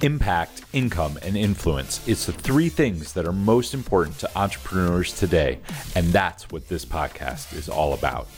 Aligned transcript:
Impact, 0.00 0.62
income, 0.72 1.18
and 1.22 1.36
influence. 1.36 2.06
It's 2.06 2.26
the 2.26 2.32
three 2.32 2.68
things 2.68 3.14
that 3.14 3.26
are 3.26 3.32
most 3.32 3.74
important 3.74 4.16
to 4.20 4.38
entrepreneurs 4.38 5.12
today, 5.12 5.58
and 5.96 6.06
that's 6.08 6.50
what 6.50 6.68
this 6.68 6.84
podcast 6.84 7.52
is 7.52 7.68
all 7.68 7.94
about. 7.94 8.28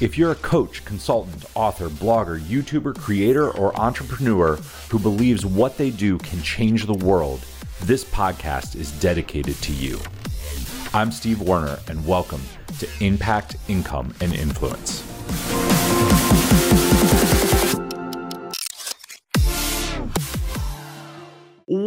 If 0.00 0.18
you're 0.18 0.32
a 0.32 0.36
coach, 0.36 0.84
consultant, 0.84 1.46
author, 1.54 1.88
blogger, 1.88 2.38
YouTuber, 2.38 2.98
creator, 2.98 3.50
or 3.50 3.74
entrepreneur 3.80 4.56
who 4.90 4.98
believes 4.98 5.46
what 5.46 5.78
they 5.78 5.88
do 5.88 6.18
can 6.18 6.42
change 6.42 6.84
the 6.84 6.92
world, 6.92 7.42
this 7.84 8.04
podcast 8.04 8.76
is 8.76 8.92
dedicated 9.00 9.56
to 9.62 9.72
you. 9.72 9.98
I'm 10.92 11.10
Steve 11.10 11.40
Warner, 11.40 11.78
and 11.88 12.06
welcome 12.06 12.42
to 12.80 12.88
Impact, 13.00 13.56
Income, 13.68 14.12
and 14.20 14.34
Influence. 14.34 15.02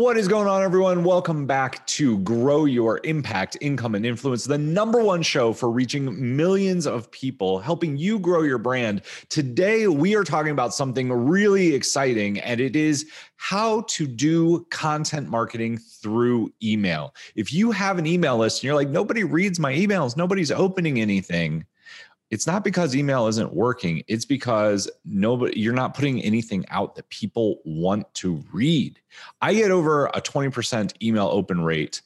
What 0.09 0.17
is 0.17 0.27
going 0.27 0.47
on, 0.47 0.63
everyone? 0.63 1.03
Welcome 1.03 1.45
back 1.45 1.85
to 1.85 2.17
Grow 2.21 2.65
Your 2.65 2.99
Impact, 3.03 3.57
Income, 3.61 3.93
and 3.93 4.03
Influence, 4.07 4.43
the 4.43 4.57
number 4.57 5.03
one 5.03 5.21
show 5.21 5.53
for 5.53 5.69
reaching 5.69 6.35
millions 6.35 6.87
of 6.87 7.11
people, 7.11 7.59
helping 7.59 7.95
you 7.95 8.17
grow 8.17 8.41
your 8.41 8.57
brand. 8.57 9.03
Today, 9.29 9.85
we 9.87 10.15
are 10.15 10.23
talking 10.23 10.51
about 10.51 10.73
something 10.73 11.13
really 11.13 11.75
exciting, 11.75 12.39
and 12.39 12.59
it 12.59 12.75
is 12.75 13.05
how 13.35 13.81
to 13.81 14.07
do 14.07 14.65
content 14.71 15.29
marketing 15.29 15.77
through 15.77 16.51
email. 16.63 17.13
If 17.35 17.53
you 17.53 17.69
have 17.69 17.99
an 17.99 18.07
email 18.07 18.35
list 18.35 18.57
and 18.57 18.63
you're 18.63 18.73
like, 18.73 18.89
nobody 18.89 19.23
reads 19.23 19.59
my 19.59 19.73
emails, 19.73 20.17
nobody's 20.17 20.49
opening 20.49 20.99
anything 20.99 21.65
it's 22.29 22.45
not 22.45 22.63
because 22.63 22.95
email 22.95 23.27
isn't 23.27 23.53
working 23.53 24.03
it's 24.07 24.25
because 24.25 24.89
nobody 25.05 25.59
you're 25.59 25.73
not 25.73 25.93
putting 25.93 26.21
anything 26.21 26.65
out 26.69 26.95
that 26.95 27.09
people 27.09 27.59
want 27.65 28.11
to 28.13 28.43
read. 28.51 28.99
I 29.41 29.53
get 29.53 29.71
over 29.71 30.07
a 30.07 30.21
20% 30.21 30.93
email 31.01 31.27
open 31.27 31.61
rate. 31.61 32.01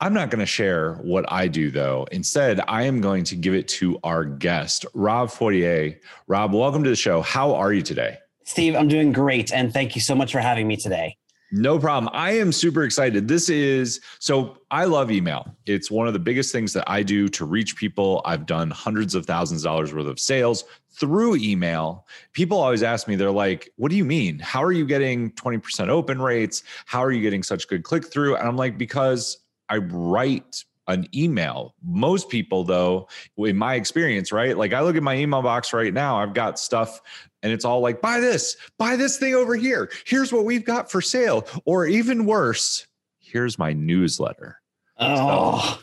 I'm 0.00 0.12
not 0.12 0.30
going 0.30 0.40
to 0.40 0.46
share 0.46 0.94
what 0.96 1.30
i 1.30 1.48
do 1.48 1.70
though. 1.70 2.06
Instead 2.12 2.60
i 2.68 2.82
am 2.82 3.00
going 3.00 3.24
to 3.24 3.36
give 3.36 3.54
it 3.54 3.68
to 3.68 3.98
our 4.04 4.24
guest 4.24 4.86
rob 4.94 5.30
fortier. 5.30 6.00
Rob 6.26 6.52
welcome 6.52 6.84
to 6.84 6.90
the 6.90 6.96
show. 6.96 7.22
How 7.22 7.54
are 7.54 7.72
you 7.72 7.82
today? 7.82 8.18
Steve 8.44 8.74
i'm 8.76 8.88
doing 8.88 9.12
great 9.12 9.52
and 9.52 9.72
thank 9.72 9.94
you 9.94 10.00
so 10.00 10.14
much 10.14 10.32
for 10.32 10.40
having 10.40 10.68
me 10.68 10.76
today 10.76 11.16
no 11.54 11.78
problem. 11.78 12.10
I 12.12 12.32
am 12.32 12.50
super 12.50 12.82
excited. 12.82 13.28
This 13.28 13.48
is 13.48 14.00
so 14.18 14.58
I 14.72 14.86
love 14.86 15.12
email. 15.12 15.46
It's 15.66 15.88
one 15.88 16.08
of 16.08 16.12
the 16.12 16.18
biggest 16.18 16.50
things 16.50 16.72
that 16.72 16.82
I 16.88 17.04
do 17.04 17.28
to 17.28 17.44
reach 17.44 17.76
people. 17.76 18.22
I've 18.24 18.44
done 18.44 18.72
hundreds 18.72 19.14
of 19.14 19.24
thousands 19.24 19.62
of 19.62 19.70
dollars 19.70 19.94
worth 19.94 20.06
of 20.06 20.18
sales 20.18 20.64
through 20.90 21.36
email. 21.36 22.08
People 22.32 22.58
always 22.58 22.82
ask 22.82 23.06
me, 23.06 23.14
they're 23.14 23.30
like, 23.30 23.70
what 23.76 23.90
do 23.90 23.96
you 23.96 24.04
mean? 24.04 24.40
How 24.40 24.64
are 24.64 24.72
you 24.72 24.84
getting 24.84 25.30
20% 25.32 25.88
open 25.88 26.20
rates? 26.20 26.64
How 26.86 27.04
are 27.04 27.12
you 27.12 27.22
getting 27.22 27.44
such 27.44 27.68
good 27.68 27.84
click 27.84 28.04
through? 28.04 28.34
And 28.34 28.48
I'm 28.48 28.56
like, 28.56 28.76
because 28.76 29.38
I 29.68 29.76
write 29.76 30.64
an 30.86 31.08
email. 31.14 31.74
Most 31.82 32.28
people, 32.28 32.64
though, 32.64 33.08
in 33.36 33.56
my 33.56 33.74
experience, 33.74 34.32
right? 34.32 34.56
Like 34.56 34.72
I 34.72 34.80
look 34.82 34.96
at 34.96 35.02
my 35.02 35.16
email 35.16 35.42
box 35.42 35.72
right 35.72 35.92
now, 35.92 36.16
I've 36.18 36.34
got 36.34 36.58
stuff 36.58 37.00
and 37.42 37.52
it's 37.52 37.64
all 37.64 37.80
like, 37.80 38.00
buy 38.00 38.20
this, 38.20 38.56
buy 38.78 38.96
this 38.96 39.18
thing 39.18 39.34
over 39.34 39.54
here. 39.54 39.90
Here's 40.06 40.32
what 40.32 40.44
we've 40.44 40.64
got 40.64 40.90
for 40.90 41.00
sale. 41.00 41.46
Or 41.66 41.86
even 41.86 42.24
worse, 42.24 42.86
here's 43.20 43.58
my 43.58 43.72
newsletter. 43.72 44.60
Oh. 44.98 45.78
So, 45.78 45.80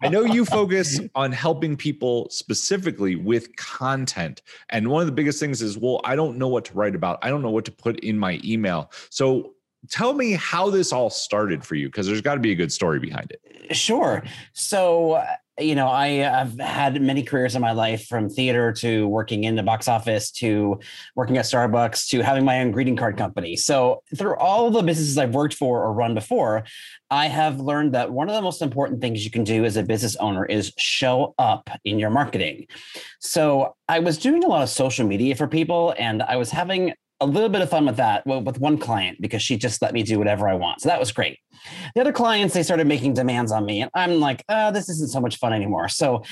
I 0.00 0.08
know 0.08 0.22
you 0.22 0.44
focus 0.44 1.00
on 1.14 1.32
helping 1.32 1.76
people 1.76 2.28
specifically 2.30 3.16
with 3.16 3.54
content. 3.56 4.42
And 4.68 4.88
one 4.88 5.00
of 5.00 5.06
the 5.06 5.12
biggest 5.12 5.40
things 5.40 5.62
is, 5.62 5.78
well, 5.78 6.00
I 6.04 6.16
don't 6.16 6.38
know 6.38 6.48
what 6.48 6.64
to 6.66 6.74
write 6.74 6.94
about. 6.94 7.18
I 7.22 7.30
don't 7.30 7.42
know 7.42 7.50
what 7.50 7.64
to 7.66 7.72
put 7.72 8.00
in 8.00 8.18
my 8.18 8.40
email. 8.44 8.90
So 9.10 9.53
tell 9.88 10.12
me 10.12 10.32
how 10.32 10.70
this 10.70 10.92
all 10.92 11.10
started 11.10 11.64
for 11.64 11.74
you 11.74 11.88
because 11.88 12.06
there's 12.06 12.20
got 12.20 12.34
to 12.34 12.40
be 12.40 12.52
a 12.52 12.56
good 12.56 12.72
story 12.72 12.98
behind 12.98 13.30
it. 13.32 13.74
Sure. 13.76 14.22
So 14.52 15.22
you 15.58 15.76
know 15.76 15.86
i 15.86 16.08
have 16.08 16.58
had 16.58 17.00
many 17.00 17.22
careers 17.22 17.54
in 17.54 17.62
my 17.62 17.70
life 17.70 18.06
from 18.06 18.28
theater 18.28 18.72
to 18.72 19.06
working 19.06 19.44
in 19.44 19.54
the 19.54 19.62
box 19.62 19.86
office 19.86 20.32
to 20.32 20.80
working 21.14 21.38
at 21.38 21.44
starbucks 21.44 22.08
to 22.08 22.22
having 22.22 22.44
my 22.44 22.60
own 22.60 22.72
greeting 22.72 22.96
card 22.96 23.16
company. 23.16 23.54
So 23.54 24.02
through 24.16 24.36
all 24.36 24.70
the 24.70 24.82
businesses 24.82 25.16
i've 25.16 25.34
worked 25.34 25.54
for 25.54 25.84
or 25.84 25.92
run 25.92 26.14
before 26.14 26.64
i 27.10 27.26
have 27.26 27.60
learned 27.60 27.94
that 27.94 28.10
one 28.10 28.28
of 28.28 28.34
the 28.34 28.42
most 28.42 28.62
important 28.62 29.00
things 29.00 29.24
you 29.24 29.30
can 29.30 29.44
do 29.44 29.64
as 29.64 29.76
a 29.76 29.82
business 29.82 30.16
owner 30.16 30.44
is 30.44 30.72
show 30.76 31.34
up 31.38 31.70
in 31.84 31.98
your 31.98 32.10
marketing. 32.10 32.66
So 33.20 33.76
i 33.88 34.00
was 34.00 34.18
doing 34.18 34.42
a 34.42 34.48
lot 34.48 34.62
of 34.62 34.68
social 34.68 35.06
media 35.06 35.36
for 35.36 35.46
people 35.46 35.94
and 35.98 36.22
i 36.22 36.36
was 36.36 36.50
having 36.50 36.94
a 37.24 37.26
little 37.26 37.48
bit 37.48 37.62
of 37.62 37.70
fun 37.70 37.86
with 37.86 37.96
that 37.96 38.24
with 38.26 38.58
one 38.58 38.78
client 38.78 39.20
because 39.20 39.42
she 39.42 39.56
just 39.56 39.80
let 39.80 39.94
me 39.94 40.02
do 40.02 40.18
whatever 40.18 40.46
I 40.46 40.54
want. 40.54 40.82
So 40.82 40.90
that 40.90 41.00
was 41.00 41.10
great. 41.10 41.38
The 41.94 42.02
other 42.02 42.12
clients, 42.12 42.52
they 42.52 42.62
started 42.62 42.86
making 42.86 43.14
demands 43.14 43.50
on 43.50 43.64
me. 43.64 43.80
And 43.80 43.90
I'm 43.94 44.20
like, 44.20 44.44
oh, 44.48 44.70
this 44.70 44.88
isn't 44.90 45.10
so 45.10 45.20
much 45.20 45.38
fun 45.38 45.54
anymore. 45.54 45.88
So 45.88 46.22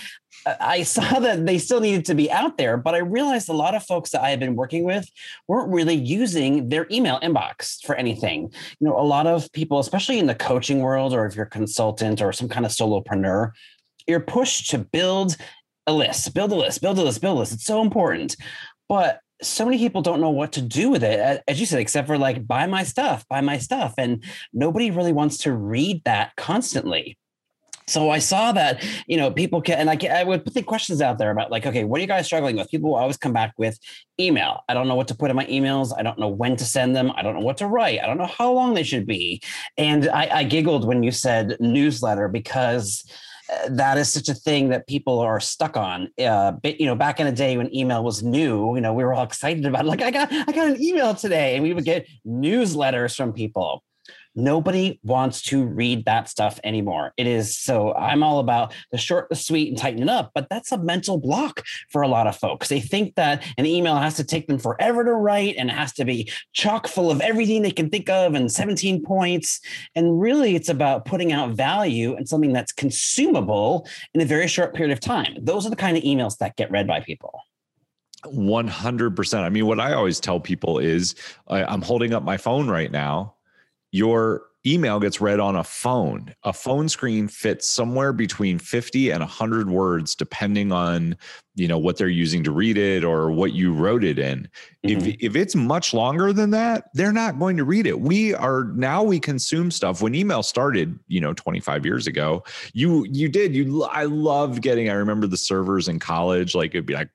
uh, 0.44 0.54
I 0.60 0.82
saw 0.94 1.18
that 1.20 1.46
they 1.46 1.58
still 1.58 1.80
needed 1.80 2.04
to 2.06 2.14
be 2.14 2.30
out 2.30 2.58
there, 2.58 2.76
but 2.76 2.94
I 2.94 2.98
realized 2.98 3.48
a 3.48 3.54
lot 3.54 3.74
of 3.74 3.82
folks 3.84 4.10
that 4.10 4.22
I 4.22 4.28
had 4.28 4.38
been 4.38 4.54
working 4.54 4.84
with 4.84 5.08
weren't 5.48 5.72
really 5.72 5.94
using 5.94 6.68
their 6.68 6.86
email 6.90 7.18
inbox 7.20 7.84
for 7.84 7.94
anything. 7.94 8.52
You 8.80 8.88
know, 8.88 8.98
a 8.98 9.02
lot 9.02 9.26
of 9.26 9.50
people, 9.52 9.78
especially 9.78 10.18
in 10.18 10.26
the 10.26 10.34
coaching 10.34 10.80
world, 10.80 11.14
or 11.14 11.24
if 11.24 11.34
you're 11.34 11.46
a 11.46 11.50
consultant 11.50 12.20
or 12.20 12.32
some 12.32 12.48
kind 12.48 12.66
of 12.66 12.72
solopreneur, 12.72 13.52
you're 14.06 14.20
pushed 14.20 14.70
to 14.70 14.78
build 14.78 15.36
a 15.86 15.92
list, 15.92 16.34
build 16.34 16.52
a 16.52 16.56
list, 16.56 16.82
build 16.82 16.98
a 16.98 17.02
list, 17.02 17.20
build 17.20 17.36
a 17.36 17.40
list. 17.40 17.52
It's 17.54 17.64
so 17.64 17.80
important. 17.80 18.36
But 18.88 19.20
so 19.42 19.64
many 19.64 19.78
people 19.78 20.02
don't 20.02 20.20
know 20.20 20.30
what 20.30 20.52
to 20.52 20.62
do 20.62 20.90
with 20.90 21.02
it 21.02 21.42
as 21.48 21.60
you 21.60 21.66
said 21.66 21.80
except 21.80 22.06
for 22.06 22.18
like 22.18 22.46
buy 22.46 22.66
my 22.66 22.82
stuff 22.82 23.26
buy 23.28 23.40
my 23.40 23.58
stuff 23.58 23.94
and 23.98 24.22
nobody 24.52 24.90
really 24.90 25.12
wants 25.12 25.38
to 25.38 25.52
read 25.52 26.02
that 26.04 26.34
constantly 26.36 27.16
so 27.86 28.10
I 28.10 28.20
saw 28.20 28.52
that, 28.52 28.84
you 29.06 29.16
know, 29.16 29.30
people 29.30 29.60
can, 29.60 29.78
and 29.78 29.90
I, 29.90 29.96
can, 29.96 30.12
I 30.12 30.22
would 30.22 30.44
put 30.44 30.54
the 30.54 30.62
questions 30.62 31.00
out 31.00 31.18
there 31.18 31.30
about 31.30 31.50
like, 31.50 31.66
okay, 31.66 31.84
what 31.84 31.98
are 31.98 32.00
you 32.00 32.06
guys 32.06 32.26
struggling 32.26 32.56
with? 32.56 32.70
People 32.70 32.90
will 32.90 32.96
always 32.96 33.16
come 33.16 33.32
back 33.32 33.52
with 33.56 33.78
email. 34.20 34.62
I 34.68 34.74
don't 34.74 34.88
know 34.88 34.94
what 34.94 35.08
to 35.08 35.14
put 35.14 35.30
in 35.30 35.36
my 35.36 35.46
emails. 35.46 35.92
I 35.96 36.02
don't 36.02 36.18
know 36.18 36.28
when 36.28 36.56
to 36.56 36.64
send 36.64 36.94
them. 36.94 37.12
I 37.16 37.22
don't 37.22 37.34
know 37.34 37.44
what 37.44 37.56
to 37.58 37.66
write. 37.66 38.00
I 38.00 38.06
don't 38.06 38.18
know 38.18 38.26
how 38.26 38.52
long 38.52 38.74
they 38.74 38.84
should 38.84 39.06
be. 39.06 39.42
And 39.76 40.08
I, 40.08 40.28
I 40.38 40.44
giggled 40.44 40.86
when 40.86 41.02
you 41.02 41.10
said 41.10 41.56
newsletter 41.58 42.28
because 42.28 43.04
that 43.68 43.98
is 43.98 44.10
such 44.10 44.28
a 44.28 44.34
thing 44.34 44.68
that 44.70 44.86
people 44.86 45.18
are 45.18 45.40
stuck 45.40 45.76
on. 45.76 46.08
Uh, 46.18 46.52
but, 46.52 46.80
you 46.80 46.86
know, 46.86 46.94
back 46.94 47.20
in 47.20 47.26
the 47.26 47.32
day 47.32 47.56
when 47.56 47.74
email 47.74 48.02
was 48.02 48.22
new, 48.22 48.74
you 48.74 48.80
know, 48.80 48.92
we 48.92 49.04
were 49.04 49.14
all 49.14 49.24
excited 49.24 49.64
about 49.66 49.84
it. 49.84 49.88
Like, 49.88 50.02
I 50.02 50.10
got, 50.10 50.32
I 50.32 50.52
got 50.52 50.68
an 50.68 50.82
email 50.82 51.14
today, 51.14 51.54
and 51.54 51.62
we 51.62 51.72
would 51.72 51.84
get 51.84 52.08
newsletters 52.26 53.16
from 53.16 53.32
people. 53.32 53.82
Nobody 54.34 54.98
wants 55.02 55.42
to 55.42 55.64
read 55.64 56.04
that 56.06 56.28
stuff 56.28 56.58
anymore. 56.64 57.12
It 57.16 57.26
is 57.26 57.56
so 57.56 57.94
I'm 57.94 58.22
all 58.22 58.38
about 58.38 58.72
the 58.90 58.98
short, 58.98 59.28
the 59.28 59.36
sweet, 59.36 59.68
and 59.68 59.76
tighten 59.76 60.02
it 60.02 60.08
up. 60.08 60.30
But 60.34 60.48
that's 60.48 60.72
a 60.72 60.78
mental 60.78 61.18
block 61.18 61.64
for 61.90 62.02
a 62.02 62.08
lot 62.08 62.26
of 62.26 62.36
folks. 62.36 62.68
They 62.68 62.80
think 62.80 63.14
that 63.16 63.44
an 63.58 63.66
email 63.66 63.96
has 63.96 64.14
to 64.16 64.24
take 64.24 64.46
them 64.46 64.58
forever 64.58 65.04
to 65.04 65.12
write 65.12 65.56
and 65.58 65.68
it 65.68 65.74
has 65.74 65.92
to 65.94 66.04
be 66.04 66.30
chock 66.52 66.88
full 66.88 67.10
of 67.10 67.20
everything 67.20 67.62
they 67.62 67.70
can 67.70 67.90
think 67.90 68.08
of 68.08 68.34
and 68.34 68.50
17 68.50 69.02
points. 69.04 69.60
And 69.94 70.20
really, 70.20 70.56
it's 70.56 70.68
about 70.68 71.04
putting 71.04 71.32
out 71.32 71.50
value 71.50 72.14
and 72.14 72.28
something 72.28 72.52
that's 72.52 72.72
consumable 72.72 73.86
in 74.14 74.20
a 74.20 74.24
very 74.24 74.48
short 74.48 74.74
period 74.74 74.92
of 74.92 75.00
time. 75.00 75.36
Those 75.40 75.66
are 75.66 75.70
the 75.70 75.76
kind 75.76 75.96
of 75.96 76.02
emails 76.02 76.38
that 76.38 76.56
get 76.56 76.70
read 76.70 76.86
by 76.86 77.00
people. 77.00 77.40
100%. 78.24 79.38
I 79.40 79.48
mean, 79.48 79.66
what 79.66 79.80
I 79.80 79.94
always 79.94 80.20
tell 80.20 80.38
people 80.38 80.78
is 80.78 81.14
I'm 81.48 81.82
holding 81.82 82.14
up 82.14 82.22
my 82.22 82.36
phone 82.36 82.68
right 82.68 82.90
now 82.90 83.34
your 83.92 84.42
email 84.66 85.00
gets 85.00 85.20
read 85.20 85.40
on 85.40 85.56
a 85.56 85.64
phone. 85.64 86.34
A 86.44 86.52
phone 86.52 86.88
screen 86.88 87.28
fits 87.28 87.68
somewhere 87.68 88.12
between 88.12 88.58
50 88.58 89.10
and 89.10 89.20
100 89.20 89.70
words 89.70 90.14
depending 90.14 90.70
on, 90.70 91.16
you 91.56 91.66
know, 91.66 91.78
what 91.78 91.96
they're 91.96 92.08
using 92.08 92.44
to 92.44 92.52
read 92.52 92.78
it 92.78 93.02
or 93.02 93.30
what 93.32 93.52
you 93.52 93.72
wrote 93.72 94.04
it 94.04 94.18
in. 94.18 94.48
Mm-hmm. 94.86 95.08
If 95.08 95.16
if 95.20 95.36
it's 95.36 95.54
much 95.54 95.92
longer 95.92 96.32
than 96.32 96.50
that, 96.50 96.84
they're 96.94 97.12
not 97.12 97.38
going 97.38 97.56
to 97.56 97.64
read 97.64 97.86
it. 97.86 98.00
We 98.00 98.34
are 98.34 98.64
now 98.74 99.02
we 99.02 99.18
consume 99.18 99.70
stuff. 99.70 100.00
When 100.00 100.14
email 100.14 100.42
started, 100.42 100.98
you 101.08 101.20
know, 101.20 101.32
25 101.34 101.84
years 101.84 102.06
ago, 102.06 102.44
you 102.72 103.04
you 103.10 103.28
did 103.28 103.54
you 103.54 103.82
I 103.84 104.04
loved 104.04 104.62
getting 104.62 104.88
I 104.88 104.94
remember 104.94 105.26
the 105.26 105.36
servers 105.36 105.88
in 105.88 105.98
college 105.98 106.54
like 106.54 106.70
it'd 106.70 106.86
be 106.86 106.94
like 106.94 107.10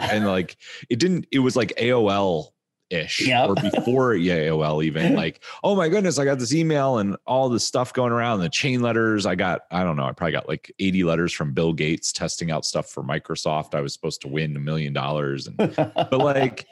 and 0.00 0.26
like 0.26 0.56
it 0.88 0.98
didn't 0.98 1.26
it 1.30 1.40
was 1.40 1.54
like 1.54 1.74
AOL 1.76 2.48
ish 2.90 3.26
yep. 3.26 3.48
or 3.48 3.54
before 3.54 4.14
AOL 4.14 4.84
even 4.84 5.14
like 5.14 5.42
oh 5.64 5.74
my 5.74 5.88
goodness 5.88 6.18
I 6.18 6.24
got 6.24 6.38
this 6.38 6.54
email 6.54 6.98
and 6.98 7.16
all 7.26 7.48
this 7.48 7.64
stuff 7.64 7.92
going 7.92 8.12
around 8.12 8.40
the 8.40 8.48
chain 8.48 8.80
letters 8.80 9.26
I 9.26 9.34
got 9.34 9.62
I 9.70 9.82
don't 9.82 9.96
know 9.96 10.04
I 10.04 10.12
probably 10.12 10.32
got 10.32 10.48
like 10.48 10.72
80 10.78 11.04
letters 11.04 11.32
from 11.32 11.52
Bill 11.52 11.72
Gates 11.72 12.12
testing 12.12 12.50
out 12.50 12.64
stuff 12.64 12.88
for 12.88 13.02
Microsoft 13.02 13.74
I 13.74 13.80
was 13.80 13.92
supposed 13.92 14.20
to 14.22 14.28
win 14.28 14.56
a 14.56 14.60
million 14.60 14.92
dollars 14.92 15.46
and 15.46 15.56
but 15.76 16.18
like 16.18 16.66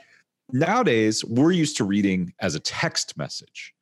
nowadays 0.52 1.25
we're 1.25 1.52
used 1.52 1.76
to 1.78 1.84
reading 1.84 2.32
as 2.40 2.55
a 2.55 2.61
text 2.61 3.16
message 3.16 3.75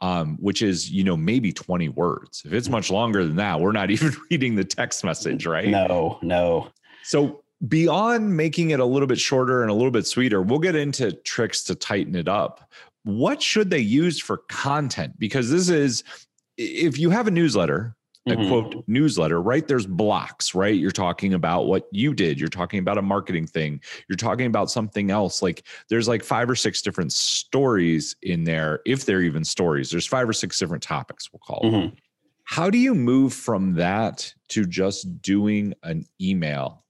um, 0.00 0.36
which 0.40 0.62
is 0.62 0.90
you 0.90 1.04
know 1.04 1.16
maybe 1.16 1.52
20 1.52 1.88
words. 1.90 2.42
If 2.44 2.52
it's 2.52 2.68
much 2.68 2.90
longer 2.90 3.24
than 3.24 3.36
that 3.36 3.60
we're 3.60 3.72
not 3.72 3.90
even 3.92 4.12
reading 4.30 4.54
the 4.54 4.64
text 4.64 5.04
message 5.04 5.46
right? 5.46 5.68
No 5.68 6.18
no. 6.22 6.68
So 7.02 7.44
beyond 7.66 8.36
making 8.36 8.70
it 8.70 8.80
a 8.80 8.84
little 8.84 9.06
bit 9.06 9.18
shorter 9.18 9.62
and 9.62 9.70
a 9.70 9.74
little 9.74 9.90
bit 9.90 10.06
sweeter, 10.06 10.42
we'll 10.42 10.58
get 10.58 10.74
into 10.74 11.12
tricks 11.12 11.62
to 11.64 11.74
tighten 11.74 12.14
it 12.14 12.28
up. 12.28 12.70
what 13.04 13.40
should 13.40 13.70
they 13.70 13.78
use 13.78 14.20
for 14.20 14.38
content? 14.48 15.16
Because 15.18 15.48
this 15.48 15.68
is, 15.68 16.02
if 16.58 16.98
you 16.98 17.08
have 17.10 17.28
a 17.28 17.30
newsletter, 17.30 17.94
a 18.26 18.30
mm-hmm. 18.30 18.48
quote 18.48 18.84
newsletter, 18.88 19.40
right? 19.40 19.68
There's 19.68 19.86
blocks, 19.86 20.56
right? 20.56 20.74
You're 20.74 20.90
talking 20.90 21.32
about 21.32 21.66
what 21.66 21.86
you 21.92 22.12
did. 22.12 22.40
You're 22.40 22.48
talking 22.48 22.80
about 22.80 22.98
a 22.98 23.02
marketing 23.02 23.46
thing. 23.46 23.80
You're 24.08 24.16
talking 24.16 24.46
about 24.46 24.72
something 24.72 25.12
else. 25.12 25.40
Like 25.40 25.64
there's 25.88 26.08
like 26.08 26.24
five 26.24 26.50
or 26.50 26.56
six 26.56 26.82
different 26.82 27.12
stories 27.12 28.16
in 28.22 28.42
there, 28.42 28.80
if 28.84 29.06
they're 29.06 29.22
even 29.22 29.44
stories. 29.44 29.90
There's 29.90 30.06
five 30.06 30.28
or 30.28 30.32
six 30.32 30.58
different 30.58 30.82
topics, 30.82 31.32
we'll 31.32 31.38
call 31.38 31.62
mm-hmm. 31.62 31.80
them. 31.80 31.96
How 32.42 32.70
do 32.70 32.78
you 32.78 32.94
move 32.94 33.32
from 33.32 33.74
that 33.74 34.32
to 34.48 34.66
just 34.66 35.22
doing 35.22 35.74
an 35.84 36.04
email 36.20 36.84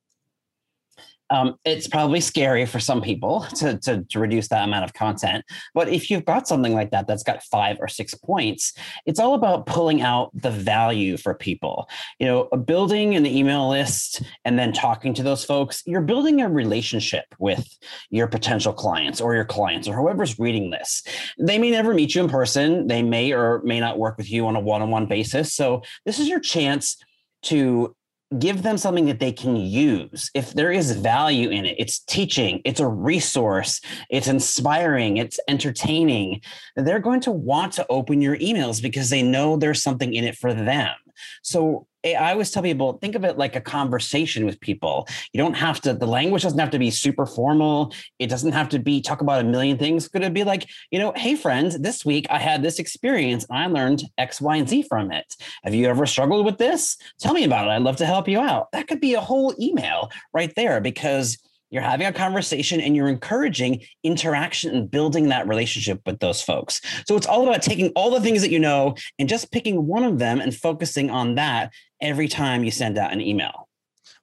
um, 1.31 1.57
it's 1.65 1.89
probably 1.89 2.21
scary 2.21 2.67
for 2.67 2.79
some 2.79 3.03
people 3.03 3.47
to, 3.57 3.79
to, 3.79 4.05
to, 4.05 4.21
reduce 4.21 4.49
that 4.49 4.65
amount 4.65 4.85
of 4.85 4.95
content. 4.95 5.45
But 5.75 5.89
if 5.89 6.11
you've 6.11 6.25
got 6.25 6.47
something 6.47 6.73
like 6.73 6.91
that 6.93 7.07
that's 7.07 7.23
got 7.23 7.43
five 7.43 7.79
or 7.81 7.89
six 7.89 8.15
points, 8.15 8.73
it's 9.07 9.19
all 9.19 9.35
about 9.35 9.67
pulling 9.67 10.03
out 10.03 10.31
the 10.35 10.51
value 10.51 11.17
for 11.17 11.35
people. 11.35 11.89
You 12.19 12.27
know, 12.27 12.45
building 12.59 13.15
an 13.15 13.27
email 13.27 13.69
list 13.69 14.23
and 14.45 14.59
then 14.59 14.73
talking 14.73 15.15
to 15.15 15.23
those 15.23 15.45
folks, 15.45 15.83
you're 15.87 16.01
building 16.01 16.41
a 16.41 16.49
relationship 16.49 17.25
with 17.39 17.67
your 18.11 18.29
potential 18.29 18.73
clients 18.73 19.21
or 19.21 19.35
your 19.35 19.45
clients 19.45 19.89
or 19.89 19.97
whoever's 19.97 20.39
reading 20.39 20.71
this. 20.71 21.03
They 21.39 21.59
may 21.59 21.71
never 21.71 21.93
meet 21.93 22.15
you 22.15 22.23
in 22.23 22.31
person, 22.31 22.87
they 22.87 23.03
may 23.03 23.33
or 23.33 23.63
may 23.65 23.81
not 23.81 23.99
work 23.99 24.17
with 24.17 24.31
you 24.31 24.47
on 24.47 24.57
a 24.57 24.61
one 24.61 24.83
on 24.83 24.91
one 24.91 25.07
basis. 25.07 25.55
So, 25.55 25.83
this 26.05 26.19
is 26.19 26.29
your 26.29 26.41
chance 26.41 26.97
to 27.43 27.95
give 28.39 28.63
them 28.63 28.77
something 28.77 29.07
that 29.07 29.21
they 29.21 29.33
can 29.33 29.57
use. 29.57 30.31
If 30.35 30.53
there 30.53 30.73
is 30.73 30.93
value 30.93 31.51
in 31.51 31.65
it, 31.65 31.77
it's 31.79 32.01
teaching, 32.01 32.61
it's 32.65 32.81
a 32.81 32.89
resource, 32.89 33.81
it's 34.11 34.27
inspiring, 34.27 35.17
it's 35.17 35.39
entertaining, 35.49 36.41
they're 36.75 36.99
going 36.99 37.21
to 37.21 37.31
want 37.31 37.73
to 37.75 37.87
open 37.89 38.21
your 38.21 38.37
emails 38.39 38.83
because 38.83 39.11
they 39.11 39.23
know 39.23 39.57
there's 39.57 39.83
something 39.83 40.13
in 40.13 40.25
it 40.25 40.37
for 40.37 40.53
them. 40.53 40.95
So 41.43 41.87
I 42.05 42.33
always 42.33 42.51
tell 42.51 42.63
people 42.63 42.99
think 42.99 43.15
of 43.15 43.25
it 43.25 43.37
like 43.37 43.57
a 43.57 43.61
conversation 43.61 44.47
with 44.47 44.61
people. 44.61 45.09
You 45.33 45.39
don't 45.39 45.55
have 45.55 45.81
to, 45.83 45.93
the 45.93 46.07
language 46.07 46.43
doesn't 46.43 46.59
have 46.59 46.71
to 46.71 46.79
be 46.79 46.91
super 46.91 47.27
formal. 47.27 47.93
It 48.19 48.29
doesn't 48.29 48.53
have 48.53 48.69
to 48.71 48.79
be 48.79 49.01
talk 49.01 49.21
about 49.21 49.41
a 49.41 49.45
million 49.45 49.77
things. 49.77 50.07
Could 50.07 50.23
it 50.23 50.35
be 50.35 50.45
like, 50.45 50.69
you 50.91 50.99
know, 50.99 51.13
hey, 51.17 51.35
friends, 51.35 51.79
this 51.79 52.05
week 52.05 52.27
I 52.31 52.39
had 52.39 52.63
this 52.63 52.79
experience 52.79 53.47
and 53.49 53.59
I 53.59 53.67
learned 53.67 54.05
X, 54.19 54.41
Y, 54.41 54.57
and 54.57 54.69
Z 54.69 54.85
from 54.85 55.11
it. 55.11 55.35
Have 55.65 55.75
you 55.75 55.87
ever 55.87 56.07
struggled 56.07 56.45
with 56.45 56.59
this? 56.59 56.97
Tell 57.19 57.35
me 57.35 57.45
about 57.45 57.67
it. 57.67 57.71
I'd 57.71 57.83
love 57.83 57.97
to 57.97 58.07
help 58.07 58.29
you 58.29 58.41
out. 58.41 58.71
That 58.73 58.87
could 58.87 59.01
be 59.01 59.15
a 59.15 59.21
whole 59.21 59.55
email 59.61 60.11
right 60.33 60.53
there 60.55 60.81
because 60.81 61.39
you're 61.71 61.83
having 61.83 62.07
a 62.07 62.13
conversation 62.13 62.81
and 62.81 62.95
you're 62.95 63.09
encouraging 63.09 63.83
interaction 64.03 64.75
and 64.75 64.91
building 64.91 65.29
that 65.29 65.49
relationship 65.49 66.01
with 66.07 66.19
those 66.21 66.43
folks. 66.43 66.81
So 67.07 67.17
it's 67.17 67.27
all 67.27 67.47
about 67.49 67.63
taking 67.63 67.91
all 67.97 68.11
the 68.11 68.21
things 68.21 68.43
that 68.43 68.51
you 68.51 68.59
know 68.59 68.95
and 69.19 69.29
just 69.29 69.51
picking 69.51 69.87
one 69.87 70.05
of 70.05 70.19
them 70.19 70.41
and 70.41 70.55
focusing 70.55 71.11
on 71.11 71.35
that 71.35 71.73
every 72.01 72.29
time 72.29 72.65
you 72.65 72.71
send 72.71 72.99
out 72.99 73.13
an 73.13 73.21
email. 73.21 73.69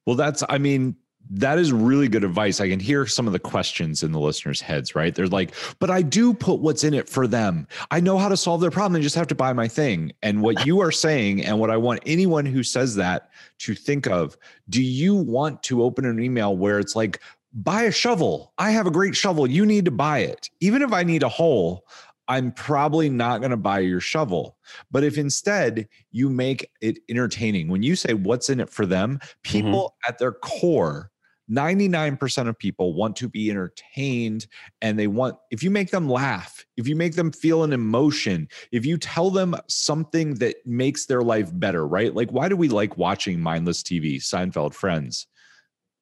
Well, 0.05 0.15
that's, 0.15 0.43
I 0.47 0.57
mean, 0.57 0.95
that 1.29 1.57
is 1.57 1.71
really 1.71 2.07
good 2.07 2.23
advice. 2.23 2.59
I 2.59 2.69
can 2.69 2.79
hear 2.79 3.05
some 3.05 3.27
of 3.27 3.33
the 3.33 3.39
questions 3.39 4.03
in 4.03 4.11
the 4.11 4.19
listeners' 4.19 4.61
heads, 4.61 4.95
right? 4.95 5.15
They're 5.15 5.27
like, 5.27 5.53
but 5.79 5.89
I 5.89 6.01
do 6.01 6.33
put 6.33 6.59
what's 6.59 6.83
in 6.83 6.93
it 6.93 7.09
for 7.09 7.27
them. 7.27 7.67
I 7.91 7.99
know 7.99 8.17
how 8.17 8.29
to 8.29 8.37
solve 8.37 8.61
their 8.61 8.71
problem. 8.71 8.93
They 8.93 9.01
just 9.01 9.15
have 9.15 9.27
to 9.27 9.35
buy 9.35 9.53
my 9.53 9.67
thing. 9.67 10.11
And 10.21 10.41
what 10.41 10.65
you 10.65 10.79
are 10.81 10.91
saying, 10.91 11.43
and 11.43 11.59
what 11.59 11.69
I 11.69 11.77
want 11.77 12.01
anyone 12.05 12.45
who 12.45 12.63
says 12.63 12.95
that 12.95 13.29
to 13.59 13.73
think 13.73 14.07
of 14.07 14.37
do 14.69 14.81
you 14.81 15.15
want 15.15 15.63
to 15.63 15.83
open 15.83 16.05
an 16.05 16.21
email 16.21 16.55
where 16.55 16.79
it's 16.79 16.95
like, 16.95 17.19
buy 17.53 17.83
a 17.83 17.91
shovel? 17.91 18.53
I 18.57 18.71
have 18.71 18.87
a 18.87 18.91
great 18.91 19.15
shovel. 19.15 19.49
You 19.49 19.65
need 19.65 19.85
to 19.85 19.91
buy 19.91 20.19
it. 20.19 20.49
Even 20.59 20.81
if 20.81 20.91
I 20.91 21.03
need 21.03 21.23
a 21.23 21.29
hole, 21.29 21.85
I'm 22.27 22.51
probably 22.51 23.09
not 23.09 23.39
going 23.39 23.51
to 23.51 23.57
buy 23.57 23.79
your 23.79 23.99
shovel. 23.99 24.57
But 24.91 25.03
if 25.03 25.17
instead 25.17 25.87
you 26.11 26.29
make 26.29 26.69
it 26.81 26.99
entertaining, 27.09 27.67
when 27.67 27.83
you 27.83 27.95
say 27.95 28.13
what's 28.13 28.49
in 28.49 28.59
it 28.59 28.69
for 28.69 28.85
them, 28.85 29.17
mm-hmm. 29.17 29.27
people 29.43 29.83
mm-hmm. 29.89 30.09
at 30.09 30.19
their 30.19 30.31
core 30.31 31.11
99% 31.53 32.47
of 32.47 32.57
people 32.57 32.93
want 32.93 33.15
to 33.17 33.29
be 33.29 33.49
entertained 33.49 34.47
and 34.81 34.97
they 34.97 35.07
want, 35.07 35.37
if 35.51 35.61
you 35.61 35.69
make 35.69 35.91
them 35.91 36.09
laugh, 36.09 36.65
if 36.77 36.87
you 36.87 36.95
make 36.95 37.15
them 37.15 37.31
feel 37.31 37.63
an 37.63 37.73
emotion, 37.73 38.47
if 38.71 38.85
you 38.85 38.97
tell 38.97 39.29
them 39.29 39.55
something 39.67 40.35
that 40.35 40.55
makes 40.65 41.05
their 41.05 41.21
life 41.21 41.49
better, 41.53 41.87
right? 41.87 42.15
Like, 42.15 42.31
why 42.31 42.49
do 42.49 42.57
we 42.57 42.69
like 42.69 42.97
watching 42.97 43.39
mindless 43.39 43.83
TV, 43.83 44.17
Seinfeld, 44.17 44.73
Friends, 44.73 45.27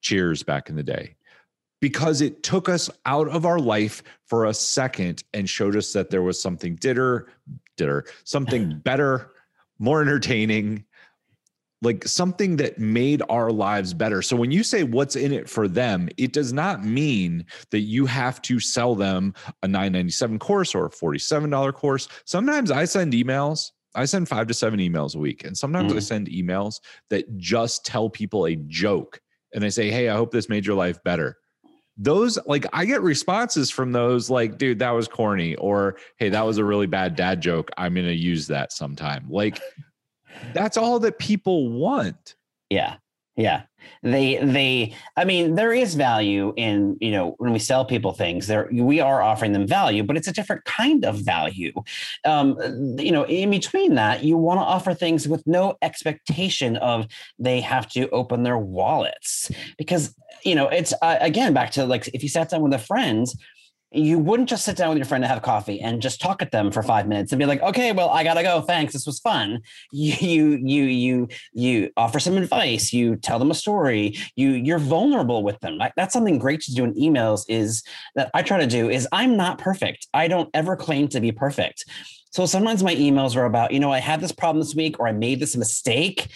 Cheers 0.00 0.42
back 0.42 0.68
in 0.68 0.76
the 0.76 0.82
day? 0.82 1.16
Because 1.80 2.20
it 2.20 2.42
took 2.42 2.68
us 2.68 2.88
out 3.06 3.28
of 3.28 3.44
our 3.44 3.58
life 3.58 4.02
for 4.26 4.46
a 4.46 4.54
second 4.54 5.22
and 5.34 5.48
showed 5.48 5.76
us 5.76 5.92
that 5.92 6.10
there 6.10 6.22
was 6.22 6.40
something 6.40 6.76
ditter, 6.76 7.26
ditter, 7.76 8.06
something 8.24 8.78
better, 8.84 9.32
more 9.78 10.00
entertaining, 10.00 10.84
like 11.82 12.06
something 12.06 12.56
that 12.56 12.78
made 12.78 13.22
our 13.28 13.50
lives 13.50 13.92
better. 13.92 14.22
So 14.22 14.36
when 14.36 14.50
you 14.50 14.62
say 14.62 14.84
what's 14.84 15.16
in 15.16 15.32
it 15.32 15.48
for 15.48 15.68
them, 15.68 16.08
it 16.16 16.32
does 16.32 16.52
not 16.52 16.84
mean 16.84 17.44
that 17.70 17.80
you 17.80 18.06
have 18.06 18.40
to 18.42 18.60
sell 18.60 18.94
them 18.94 19.34
a 19.62 19.68
997 19.68 20.38
course 20.38 20.74
or 20.74 20.86
a 20.86 20.90
$47 20.90 21.74
course. 21.74 22.08
Sometimes 22.24 22.70
I 22.70 22.84
send 22.84 23.12
emails 23.12 23.70
I 23.94 24.04
send 24.04 24.28
five 24.28 24.46
to 24.46 24.54
seven 24.54 24.80
emails 24.80 25.14
a 25.14 25.18
week. 25.18 25.44
And 25.44 25.56
sometimes 25.56 25.92
mm. 25.92 25.96
I 25.96 26.00
send 26.00 26.28
emails 26.28 26.80
that 27.10 27.36
just 27.36 27.84
tell 27.84 28.08
people 28.08 28.46
a 28.46 28.56
joke. 28.56 29.20
And 29.54 29.64
I 29.64 29.68
say, 29.68 29.90
Hey, 29.90 30.08
I 30.08 30.16
hope 30.16 30.30
this 30.30 30.48
made 30.48 30.66
your 30.66 30.76
life 30.76 31.02
better. 31.04 31.36
Those, 31.98 32.38
like, 32.46 32.64
I 32.72 32.86
get 32.86 33.02
responses 33.02 33.70
from 33.70 33.92
those, 33.92 34.30
like, 34.30 34.56
dude, 34.56 34.78
that 34.78 34.92
was 34.92 35.08
corny. 35.08 35.56
Or, 35.56 35.96
Hey, 36.16 36.30
that 36.30 36.46
was 36.46 36.58
a 36.58 36.64
really 36.64 36.86
bad 36.86 37.16
dad 37.16 37.42
joke. 37.42 37.70
I'm 37.76 37.94
going 37.94 38.06
to 38.06 38.14
use 38.14 38.46
that 38.46 38.72
sometime. 38.72 39.26
Like, 39.28 39.60
that's 40.54 40.76
all 40.76 40.98
that 41.00 41.18
people 41.18 41.70
want. 41.70 42.34
Yeah. 42.70 42.96
Yeah. 43.36 43.62
They 44.02 44.36
they 44.36 44.94
I 45.16 45.24
mean 45.24 45.54
there 45.54 45.72
is 45.72 45.94
value 45.94 46.52
in, 46.56 46.98
you 47.00 47.10
know, 47.10 47.34
when 47.38 47.52
we 47.52 47.58
sell 47.58 47.84
people 47.84 48.12
things, 48.12 48.46
there 48.46 48.68
we 48.70 49.00
are 49.00 49.22
offering 49.22 49.52
them 49.52 49.66
value, 49.66 50.02
but 50.02 50.16
it's 50.18 50.28
a 50.28 50.32
different 50.32 50.64
kind 50.66 51.04
of 51.04 51.16
value. 51.16 51.72
Um, 52.26 52.58
you 52.98 53.10
know, 53.10 53.24
in 53.24 53.50
between 53.50 53.94
that, 53.94 54.22
you 54.22 54.36
want 54.36 54.60
to 54.60 54.64
offer 54.64 54.92
things 54.92 55.26
with 55.26 55.46
no 55.46 55.76
expectation 55.80 56.76
of 56.76 57.06
they 57.38 57.60
have 57.62 57.88
to 57.92 58.08
open 58.10 58.42
their 58.42 58.58
wallets 58.58 59.50
because, 59.78 60.14
you 60.44 60.54
know, 60.54 60.68
it's 60.68 60.92
uh, 61.00 61.16
again 61.20 61.54
back 61.54 61.70
to 61.72 61.86
like 61.86 62.08
if 62.12 62.22
you 62.22 62.28
sat 62.28 62.50
down 62.50 62.60
with 62.60 62.74
a 62.74 62.78
friend, 62.78 63.26
you 63.94 64.18
wouldn't 64.18 64.48
just 64.48 64.64
sit 64.64 64.76
down 64.76 64.90
with 64.90 64.98
your 64.98 65.04
friend 65.04 65.22
to 65.22 65.28
have 65.28 65.42
coffee 65.42 65.80
and 65.80 66.00
just 66.00 66.20
talk 66.20 66.42
at 66.42 66.50
them 66.50 66.70
for 66.70 66.82
five 66.82 67.06
minutes 67.06 67.32
and 67.32 67.38
be 67.38 67.46
like, 67.46 67.62
okay, 67.62 67.92
well, 67.92 68.10
I 68.10 68.24
gotta 68.24 68.42
go. 68.42 68.60
Thanks. 68.62 68.92
This 68.92 69.06
was 69.06 69.20
fun. 69.20 69.60
You 69.92 70.58
you 70.62 70.84
you 70.84 71.28
you 71.52 71.90
offer 71.96 72.18
some 72.18 72.36
advice. 72.36 72.92
You 72.92 73.16
tell 73.16 73.38
them 73.38 73.50
a 73.50 73.54
story. 73.54 74.16
You 74.36 74.50
you're 74.50 74.78
vulnerable 74.78 75.42
with 75.42 75.60
them. 75.60 75.78
That's 75.96 76.12
something 76.12 76.38
great 76.38 76.60
to 76.62 76.74
do 76.74 76.84
in 76.84 76.94
emails. 76.94 77.44
Is 77.48 77.82
that 78.14 78.30
I 78.34 78.42
try 78.42 78.58
to 78.58 78.66
do 78.66 78.88
is 78.90 79.06
I'm 79.12 79.36
not 79.36 79.58
perfect. 79.58 80.08
I 80.12 80.28
don't 80.28 80.50
ever 80.54 80.76
claim 80.76 81.08
to 81.08 81.20
be 81.20 81.30
perfect. 81.30 81.84
So 82.32 82.46
sometimes 82.46 82.82
my 82.82 82.94
emails 82.94 83.36
are 83.36 83.44
about, 83.44 83.72
you 83.72 83.80
know, 83.80 83.92
I 83.92 83.98
had 83.98 84.22
this 84.22 84.32
problem 84.32 84.62
this 84.62 84.74
week 84.74 84.98
or 84.98 85.06
I 85.06 85.12
made 85.12 85.38
this 85.38 85.54
mistake 85.54 86.28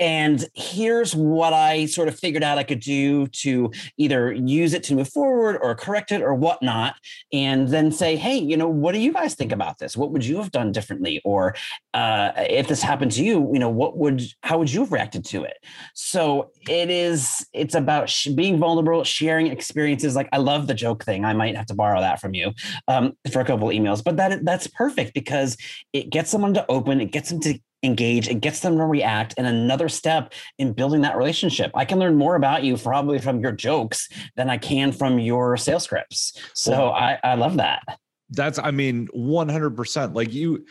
and 0.00 0.44
here's 0.54 1.14
what 1.14 1.52
I 1.52 1.86
sort 1.86 2.08
of 2.08 2.18
figured 2.18 2.44
out 2.44 2.58
I 2.58 2.62
could 2.62 2.80
do 2.80 3.26
to 3.26 3.70
either 3.96 4.32
use 4.32 4.72
it 4.74 4.82
to 4.84 4.94
move 4.94 5.08
forward 5.08 5.58
or 5.60 5.74
correct 5.74 6.12
it 6.12 6.22
or 6.22 6.34
whatnot. 6.34 6.94
And 7.32 7.68
then 7.68 7.90
say, 7.90 8.16
hey, 8.16 8.36
you 8.36 8.56
know, 8.56 8.68
what 8.68 8.92
do 8.92 9.00
you 9.00 9.12
guys 9.12 9.34
think 9.34 9.52
about 9.52 9.78
this? 9.78 9.96
What 9.96 10.12
would 10.12 10.24
you 10.24 10.36
have 10.38 10.52
done 10.52 10.72
differently? 10.72 11.20
Or 11.24 11.54
uh, 11.94 12.30
if 12.36 12.68
this 12.68 12.82
happened 12.82 13.12
to 13.12 13.24
you, 13.24 13.50
you 13.52 13.58
know, 13.58 13.68
what 13.68 13.96
would, 13.96 14.22
how 14.42 14.58
would 14.58 14.72
you 14.72 14.80
have 14.80 14.92
reacted 14.92 15.24
to 15.26 15.42
it? 15.42 15.56
So 15.94 16.50
it 16.68 16.90
is, 16.90 17.46
it's 17.52 17.74
about 17.74 18.08
sh- 18.08 18.28
being 18.28 18.58
vulnerable, 18.58 19.02
sharing 19.04 19.48
experiences. 19.48 20.14
Like 20.14 20.28
I 20.32 20.38
love 20.38 20.66
the 20.68 20.74
joke 20.74 21.04
thing. 21.04 21.24
I 21.24 21.32
might 21.32 21.56
have 21.56 21.66
to 21.66 21.74
borrow 21.74 22.00
that 22.00 22.20
from 22.20 22.34
you 22.34 22.52
um, 22.86 23.14
for 23.32 23.40
a 23.40 23.44
couple 23.44 23.68
emails, 23.68 24.02
but 24.04 24.16
that 24.16 24.44
that's 24.44 24.66
perfect 24.68 25.14
because 25.14 25.56
it 25.92 26.10
gets 26.10 26.30
someone 26.30 26.54
to 26.54 26.64
open, 26.68 27.00
it 27.00 27.10
gets 27.10 27.30
them 27.30 27.40
to 27.40 27.58
engage 27.82 28.28
it 28.28 28.40
gets 28.40 28.60
them 28.60 28.76
to 28.76 28.84
react 28.84 29.34
and 29.36 29.46
another 29.46 29.88
step 29.88 30.32
in 30.58 30.72
building 30.72 31.02
that 31.02 31.16
relationship. 31.16 31.70
I 31.74 31.84
can 31.84 31.98
learn 31.98 32.16
more 32.16 32.34
about 32.34 32.64
you 32.64 32.76
probably 32.76 33.18
from 33.18 33.40
your 33.40 33.52
jokes 33.52 34.08
than 34.36 34.50
i 34.50 34.58
can 34.58 34.90
from 34.92 35.18
your 35.18 35.56
sales 35.56 35.84
scripts. 35.84 36.32
So 36.54 36.72
well, 36.72 36.92
I, 36.92 37.18
I 37.22 37.34
love 37.34 37.56
that. 37.56 37.82
That's 38.30 38.58
i 38.58 38.70
mean 38.70 39.08
100% 39.16 40.14
like 40.14 40.32
you 40.32 40.64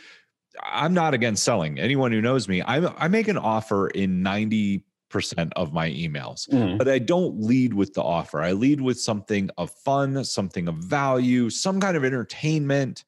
i'm 0.64 0.94
not 0.94 1.14
against 1.14 1.44
selling. 1.44 1.80
Anyone 1.80 2.12
who 2.12 2.22
knows 2.22 2.48
me 2.48 2.62
i 2.62 2.78
i 2.98 3.08
make 3.08 3.28
an 3.28 3.38
offer 3.38 3.88
in 3.90 4.22
90 4.22 4.84
percent 5.10 5.54
of 5.56 5.72
my 5.72 5.90
emails 5.90 6.50
mm. 6.50 6.78
but 6.78 6.90
i 6.90 7.00
don't 7.00 7.40
lead 7.40 7.74
with 7.74 7.94
the 7.94 8.04
offer. 8.04 8.42
I 8.42 8.52
lead 8.52 8.82
with 8.82 9.00
something 9.00 9.50
of 9.58 9.72
fun 9.72 10.22
something 10.26 10.68
of 10.68 10.76
value 10.76 11.50
some 11.50 11.80
kind 11.80 11.96
of 11.96 12.04
entertainment 12.04 13.06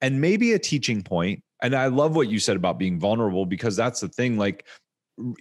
and 0.00 0.20
maybe 0.20 0.52
a 0.52 0.58
teaching 0.58 1.02
point 1.02 1.44
and 1.62 1.74
I 1.74 1.86
love 1.86 2.16
what 2.16 2.28
you 2.28 2.38
said 2.38 2.56
about 2.56 2.78
being 2.78 2.98
vulnerable 2.98 3.46
because 3.46 3.76
that's 3.76 4.00
the 4.00 4.08
thing. 4.08 4.36
Like 4.38 4.66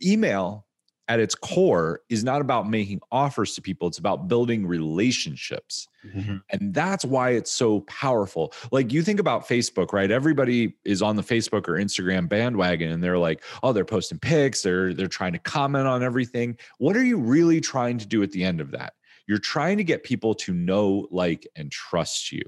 email 0.04 0.66
at 1.10 1.20
its 1.20 1.34
core 1.34 2.02
is 2.10 2.24
not 2.24 2.40
about 2.40 2.70
making 2.70 3.02
offers 3.12 3.56
to 3.56 3.62
people, 3.62 3.88
it's 3.88 3.98
about 3.98 4.28
building 4.28 4.66
relationships. 4.68 5.88
Mm-hmm. 6.06 6.38
And 6.52 6.74
that's 6.74 7.04
why 7.04 7.32
it's 7.32 7.52
so 7.52 7.82
powerful. 7.82 8.54
Like 8.72 8.94
you 8.94 9.02
think 9.02 9.20
about 9.20 9.48
Facebook, 9.48 9.92
right? 9.92 10.12
Everybody 10.12 10.76
is 10.86 11.02
on 11.02 11.16
the 11.16 11.24
Facebook 11.24 11.68
or 11.68 11.74
Instagram 11.74 12.30
bandwagon 12.30 12.92
and 12.92 13.04
they're 13.04 13.18
like, 13.18 13.44
"Oh, 13.64 13.74
they're 13.74 13.86
posting 13.86 14.20
pics, 14.20 14.62
they're 14.62 14.94
they're 14.94 15.08
trying 15.08 15.34
to 15.34 15.40
comment 15.40 15.88
on 15.88 16.04
everything." 16.04 16.58
What 16.78 16.96
are 16.96 17.04
you 17.04 17.18
really 17.18 17.60
trying 17.60 17.98
to 17.98 18.06
do 18.06 18.22
at 18.22 18.32
the 18.32 18.44
end 18.44 18.62
of 18.62 18.72
that? 18.72 18.94
You're 19.28 19.40
trying 19.40 19.78
to 19.78 19.84
get 19.84 20.04
people 20.04 20.36
to 20.36 20.54
know, 20.54 21.08
like 21.12 21.48
and 21.56 21.72
trust 21.72 22.32
you. 22.32 22.44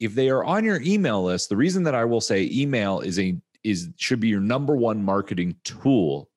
If 0.00 0.14
they 0.14 0.30
are 0.30 0.44
on 0.44 0.64
your 0.64 0.80
email 0.80 1.22
list, 1.22 1.48
the 1.48 1.56
reason 1.56 1.82
that 1.84 1.94
I 1.94 2.04
will 2.04 2.20
say 2.20 2.48
email 2.52 3.00
is 3.00 3.18
a 3.18 3.36
is 3.62 3.90
should 3.96 4.20
be 4.20 4.28
your 4.28 4.40
number 4.40 4.74
one 4.74 5.04
marketing 5.04 5.54
tool 5.64 6.30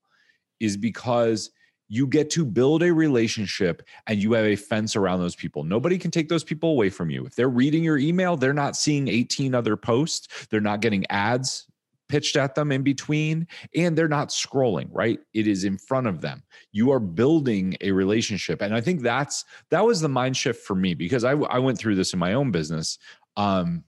is 0.59 0.75
because 0.75 1.51
you 1.87 2.07
get 2.07 2.29
to 2.31 2.45
build 2.45 2.83
a 2.83 2.91
relationship 2.91 3.83
and 4.07 4.21
you 4.21 4.33
have 4.33 4.45
a 4.45 4.55
fence 4.55 4.95
around 4.95 5.19
those 5.19 5.35
people. 5.35 5.63
Nobody 5.63 5.97
can 5.97 6.11
take 6.11 6.27
those 6.27 6.43
people 6.43 6.71
away 6.71 6.89
from 6.89 7.09
you. 7.09 7.25
If 7.25 7.35
they're 7.35 7.49
reading 7.49 7.83
your 7.83 7.97
email, 7.97 8.35
they're 8.35 8.53
not 8.53 8.75
seeing 8.75 9.07
18 9.07 9.53
other 9.53 9.77
posts, 9.77 10.47
they're 10.47 10.59
not 10.59 10.81
getting 10.81 11.05
ads 11.09 11.67
pitched 12.09 12.35
at 12.35 12.53
them 12.53 12.71
in 12.71 12.83
between, 12.83 13.47
and 13.75 13.97
they're 13.97 14.07
not 14.07 14.29
scrolling, 14.29 14.87
right? 14.91 15.19
It 15.33 15.47
is 15.47 15.63
in 15.63 15.79
front 15.79 16.05
of 16.05 16.21
them. 16.21 16.43
You 16.71 16.91
are 16.91 16.99
building 16.99 17.75
a 17.81 17.91
relationship. 17.91 18.61
And 18.61 18.75
I 18.75 18.81
think 18.81 19.01
that's 19.01 19.45
that 19.71 19.83
was 19.83 19.99
the 19.99 20.09
mind 20.09 20.37
shift 20.37 20.63
for 20.63 20.75
me 20.75 20.93
because 20.93 21.23
I, 21.23 21.31
I 21.31 21.57
went 21.57 21.79
through 21.79 21.95
this 21.95 22.13
in 22.13 22.19
my 22.19 22.33
own 22.33 22.51
business. 22.51 22.99
Um, 23.37 23.83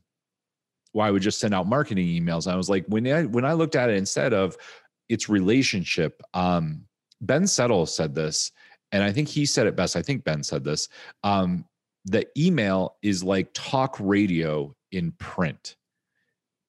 where 0.91 1.05
I 1.05 1.11
would 1.11 1.21
just 1.21 1.39
send 1.39 1.53
out 1.53 1.67
marketing 1.67 2.07
emails. 2.07 2.49
I 2.49 2.55
was 2.55 2.69
like, 2.69 2.85
when 2.87 3.05
I 3.07 3.25
when 3.25 3.43
I 3.43 3.53
looked 3.53 3.75
at 3.75 3.89
it 3.89 3.97
instead 3.97 4.33
of 4.33 4.55
its 5.09 5.29
relationship. 5.29 6.21
Um, 6.33 6.85
ben 7.21 7.47
Settle 7.47 7.85
said 7.85 8.15
this, 8.15 8.51
and 8.91 9.03
I 9.03 9.11
think 9.11 9.27
he 9.27 9.45
said 9.45 9.67
it 9.67 9.75
best. 9.75 9.95
I 9.95 10.01
think 10.01 10.23
Ben 10.23 10.43
said 10.43 10.63
this. 10.63 10.89
Um, 11.23 11.65
the 12.05 12.27
email 12.37 12.97
is 13.01 13.23
like 13.23 13.49
talk 13.53 13.97
radio 13.99 14.75
in 14.91 15.11
print. 15.13 15.75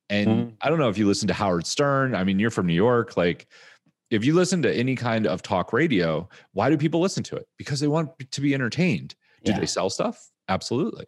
And 0.09 0.29
mm. 0.29 0.53
I 0.61 0.71
don't 0.71 0.79
know 0.79 0.89
if 0.89 0.99
you 0.99 1.07
listen 1.07 1.29
to 1.29 1.35
Howard 1.35 1.67
Stern. 1.67 2.15
I 2.15 2.25
mean, 2.25 2.39
you're 2.39 2.51
from 2.51 2.67
New 2.67 2.75
York. 2.75 3.17
Like, 3.17 3.49
if 4.11 4.25
you 4.25 4.35
listen 4.35 4.63
to 4.63 4.73
any 4.73 4.95
kind 4.95 5.27
of 5.27 5.43
talk 5.43 5.73
radio, 5.73 6.29
why 6.53 6.71
do 6.71 6.77
people 6.77 7.01
listen 7.01 7.23
to 7.25 7.37
it? 7.37 7.49
Because 7.59 7.81
they 7.81 7.89
want 7.89 8.11
to 8.31 8.41
be 8.41 8.55
entertained. 8.55 9.15
Do 9.45 9.53
yeah. 9.53 9.61
they 9.61 9.67
sell 9.67 9.91
stuff? 9.91 10.31
Absolutely 10.49 11.07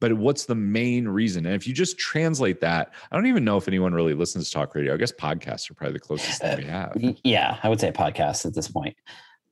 but 0.00 0.12
what's 0.14 0.44
the 0.44 0.54
main 0.54 1.08
reason? 1.08 1.46
And 1.46 1.54
if 1.54 1.66
you 1.66 1.74
just 1.74 1.98
translate 1.98 2.60
that, 2.60 2.92
I 3.10 3.16
don't 3.16 3.26
even 3.26 3.44
know 3.44 3.56
if 3.56 3.68
anyone 3.68 3.94
really 3.94 4.14
listens 4.14 4.48
to 4.48 4.54
talk 4.54 4.74
radio. 4.74 4.94
I 4.94 4.96
guess 4.96 5.12
podcasts 5.12 5.70
are 5.70 5.74
probably 5.74 5.94
the 5.94 6.00
closest 6.00 6.40
thing 6.40 6.58
we 6.58 6.64
have. 6.70 6.96
Yeah, 7.24 7.58
I 7.62 7.68
would 7.68 7.80
say 7.80 7.92
podcasts 7.92 8.44
at 8.44 8.54
this 8.54 8.68
point. 8.68 8.96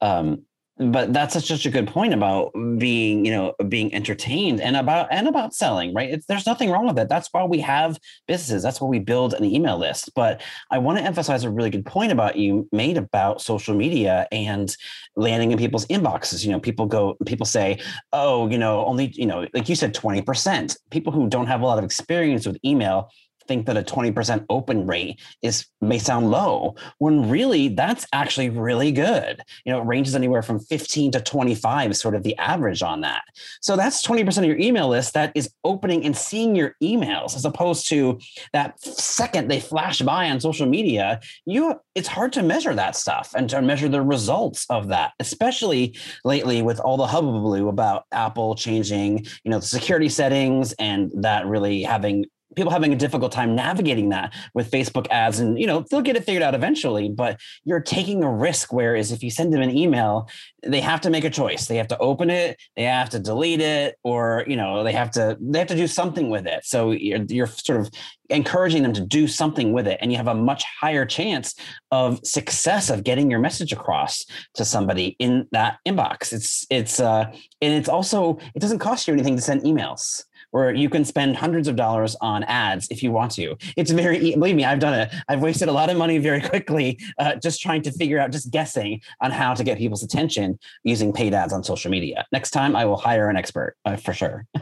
Um, 0.01 0.43
but 0.79 1.13
that's 1.13 1.35
such 1.35 1.67
a 1.67 1.71
good 1.71 1.87
point 1.87 2.13
about 2.13 2.53
being 2.79 3.25
you 3.25 3.31
know 3.31 3.55
being 3.69 3.95
entertained 3.95 4.61
and 4.61 4.77
about 4.77 5.07
and 5.11 5.29
about 5.29 5.55
selling 5.55 5.95
right? 5.95 6.11
It's, 6.11 6.27
there's 6.27 6.47
nothing 6.47 6.71
wrong 6.71 6.87
with 6.87 6.99
it. 6.99 7.09
That's 7.09 7.29
why 7.31 7.45
we 7.45 7.61
have 7.61 7.99
businesses. 8.27 8.63
That's 8.63 8.81
why 8.81 8.89
we 8.89 8.99
build 8.99 9.35
an 9.35 9.45
email 9.45 9.79
list. 9.79 10.11
But 10.15 10.43
i 10.71 10.79
want 10.79 10.99
to 10.99 11.05
emphasize 11.05 11.45
a 11.45 11.51
really 11.51 11.71
good 11.71 11.87
point 11.87 12.11
about 12.11 12.37
you 12.37 12.69
made 12.73 12.97
about 12.97 13.41
social 13.41 13.75
media 13.75 14.27
and 14.33 14.77
landing 15.17 15.53
in 15.53 15.59
people's 15.59 15.87
inboxes. 15.87 16.45
You 16.45 16.51
know 16.51 16.61
people 16.61 16.87
go 16.87 17.17
people 17.25 17.47
say 17.47 17.81
oh 18.13 18.49
you 18.49 18.59
know 18.59 18.85
only 18.85 19.13
you 19.15 19.27
know 19.27 19.47
like 19.55 19.69
you 19.69 19.77
said 19.77 19.95
20% 19.95 20.77
people 20.91 21.13
who 21.13 21.29
don't 21.29 21.47
have 21.47 21.61
a 21.61 21.67
lot 21.67 21.79
of 21.79 21.85
experience 21.85 22.47
with 22.47 22.59
email 22.65 23.11
think 23.47 23.67
that 23.67 23.77
a 23.77 23.83
20% 23.83 24.47
open 24.51 24.87
rate 24.87 25.21
is 25.43 25.67
may 25.81 25.99
sound 25.99 26.31
low 26.31 26.75
when 26.99 27.29
really 27.29 27.69
that's 27.69 28.07
actually 28.13 28.51
really 28.51 28.93
good. 28.93 29.43
You 29.65 29.73
know 29.73 29.81
it 29.81 29.87
ranges 29.87 30.15
anywhere 30.15 30.43
from 30.43 30.61
15 30.61 31.13
to 31.13 31.21
25 31.21 31.91
is 31.91 32.01
sort 32.01 32.15
of 32.15 32.23
the 32.23 32.37
average 32.39 32.83
on 32.83 33.03
that. 33.03 33.23
So 33.61 33.77
that's 33.77 34.07
20% 34.07 34.39
of 34.39 34.45
your 34.45 34.59
email 34.59 34.89
list 34.89 35.15
that 35.15 35.33
is 35.35 35.51
opening 35.65 36.05
and 36.05 36.17
seeing 36.17 36.55
your 36.55 36.75
emails 36.83 37.37
as 37.37 37.45
opposed 37.45 37.89
to 37.89 38.19
that 38.53 38.81
second 38.81 39.49
they 39.49 39.61
flash 39.61 40.01
by 40.01 40.31
on 40.31 40.41
social 40.41 40.67
media 40.67 41.21
you 41.47 41.75
it's 41.95 42.09
hard 42.09 42.33
to 42.33 42.43
measure 42.43 42.75
that 42.75 42.97
stuff 42.97 43.33
and 43.37 43.49
to 43.51 43.61
measure 43.63 43.89
the 43.89 44.03
results 44.03 44.67
of 44.71 44.89
that 44.89 45.13
especially 45.21 45.97
lately 46.25 46.63
with 46.63 46.81
all 46.81 46.97
the 46.97 47.07
hubbub 47.07 47.69
about 47.69 48.05
apple 48.13 48.55
changing 48.55 49.25
you 49.45 49.51
know 49.51 49.59
the 49.59 49.67
security 49.67 50.09
settings 50.09 50.73
and 50.75 51.11
that 51.15 51.47
really 51.47 51.83
having 51.83 52.25
people 52.55 52.73
having 52.73 52.93
a 52.93 52.97
difficult 52.97 53.33
time 53.33 53.55
navigating 53.55 54.09
that 54.11 54.33
with 54.55 54.71
Facebook 54.71 55.07
ads 55.11 55.41
and 55.41 55.59
you 55.59 55.67
know 55.67 55.85
they'll 55.91 56.03
get 56.03 56.17
it 56.17 56.25
figured 56.25 56.43
out 56.43 56.55
eventually 56.55 57.09
but 57.09 57.41
you're 57.65 57.81
taking 57.81 58.23
a 58.23 58.31
risk 58.31 58.73
whereas 58.73 59.13
if 59.13 59.23
you 59.23 59.31
send 59.31 59.53
them 59.53 59.63
an 59.63 59.77
email 59.77 60.29
they 60.67 60.81
have 60.81 61.01
to 61.03 61.11
make 61.11 61.25
a 61.25 61.31
choice. 61.31 61.67
They 61.67 61.77
have 61.77 61.89
to 61.89 61.99
open 61.99 62.31
it 62.31 62.61
they 62.77 62.85
have 62.85 63.11
to 63.11 63.19
delete 63.19 63.61
it 63.61 63.97
or 64.03 64.45
you 64.47 64.57
know 64.57 64.85
they 64.85 64.93
have 64.93 65.11
to 65.13 65.37
they 65.41 65.59
have 65.59 65.69
to 65.69 65.77
do 65.77 65.87
something 65.87 66.31
with 66.31 66.47
it. 66.47 66.65
So 66.65 66.93
you're, 66.93 67.23
you're 67.29 67.47
sort 67.47 67.81
of 67.81 67.91
encouraging 68.31 68.83
them 68.83 68.93
to 68.95 69.03
do 69.03 69.29
something 69.29 69.73
with 69.73 69.87
it 69.87 69.99
and 70.01 70.11
you 70.11 70.17
have 70.17 70.29
a 70.29 70.35
much 70.35 70.65
higher 70.81 71.05
chance 71.05 71.55
of 71.91 72.25
success 72.25 72.89
of 72.91 73.05
getting 73.05 73.31
your 73.31 73.41
message 73.41 73.73
across 73.73 74.25
to 74.55 74.65
somebody 74.65 75.17
in 75.19 75.47
that 75.53 75.79
inbox. 75.87 76.33
It's 76.33 76.67
it's 76.71 77.01
uh 77.01 77.25
and 77.61 77.75
it's 77.75 77.89
also 77.89 78.39
it 78.55 78.61
doesn't 78.61 78.79
cost 78.79 79.07
you 79.07 79.15
anything 79.15 79.37
to 79.37 79.43
send 79.43 79.63
emails 79.63 80.25
where 80.55 80.73
you 80.73 80.89
can 80.89 81.05
spend 81.05 81.37
hundreds 81.37 81.67
of 81.67 81.75
dollars 81.75 82.15
on 82.21 82.45
ads 82.45 82.87
if 82.89 83.03
you 83.03 83.11
want 83.11 83.33
to. 83.33 83.57
It's 83.77 83.91
very, 83.91 84.37
believe 84.37 84.55
me, 84.55 84.65
I've 84.65 84.79
done 84.79 84.95
it. 84.95 85.13
I've 85.29 85.43
wasted 85.43 85.69
a 85.69 85.73
lot 85.73 85.91
of 85.91 85.97
money 85.97 86.19
very 86.19 86.41
quickly 86.53 86.97
uh, 87.19 87.35
just 87.35 87.61
trying 87.61 87.83
to 87.83 87.91
figure 87.91 88.21
out, 88.21 88.31
just 88.31 88.53
guessing 88.53 89.01
on 89.21 89.33
how 89.33 89.55
to 89.55 89.65
get 89.65 89.79
people's 89.79 90.05
attention 90.05 90.57
using 90.85 91.13
paid 91.13 91.35
ads 91.35 91.53
on 91.53 91.65
social 91.65 91.91
media. 91.91 92.25
Next 92.31 92.53
time, 92.53 92.77
I 92.77 92.85
will 92.85 92.97
hire 92.97 93.29
an 93.29 93.37
expert 93.37 93.77
uh, 93.85 93.97
for 93.97 94.13
sure. 94.13 94.47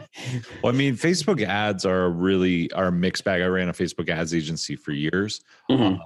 well, 0.63 0.73
I 0.73 0.75
mean, 0.75 0.95
Facebook 0.95 1.45
ads 1.45 1.85
are 1.85 2.09
really 2.09 2.71
are 2.71 2.87
a 2.87 2.91
mixed 2.91 3.23
bag. 3.23 3.43
I 3.43 3.45
ran 3.45 3.69
a 3.69 3.73
Facebook 3.73 4.09
ads 4.09 4.33
agency 4.33 4.75
for 4.75 4.93
years. 4.93 5.41
Mm-hmm. 5.69 6.01
Uh, 6.01 6.05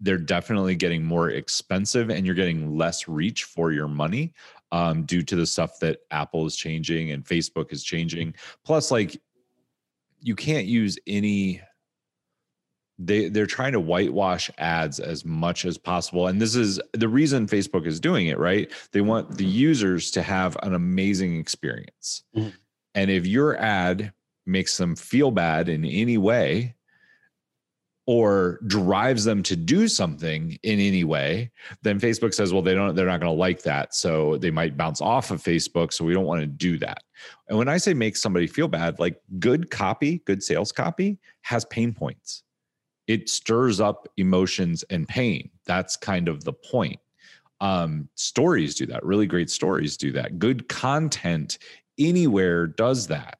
they're 0.00 0.18
definitely 0.18 0.74
getting 0.74 1.04
more 1.04 1.30
expensive 1.30 2.10
and 2.10 2.26
you're 2.26 2.34
getting 2.34 2.76
less 2.76 3.06
reach 3.06 3.44
for 3.44 3.70
your 3.70 3.86
money 3.86 4.34
um, 4.72 5.04
due 5.04 5.22
to 5.22 5.36
the 5.36 5.46
stuff 5.46 5.78
that 5.80 6.00
Apple 6.10 6.46
is 6.46 6.56
changing 6.56 7.12
and 7.12 7.24
Facebook 7.24 7.72
is 7.72 7.84
changing. 7.84 8.34
Plus, 8.64 8.90
like 8.90 9.20
you 10.20 10.34
can't 10.34 10.66
use 10.66 10.98
any 11.06 11.60
they 12.98 13.28
they're 13.28 13.46
trying 13.46 13.72
to 13.72 13.80
whitewash 13.80 14.50
ads 14.58 15.00
as 15.00 15.24
much 15.24 15.64
as 15.64 15.78
possible 15.78 16.26
and 16.28 16.40
this 16.40 16.54
is 16.54 16.78
the 16.92 17.08
reason 17.08 17.46
facebook 17.46 17.86
is 17.86 17.98
doing 17.98 18.26
it 18.26 18.38
right 18.38 18.70
they 18.92 19.00
want 19.00 19.36
the 19.36 19.44
users 19.44 20.10
to 20.10 20.22
have 20.22 20.56
an 20.62 20.74
amazing 20.74 21.38
experience 21.38 22.22
mm-hmm. 22.36 22.50
and 22.94 23.10
if 23.10 23.26
your 23.26 23.56
ad 23.56 24.12
makes 24.46 24.76
them 24.76 24.94
feel 24.94 25.30
bad 25.30 25.68
in 25.68 25.84
any 25.84 26.18
way 26.18 26.74
or 28.06 28.58
drives 28.66 29.24
them 29.24 29.42
to 29.44 29.54
do 29.54 29.86
something 29.86 30.58
in 30.64 30.80
any 30.80 31.04
way, 31.04 31.50
then 31.82 32.00
Facebook 32.00 32.34
says, 32.34 32.52
well, 32.52 32.62
they 32.62 32.74
don't, 32.74 32.96
they're 32.96 33.06
not 33.06 33.20
going 33.20 33.32
to 33.32 33.38
like 33.38 33.62
that. 33.62 33.94
So 33.94 34.38
they 34.38 34.50
might 34.50 34.76
bounce 34.76 35.00
off 35.00 35.30
of 35.30 35.40
Facebook. 35.40 35.92
So 35.92 36.04
we 36.04 36.12
don't 36.12 36.24
want 36.24 36.40
to 36.40 36.46
do 36.46 36.78
that. 36.78 37.04
And 37.48 37.56
when 37.56 37.68
I 37.68 37.76
say 37.76 37.94
make 37.94 38.16
somebody 38.16 38.48
feel 38.48 38.66
bad, 38.66 38.98
like 38.98 39.20
good 39.38 39.70
copy, 39.70 40.18
good 40.26 40.42
sales 40.42 40.72
copy 40.72 41.18
has 41.42 41.64
pain 41.66 41.92
points. 41.92 42.42
It 43.06 43.28
stirs 43.28 43.80
up 43.80 44.08
emotions 44.16 44.82
and 44.90 45.06
pain. 45.06 45.50
That's 45.64 45.96
kind 45.96 46.28
of 46.28 46.42
the 46.42 46.52
point. 46.52 46.98
Um, 47.60 48.08
stories 48.16 48.74
do 48.74 48.86
that. 48.86 49.04
Really 49.04 49.26
great 49.26 49.48
stories 49.48 49.96
do 49.96 50.10
that. 50.12 50.40
Good 50.40 50.68
content 50.68 51.58
anywhere 51.98 52.66
does 52.66 53.06
that. 53.06 53.38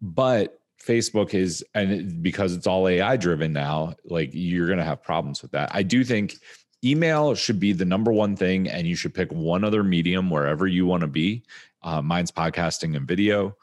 But 0.00 0.59
Facebook 0.84 1.34
is, 1.34 1.64
and 1.74 2.22
because 2.22 2.54
it's 2.54 2.66
all 2.66 2.88
AI 2.88 3.16
driven 3.16 3.52
now, 3.52 3.94
like 4.04 4.30
you're 4.32 4.66
going 4.66 4.78
to 4.78 4.84
have 4.84 5.02
problems 5.02 5.42
with 5.42 5.52
that. 5.52 5.70
I 5.74 5.82
do 5.82 6.04
think 6.04 6.36
email 6.84 7.34
should 7.34 7.60
be 7.60 7.72
the 7.72 7.84
number 7.84 8.12
one 8.12 8.36
thing, 8.36 8.68
and 8.68 8.86
you 8.86 8.94
should 8.94 9.14
pick 9.14 9.30
one 9.30 9.64
other 9.64 9.84
medium 9.84 10.30
wherever 10.30 10.66
you 10.66 10.86
want 10.86 11.02
to 11.02 11.06
be. 11.06 11.42
Uh, 11.82 12.00
mine's 12.00 12.30
podcasting 12.30 12.96
and 12.96 13.06
video. 13.06 13.56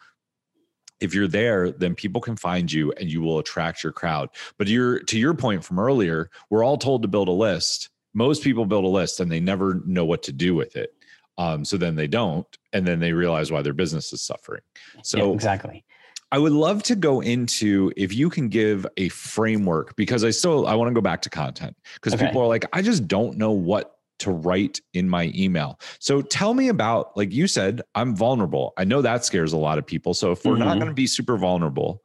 If 1.00 1.14
you're 1.14 1.28
there, 1.28 1.72
then 1.72 1.94
people 1.94 2.22
can 2.22 2.36
find 2.36 2.72
you 2.72 2.92
and 2.94 3.12
you 3.12 3.22
will 3.22 3.38
attract 3.38 3.84
your 3.84 3.94
crowd. 3.94 4.30
But 4.58 4.68
you're 4.68 5.00
to 5.00 5.20
your 5.20 5.36
point 5.36 5.64
from 5.64 5.78
earlier, 5.78 6.32
we're 6.50 6.64
all 6.64 6.78
told 6.78 7.04
to 7.04 7.08
build 7.08 7.28
a 7.28 7.32
list. 7.32 7.90
Most 8.16 8.44
people 8.44 8.66
build 8.66 8.84
a 8.84 8.88
list 8.88 9.20
and 9.20 9.32
they 9.32 9.40
never 9.40 9.82
know 9.86 10.06
what 10.06 10.24
to 10.24 10.32
do 10.32 10.56
with 10.56 10.76
it. 10.76 10.92
Um, 11.38 11.64
so 11.66 11.78
then 11.78 11.96
they 11.96 12.08
don't, 12.08 12.48
and 12.74 12.88
then 12.88 13.00
they 13.00 13.14
realize 13.14 13.52
why 13.52 13.62
their 13.62 13.74
business 13.74 14.12
is 14.12 14.24
suffering. 14.24 14.62
So 15.04 15.30
yeah, 15.30 15.34
exactly. 15.36 15.86
I 16.32 16.40
would 16.40 16.52
love 16.52 16.84
to 16.84 16.96
go 16.96 17.22
into 17.22 17.92
if 17.96 18.14
you 18.14 18.30
can 18.30 18.50
give 18.50 18.86
a 18.98 19.10
framework 19.10 19.96
because 19.96 20.24
I 20.24 20.32
still 20.32 20.68
I 20.68 20.76
want 20.76 20.90
to 20.90 20.94
go 20.94 21.02
back 21.02 21.22
to 21.24 21.30
content 21.30 21.78
because 21.96 22.14
okay. 22.14 22.26
people 22.26 22.42
are 22.42 22.48
like 22.48 22.66
I 22.74 22.82
just 22.82 23.08
don't 23.08 23.38
know 23.38 23.52
what 23.52 23.98
to 24.20 24.32
write 24.32 24.82
in 24.94 25.08
my 25.08 25.32
email. 25.36 25.80
So 26.00 26.22
tell 26.22 26.54
me 26.54 26.68
about 26.68 27.16
like 27.16 27.32
you 27.32 27.48
said 27.48 27.82
I'm 27.96 28.16
vulnerable. 28.16 28.74
I 28.78 28.84
know 28.84 29.02
that 29.02 29.24
scares 29.24 29.54
a 29.54 29.58
lot 29.58 29.78
of 29.78 29.86
people. 29.86 30.14
So 30.14 30.32
if 30.32 30.44
we're 30.44 30.54
mm-hmm. 30.54 30.64
not 30.64 30.76
going 30.76 30.88
to 30.88 30.94
be 30.94 31.08
super 31.08 31.38
vulnerable, 31.38 32.04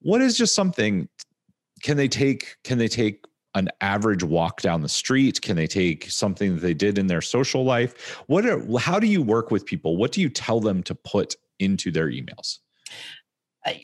what 0.00 0.20
is 0.20 0.36
just 0.36 0.54
something 0.54 1.08
can 1.82 1.96
they 1.96 2.08
take 2.08 2.56
can 2.62 2.78
they 2.78 2.88
take 2.88 3.24
an 3.54 3.68
average 3.80 4.22
walk 4.22 4.60
down 4.60 4.82
the 4.82 4.88
street? 4.88 5.40
Can 5.40 5.56
they 5.56 5.66
take 5.66 6.10
something 6.10 6.54
that 6.54 6.60
they 6.60 6.74
did 6.74 6.96
in 6.96 7.08
their 7.08 7.22
social 7.22 7.64
life? 7.64 8.22
What 8.26 8.46
are, 8.46 8.62
how 8.78 9.00
do 9.00 9.06
you 9.06 9.22
work 9.22 9.50
with 9.50 9.66
people? 9.66 9.96
What 9.96 10.12
do 10.12 10.20
you 10.20 10.28
tell 10.28 10.60
them 10.60 10.82
to 10.84 10.94
put 10.94 11.34
into 11.58 11.90
their 11.90 12.08
emails? 12.08 12.58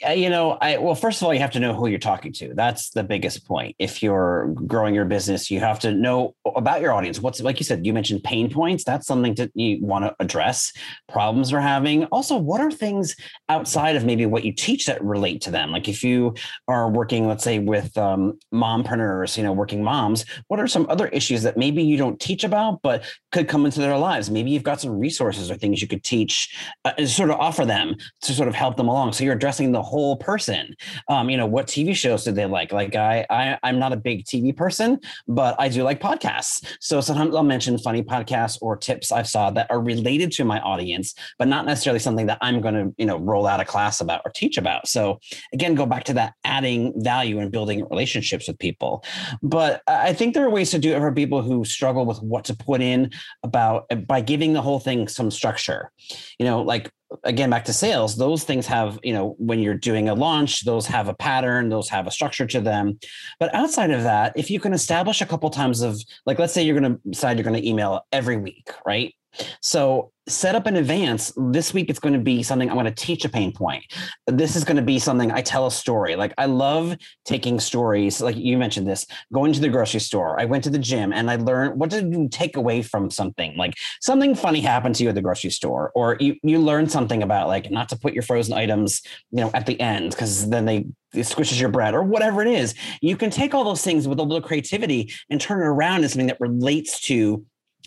I, 0.05 0.13
you 0.15 0.31
know, 0.31 0.53
I 0.53 0.79
well, 0.79 0.95
first 0.95 1.21
of 1.21 1.27
all, 1.27 1.35
you 1.35 1.41
have 1.41 1.51
to 1.53 1.61
know 1.61 1.75
who 1.75 1.89
you're 1.89 1.99
talking 1.99 2.33
to. 2.35 2.55
That's 2.55 2.91
the 2.91 3.05
biggest 3.05 3.47
point. 3.47 3.77
If 3.79 4.03
you're 4.03 4.55
growing 4.67 4.95
your 4.95 5.05
business, 5.05 5.51
you 5.51 5.61
have 5.61 5.79
to 5.81 5.93
know 5.93 6.35
about 6.57 6.81
your 6.81 6.93
audience. 6.93 7.21
What's 7.21 7.41
like 7.41 7.59
you 7.61 7.65
said, 7.65 7.85
you 7.85 7.93
mentioned 7.93 8.25
pain 8.25 8.51
points. 8.51 8.85
That's 8.85 9.07
something 9.07 9.35
that 9.35 9.51
you 9.55 9.85
want 9.85 10.05
to 10.05 10.15
address. 10.21 10.73
Problems 11.09 11.53
are 11.53 11.61
having. 11.61 12.05
Also, 12.07 12.37
what 12.37 12.61
are 12.61 12.71
things 12.71 13.17
outside 13.49 13.97
of 13.97 14.05
maybe 14.05 14.27
what 14.27 14.45
you 14.45 14.53
teach 14.53 14.87
that 14.87 15.03
relate 15.05 15.41
to 15.43 15.51
them? 15.51 15.71
Like 15.71 15.89
if 15.89 16.03
you 16.03 16.35
are 16.69 16.91
working, 16.91 17.27
let's 17.29 17.45
say, 17.45 17.59
with 17.59 17.97
um, 17.99 18.39
mompreneurs, 18.53 19.37
you 19.37 19.43
know, 19.43 19.53
working 19.53 19.83
moms, 19.83 20.25
what 20.49 20.61
are 20.61 20.67
some 20.67 20.87
other 20.89 21.09
issues 21.09 21.43
that 21.43 21.57
maybe 21.57 21.83
you 21.83 21.97
don't 21.97 22.21
teach 22.21 22.45
about, 22.45 22.81
but 22.83 23.05
could 23.33 23.49
come 23.49 23.67
into 23.67 23.81
their 23.81 23.99
lives? 23.99 24.31
Maybe 24.31 24.51
you've 24.51 24.63
got 24.63 24.81
some 24.81 24.99
resources 24.99 25.51
or 25.51 25.57
things 25.57 25.83
you 25.83 25.89
could 25.89 26.05
teach, 26.05 26.57
uh, 26.85 27.05
sort 27.07 27.31
of 27.31 27.37
offer 27.37 27.65
them 27.65 27.97
to 28.23 28.33
sort 28.33 28.49
of 28.49 28.55
help 28.55 28.77
them 28.77 28.89
along. 28.89 29.13
So 29.13 29.25
you're 29.25 29.35
addressing 29.35 29.74
the 29.75 29.83
whole 29.83 30.17
person. 30.17 30.75
Um, 31.09 31.29
you 31.29 31.37
know, 31.37 31.47
what 31.47 31.67
TV 31.67 31.95
shows 31.95 32.25
do 32.25 32.33
they 32.33 32.47
like? 32.47 32.73
Like 32.73 32.97
I, 32.97 33.27
I 33.31 33.59
I'm 33.63 33.79
not 33.79 33.93
a 33.93 33.97
big 33.97 34.25
TV 34.25 34.57
person, 34.57 35.01
but 35.29 35.55
I 35.59 35.69
do 35.69 35.83
like 35.83 36.01
podcasts. 36.01 36.65
So 36.81 37.01
sometimes 37.01 37.35
I'll 37.35 37.43
mention 37.43 37.77
funny 37.79 38.03
podcasts 38.03 38.59
or 38.61 38.77
tips 38.77 39.13
I've 39.13 39.29
saw 39.29 39.51
that 39.51 39.71
are 39.71 39.81
related 39.81 40.33
to 40.33 40.45
my 40.45 40.61
audience, 40.61 41.15
but 41.39 41.49
not 41.49 41.67
necessarily 41.67 41.99
something 41.99 42.27
that 42.27 42.39
I'm 42.41 42.61
going 42.61 42.75
to, 42.75 42.95
you 42.99 43.07
know, 43.07 43.19
roll 43.19 43.47
out 43.47 43.61
a 43.61 43.65
class 43.65 44.01
about 44.01 44.23
or 44.25 44.31
teach 44.31 44.57
about. 44.57 44.89
So 44.89 45.21
again, 45.53 45.75
go 45.75 45.87
back 45.87 46.05
to 46.05 46.15
that 46.15 46.35
adding 46.45 46.93
value 46.97 47.39
and 47.39 47.51
building 47.51 47.87
relationships 47.91 48.49
with 48.49 48.59
people. 48.59 49.05
But 49.43 49.83
I 49.87 50.13
think 50.13 50.35
there 50.35 50.45
are 50.45 50.51
ways 50.51 50.71
to 50.71 50.79
do 50.79 50.95
it 50.95 51.01
for 51.01 51.13
people 51.13 51.43
who 51.43 51.65
struggle 51.65 52.07
with 52.07 52.23
what 52.23 52.45
to 52.45 52.55
put 52.55 52.81
in 52.81 53.11
about 53.43 53.87
by 54.07 54.21
giving 54.21 54.53
the 54.53 54.63
whole 54.63 54.81
thing 54.81 55.09
some 55.09 55.31
structure. 55.31 55.91
You 56.39 56.47
know, 56.47 56.63
like 56.63 56.91
again 57.23 57.51
back 57.51 57.65
to 57.65 57.73
sales 57.73 58.17
those 58.17 58.45
things 58.45 58.67
have 58.67 58.99
you 59.03 59.13
know 59.13 59.37
when 59.39 59.61
you're 59.61 59.75
doing 59.75 60.09
a 60.09 60.15
launch 60.15 60.65
those 60.65 60.87
have 60.87 61.09
a 61.09 61.15
pattern 61.15 61.69
those 61.69 61.89
have 61.89 62.07
a 62.07 62.11
structure 62.11 62.47
to 62.47 62.61
them. 62.61 62.99
But 63.39 63.55
outside 63.55 63.91
of 63.91 64.03
that 64.05 64.33
if 64.37 64.51
you 64.51 64.61
can 64.61 64.73
establish 64.73 65.21
a 65.21 65.27
couple 65.27 65.51
times 65.51 65.81
of 65.81 66.01
like 66.27 66.39
let's 66.39 66.53
say 66.53 66.63
you're 66.63 66.79
going 66.79 66.95
to 66.95 67.01
decide 67.09 67.37
you're 67.37 67.45
going 67.45 67.61
to 67.61 67.69
email 67.69 68.07
every 68.13 68.37
week 68.37 68.71
right? 68.87 69.15
So 69.61 70.13
set 70.27 70.55
up 70.55 70.67
in 70.67 70.77
advance. 70.77 71.33
This 71.37 71.75
week 71.75 71.91
it's 71.91 71.99
going 71.99 72.15
to 72.15 72.19
be 72.19 72.43
something 72.43 72.69
I'm 72.69 72.77
going 72.77 72.87
to 72.87 72.93
teach 72.93 73.25
a 73.25 73.29
pain 73.29 73.53
point. 73.53 73.85
This 74.27 74.57
is 74.57 74.65
going 74.65 74.77
to 74.77 74.83
be 74.83 74.99
something 74.99 75.31
I 75.31 75.43
tell 75.43 75.67
a 75.67 75.71
story. 75.71 76.17
Like 76.17 76.33
I 76.39 76.47
love 76.47 76.97
taking 77.25 77.61
stories. 77.61 78.21
Like 78.21 78.37
you 78.37 78.57
mentioned 78.57 78.87
this, 78.87 79.07
going 79.33 79.53
to 79.53 79.61
the 79.61 79.69
grocery 79.69 80.01
store. 80.01 80.41
I 80.41 80.47
went 80.47 80.65
to 80.65 80.71
the 80.71 80.79
gym 80.79 81.13
and 81.13 81.31
I 81.31 81.37
learned 81.37 81.79
what 81.79 81.91
did 81.91 82.13
you 82.13 82.29
take 82.29 82.57
away 82.57 82.83
from 82.83 83.11
something? 83.11 83.57
Like 83.57 83.75
something 84.01 84.35
funny 84.35 84.61
happened 84.61 84.95
to 84.97 85.03
you 85.03 85.11
at 85.11 85.15
the 85.15 85.23
grocery 85.23 85.51
store, 85.51 85.93
or 85.95 86.17
you 86.21 86.37
you 86.43 86.59
learn 86.59 86.89
something 86.89 87.23
about 87.23 87.49
like 87.49 87.71
not 87.71 87.89
to 87.91 87.97
put 87.97 88.15
your 88.15 88.23
frozen 88.23 88.55
items, 88.55 89.03
you 89.31 89.41
know, 89.41 89.51
at 89.53 89.67
the 89.67 89.79
end 89.81 90.11
because 90.11 90.49
then 90.49 90.65
they 90.65 90.87
it 91.13 91.27
squishes 91.27 91.61
your 91.61 91.69
bread 91.69 91.95
or 91.95 92.03
whatever 92.03 92.43
it 92.43 92.49
is. 92.49 92.75
You 93.01 93.17
can 93.17 93.31
take 93.31 93.55
all 93.55 93.65
those 93.65 93.83
things 93.83 94.09
with 94.09 94.19
a 94.19 94.23
little 94.23 94.47
creativity 94.47 95.13
and 95.31 95.41
turn 95.41 95.61
it 95.61 95.67
around 95.67 95.97
into 95.97 96.09
something 96.09 96.27
that 96.27 96.41
relates 96.41 97.01
to 97.03 97.45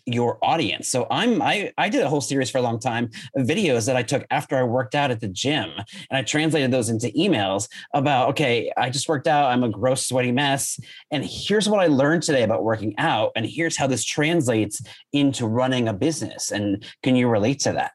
your 0.08 0.40
audience. 0.42 0.88
So 0.88 1.06
I'm 1.12 1.42
I 1.42 1.72
I 1.78 1.90
did 1.90 2.02
a 2.02 2.10
whole 2.10 2.22
series 2.22 2.50
for 2.50 2.60
a 2.60 2.62
long 2.62 2.80
time 2.80 3.10
of 3.36 3.46
videos 3.46 3.86
that 3.86 3.98
I 3.98 4.04
took 4.04 4.26
after 4.32 4.58
I 4.58 4.64
worked 4.64 4.96
out 4.96 5.12
at 5.12 5.20
the 5.20 5.28
gym 5.28 5.70
and 5.76 6.18
I 6.18 6.24
translated 6.24 6.72
those 6.72 6.90
into 6.90 7.10
emails 7.10 7.68
about 7.94 8.30
okay, 8.30 8.72
I 8.78 8.90
just 8.90 9.10
worked 9.10 9.28
out, 9.28 9.52
I'm 9.52 9.64
a 9.64 9.70
gross 9.70 10.08
sweaty 10.08 10.32
mess 10.32 10.80
and 11.12 11.26
here's 11.26 11.68
what 11.68 11.82
I 11.82 11.88
learned 11.88 12.24
today 12.24 12.44
about 12.44 12.64
working 12.64 12.96
out 12.98 13.34
and 13.36 13.46
here's 13.46 13.76
how 13.78 13.86
this 13.86 14.06
translates 14.06 14.82
into 15.12 15.46
running 15.46 15.90
a 15.90 15.94
business 15.94 16.52
and 16.52 16.84
can 17.04 17.18
you 17.18 17.28
relate 17.28 17.60
to 17.62 17.74
that? 17.74 17.92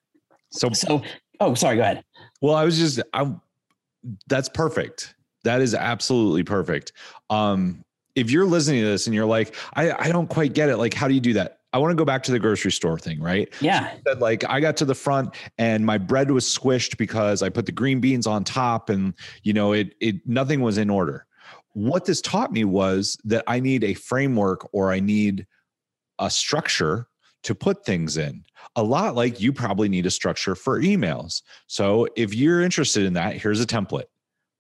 So 0.51 0.69
so 0.71 1.03
oh 1.41 1.55
sorry, 1.55 1.77
go 1.77 1.83
ahead. 1.83 2.05
Well, 2.43 2.55
I 2.55 2.65
was 2.65 2.79
just 2.79 3.01
I 3.15 3.33
that's 4.29 4.51
perfect. 4.51 5.15
That 5.45 5.63
is 5.63 5.75
absolutely 5.75 6.45
perfect. 6.45 6.93
Um 7.31 7.83
if 8.15 8.31
you're 8.31 8.45
listening 8.45 8.83
to 8.83 8.89
this 8.89 9.07
and 9.07 9.15
you're 9.15 9.25
like, 9.25 9.55
I, 9.75 9.93
I 9.93 10.13
don't 10.13 10.29
quite 10.29 10.53
get 10.53 10.69
it, 10.69 10.77
like, 10.77 10.93
how 10.93 11.09
do 11.09 11.15
you 11.15 11.21
do 11.21 11.33
that? 11.33 11.62
I 11.73 11.79
want 11.79 11.91
to 11.91 11.95
go 11.95 12.05
back 12.05 12.23
to 12.25 12.33
the 12.33 12.39
grocery 12.39 12.73
store 12.73 12.99
thing, 12.99 13.21
right? 13.21 13.53
Yeah. 13.61 13.95
So 14.07 14.15
like 14.19 14.45
I 14.49 14.61
got 14.61 14.77
to 14.79 14.85
the 14.85 14.95
front 14.95 15.35
and 15.59 15.87
my 15.87 15.99
bread 15.99 16.31
was 16.31 16.45
squished 16.45 16.99
because 16.99 17.43
I 17.43 17.49
put 17.49 17.67
the 17.67 17.73
green 17.73 18.01
beans 18.01 18.27
on 18.27 18.45
top 18.45 18.91
and 18.91 19.15
you 19.43 19.53
know 19.53 19.73
it 19.73 19.95
it 20.01 20.27
nothing 20.27 20.61
was 20.61 20.79
in 20.79 20.91
order. 20.91 21.27
What 21.75 22.05
this 22.05 22.21
taught 22.21 22.53
me 22.53 22.65
was 22.65 23.17
that 23.25 23.45
I 23.47 23.61
need 23.61 23.85
a 23.85 23.95
framework 23.95 24.69
or 24.73 24.93
I 24.93 25.01
need 25.01 25.47
a 26.19 26.31
structure 26.31 27.09
to 27.45 27.55
put 27.55 27.85
things 27.85 28.17
in. 28.17 28.45
A 28.77 28.83
lot 28.83 29.15
like 29.15 29.41
you 29.41 29.53
probably 29.53 29.89
need 29.89 30.07
a 30.07 30.11
structure 30.11 30.55
for 30.55 30.81
emails. 30.81 31.43
So 31.67 32.07
if 32.15 32.35
you're 32.35 32.61
interested 32.61 33.05
in 33.05 33.15
that, 33.15 33.37
here's 33.37 33.61
a 33.61 33.67
template 33.67 34.05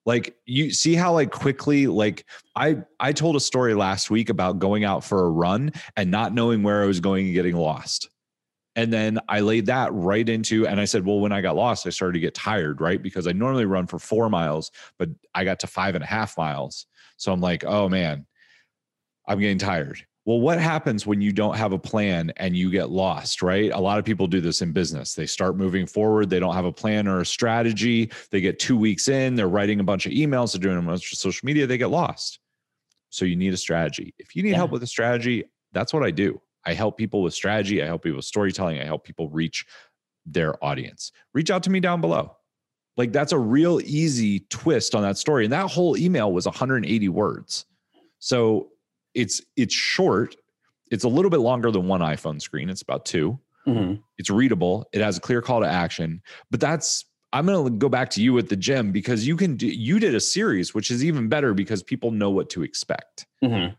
like 0.04 0.36
you 0.46 0.70
see 0.70 0.94
how 0.94 1.12
like 1.12 1.30
quickly 1.30 1.86
like 1.86 2.24
i 2.56 2.76
i 3.00 3.12
told 3.12 3.36
a 3.36 3.40
story 3.40 3.74
last 3.74 4.10
week 4.10 4.28
about 4.28 4.58
going 4.58 4.84
out 4.84 5.04
for 5.04 5.24
a 5.24 5.30
run 5.30 5.70
and 5.96 6.10
not 6.10 6.34
knowing 6.34 6.62
where 6.62 6.82
i 6.82 6.86
was 6.86 7.00
going 7.00 7.26
and 7.26 7.34
getting 7.34 7.56
lost. 7.56 8.08
And 8.74 8.90
then 8.92 9.18
i 9.28 9.40
laid 9.40 9.66
that 9.66 9.92
right 9.92 10.28
into 10.28 10.66
and 10.66 10.80
i 10.80 10.84
said 10.84 11.04
well 11.04 11.20
when 11.20 11.32
i 11.32 11.40
got 11.40 11.56
lost 11.56 11.86
i 11.86 11.90
started 11.90 12.14
to 12.14 12.20
get 12.20 12.34
tired 12.34 12.80
right? 12.80 13.02
Because 13.02 13.26
i 13.26 13.32
normally 13.32 13.66
run 13.66 13.86
for 13.86 13.98
four 13.98 14.28
miles 14.30 14.70
but 14.98 15.08
i 15.34 15.44
got 15.44 15.60
to 15.60 15.66
five 15.66 15.94
and 15.94 16.04
a 16.04 16.06
half 16.06 16.36
miles. 16.38 16.86
So 17.16 17.32
i'm 17.32 17.40
like 17.40 17.64
oh 17.64 17.88
man 17.88 18.26
i'm 19.28 19.38
getting 19.38 19.58
tired 19.58 20.04
well, 20.24 20.40
what 20.40 20.60
happens 20.60 21.04
when 21.04 21.20
you 21.20 21.32
don't 21.32 21.56
have 21.56 21.72
a 21.72 21.78
plan 21.78 22.32
and 22.36 22.56
you 22.56 22.70
get 22.70 22.90
lost, 22.90 23.42
right? 23.42 23.72
A 23.72 23.80
lot 23.80 23.98
of 23.98 24.04
people 24.04 24.28
do 24.28 24.40
this 24.40 24.62
in 24.62 24.70
business. 24.70 25.14
They 25.14 25.26
start 25.26 25.56
moving 25.56 25.84
forward, 25.86 26.30
they 26.30 26.38
don't 26.38 26.54
have 26.54 26.64
a 26.64 26.72
plan 26.72 27.08
or 27.08 27.20
a 27.20 27.26
strategy. 27.26 28.10
They 28.30 28.40
get 28.40 28.60
two 28.60 28.76
weeks 28.76 29.08
in, 29.08 29.34
they're 29.34 29.48
writing 29.48 29.80
a 29.80 29.84
bunch 29.84 30.06
of 30.06 30.12
emails, 30.12 30.52
they're 30.52 30.60
doing 30.60 30.78
a 30.78 30.82
bunch 30.82 31.12
of 31.12 31.18
social 31.18 31.44
media, 31.44 31.66
they 31.66 31.78
get 31.78 31.90
lost. 31.90 32.38
So 33.10 33.24
you 33.24 33.34
need 33.34 33.52
a 33.52 33.56
strategy. 33.56 34.14
If 34.18 34.36
you 34.36 34.42
need 34.42 34.50
yeah. 34.50 34.56
help 34.56 34.70
with 34.70 34.82
a 34.84 34.86
strategy, 34.86 35.44
that's 35.72 35.92
what 35.92 36.04
I 36.04 36.12
do. 36.12 36.40
I 36.64 36.74
help 36.74 36.96
people 36.96 37.22
with 37.22 37.34
strategy, 37.34 37.82
I 37.82 37.86
help 37.86 38.04
people 38.04 38.16
with 38.16 38.24
storytelling, 38.24 38.78
I 38.78 38.84
help 38.84 39.04
people 39.04 39.28
reach 39.28 39.66
their 40.24 40.62
audience. 40.64 41.10
Reach 41.34 41.50
out 41.50 41.64
to 41.64 41.70
me 41.70 41.80
down 41.80 42.00
below. 42.00 42.36
Like 42.96 43.12
that's 43.12 43.32
a 43.32 43.38
real 43.38 43.80
easy 43.80 44.40
twist 44.50 44.94
on 44.94 45.02
that 45.02 45.18
story. 45.18 45.44
And 45.44 45.52
that 45.52 45.70
whole 45.70 45.96
email 45.96 46.32
was 46.32 46.46
180 46.46 47.08
words. 47.08 47.64
So 48.20 48.68
it's 49.14 49.42
it's 49.56 49.74
short. 49.74 50.36
It's 50.90 51.04
a 51.04 51.08
little 51.08 51.30
bit 51.30 51.40
longer 51.40 51.70
than 51.70 51.88
one 51.88 52.00
iPhone 52.00 52.40
screen. 52.40 52.68
It's 52.68 52.82
about 52.82 53.06
2 53.06 53.38
mm-hmm. 53.66 53.94
It's 54.18 54.30
readable. 54.30 54.86
It 54.92 55.00
has 55.00 55.16
a 55.16 55.20
clear 55.20 55.40
call 55.40 55.60
to 55.60 55.66
action. 55.66 56.22
But 56.50 56.60
that's 56.60 57.06
I'm 57.32 57.46
going 57.46 57.64
to 57.64 57.70
go 57.70 57.88
back 57.88 58.10
to 58.10 58.22
you 58.22 58.36
at 58.38 58.50
the 58.50 58.56
gym 58.56 58.92
because 58.92 59.26
you 59.26 59.36
can 59.36 59.56
do, 59.56 59.66
you 59.66 59.98
did 59.98 60.14
a 60.14 60.20
series, 60.20 60.74
which 60.74 60.90
is 60.90 61.02
even 61.02 61.28
better 61.28 61.54
because 61.54 61.82
people 61.82 62.10
know 62.10 62.30
what 62.30 62.50
to 62.50 62.62
expect. 62.62 63.26
Mm-hmm. 63.42 63.74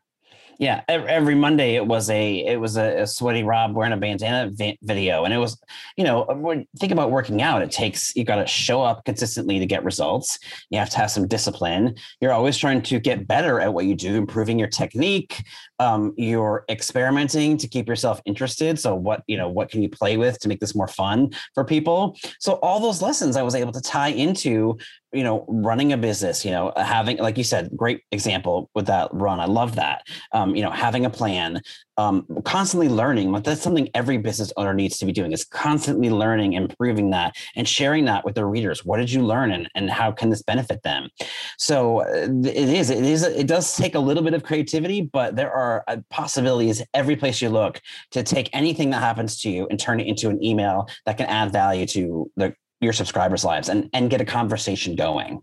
Yeah, 0.60 0.82
every 0.88 1.36
Monday 1.36 1.76
it 1.76 1.86
was 1.86 2.10
a 2.10 2.46
it 2.46 2.60
was 2.60 2.78
a, 2.78 3.06
sweaty 3.08 3.44
Rob 3.44 3.76
wearing 3.76 3.94
a 3.94 3.98
bandana 3.98 4.52
video, 4.82 5.24
and 5.26 5.34
it 5.34 5.38
was, 5.38 5.62
you 5.98 6.04
know, 6.04 6.24
when 6.24 6.68
think 6.78 6.92
about 6.92 7.12
working 7.12 7.42
out, 7.42 7.62
it 7.62 7.72
takes 7.72 8.16
you 8.16 8.24
got 8.24 8.36
to 8.36 8.48
show 8.48 8.82
up 8.82 9.06
consistently 9.06 9.60
to 9.60 9.66
get 9.66 9.84
results. 9.84 10.40
You 10.70 10.80
have 10.80 10.90
to 10.92 10.98
have 10.98 11.12
some 11.12 11.28
discipline. 11.28 11.96
You're 12.22 12.34
always 12.34 12.58
trying 12.58 12.82
to 12.84 13.00
get 13.00 13.28
better 13.28 13.60
at 13.60 13.74
what 13.74 13.86
you 13.86 13.96
do, 13.96 14.16
improving 14.16 14.60
your 14.60 14.68
technique. 14.68 15.44
Um, 15.80 16.14
you're 16.18 16.66
experimenting 16.70 17.58
to 17.58 17.68
keep 17.68 17.88
yourself 17.88 18.22
interested. 18.26 18.80
So 18.80 18.96
what 18.96 19.24
you 19.28 19.38
know, 19.38 19.50
what 19.50 19.70
can 19.70 19.82
you 19.82 19.90
play 19.90 20.18
with 20.18 20.40
to 20.40 20.48
make 20.48 20.60
this 20.60 20.76
more 20.76 20.88
fun 20.88 21.32
for 21.54 21.64
people? 21.64 22.18
So 22.40 22.54
all 22.56 22.80
those 22.80 23.02
lessons 23.02 23.36
I 23.36 23.42
was 23.42 23.56
able 23.56 23.72
to 23.74 23.82
tie 23.82 24.10
into 24.10 24.78
you 25.14 25.24
know 25.24 25.46
running 25.48 25.94
a 25.94 25.98
business 25.98 26.44
you 26.44 26.52
know 26.52 26.74
having 26.76 27.18
like 27.18 27.38
you 27.38 27.44
said 27.44 27.70
great 27.76 28.02
example 28.12 28.70
with 28.76 28.88
that 28.88 29.10
run. 29.14 29.40
I 29.40 29.46
love 29.46 29.76
that. 29.76 30.04
Um, 30.32 30.56
you 30.56 30.62
know 30.62 30.72
having 30.72 31.06
a 31.06 31.10
plan 31.10 31.62
um, 31.98 32.26
constantly 32.44 32.90
learning 32.90 33.32
that's 33.44 33.62
something 33.62 33.88
every 33.94 34.18
business 34.18 34.52
owner 34.58 34.74
needs 34.74 34.98
to 34.98 35.06
be 35.06 35.12
doing 35.12 35.32
is 35.32 35.46
constantly 35.46 36.10
learning 36.10 36.54
improving 36.54 37.12
that 37.12 37.36
and 37.56 37.68
sharing 37.68 38.06
that 38.06 38.26
with 38.26 38.36
their 38.36 38.48
readers. 38.48 38.84
What 38.84 38.98
did 38.98 39.12
you 39.12 39.24
learn 39.24 39.52
and, 39.52 39.70
and 39.76 39.90
how 39.90 40.12
can 40.12 40.30
this 40.30 40.42
benefit 40.42 40.82
them? 40.84 41.10
So 41.58 42.02
uh, 42.02 42.28
it 42.46 42.70
is 42.70 42.90
it 42.90 43.04
is 43.04 43.24
it 43.24 43.48
does 43.48 43.76
take 43.76 43.96
a 43.96 44.00
little 44.00 44.24
bit 44.24 44.34
of 44.34 44.44
creativity 44.44 45.02
but 45.02 45.36
there 45.36 45.52
are 45.52 45.84
uh, 45.88 45.98
possibilities 46.10 46.82
every 46.94 47.16
place 47.16 47.42
you 47.42 47.50
look 47.50 47.82
to 48.12 48.24
take 48.24 48.50
anything 48.54 48.90
that 48.92 49.02
happens 49.02 49.40
to 49.42 49.50
you 49.50 49.68
and 49.70 49.80
turn 49.80 50.00
it 50.00 50.08
into 50.08 50.30
an 50.30 50.44
email 50.44 50.88
that 51.06 51.18
can 51.18 51.28
add 51.28 51.52
value 51.52 51.86
to 51.86 52.32
the 52.36 52.56
your 52.84 52.94
subscribers' 52.94 53.44
lives 53.44 53.70
and 53.70 53.90
and 53.94 54.10
get 54.10 54.22
a 54.22 54.26
conversation 54.26 54.96
going. 54.96 55.42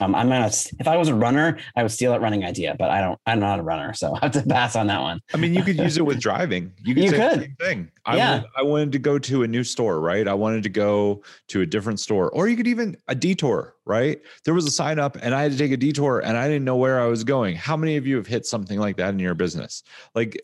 Um, 0.00 0.14
I'm 0.14 0.28
gonna. 0.28 0.46
If 0.46 0.88
I 0.88 0.96
was 0.96 1.08
a 1.08 1.14
runner, 1.14 1.58
I 1.76 1.82
would 1.82 1.92
steal 1.92 2.12
that 2.12 2.22
running 2.22 2.44
idea, 2.44 2.74
but 2.78 2.90
I 2.90 3.00
don't. 3.00 3.20
I'm 3.26 3.40
not 3.40 3.58
a 3.58 3.62
runner, 3.62 3.92
so 3.92 4.14
I 4.16 4.20
have 4.20 4.32
to 4.32 4.42
pass 4.42 4.74
on 4.74 4.86
that 4.86 5.00
one. 5.00 5.20
I 5.34 5.36
mean, 5.36 5.54
you 5.54 5.62
could 5.62 5.76
use 5.76 5.98
it 5.98 6.04
with 6.04 6.18
driving. 6.28 6.72
You 6.82 6.94
could. 6.94 7.04
You 7.04 7.10
say 7.10 7.16
could. 7.16 7.38
The 7.38 7.44
same 7.44 7.56
thing. 7.60 7.90
I 8.06 8.16
Yeah. 8.16 8.42
I 8.56 8.62
wanted 8.62 8.92
to 8.92 8.98
go 8.98 9.18
to 9.18 9.42
a 9.42 9.48
new 9.48 9.62
store, 9.62 10.00
right? 10.00 10.26
I 10.26 10.34
wanted 10.34 10.62
to 10.64 10.70
go 10.70 11.22
to 11.48 11.60
a 11.60 11.66
different 11.66 12.00
store, 12.00 12.30
or 12.30 12.48
you 12.48 12.56
could 12.56 12.66
even 12.66 12.96
a 13.08 13.14
detour, 13.14 13.76
right? 13.84 14.20
There 14.44 14.54
was 14.54 14.64
a 14.64 14.70
sign 14.70 14.98
up, 14.98 15.18
and 15.20 15.34
I 15.34 15.42
had 15.42 15.52
to 15.52 15.58
take 15.58 15.72
a 15.72 15.76
detour, 15.76 16.20
and 16.20 16.36
I 16.36 16.48
didn't 16.48 16.64
know 16.64 16.76
where 16.76 17.00
I 17.00 17.06
was 17.06 17.22
going. 17.22 17.54
How 17.56 17.76
many 17.76 17.96
of 17.96 18.06
you 18.06 18.16
have 18.16 18.26
hit 18.26 18.46
something 18.46 18.78
like 18.78 18.96
that 18.96 19.10
in 19.10 19.18
your 19.18 19.34
business? 19.34 19.82
Like 20.14 20.42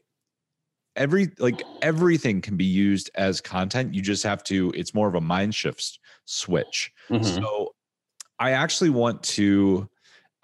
every 0.98 1.28
like 1.38 1.62
everything 1.82 2.42
can 2.42 2.56
be 2.56 2.64
used 2.66 3.10
as 3.14 3.40
content. 3.40 3.94
You 3.94 4.02
just 4.02 4.24
have 4.24 4.44
to. 4.44 4.72
It's 4.76 4.94
more 4.94 5.08
of 5.08 5.14
a 5.14 5.20
mind 5.20 5.54
shift 5.54 5.98
switch. 6.26 6.92
Mhm. 7.10 7.24
So 7.24 7.74
I 8.38 8.52
actually 8.52 8.90
want 8.90 9.22
to 9.24 9.88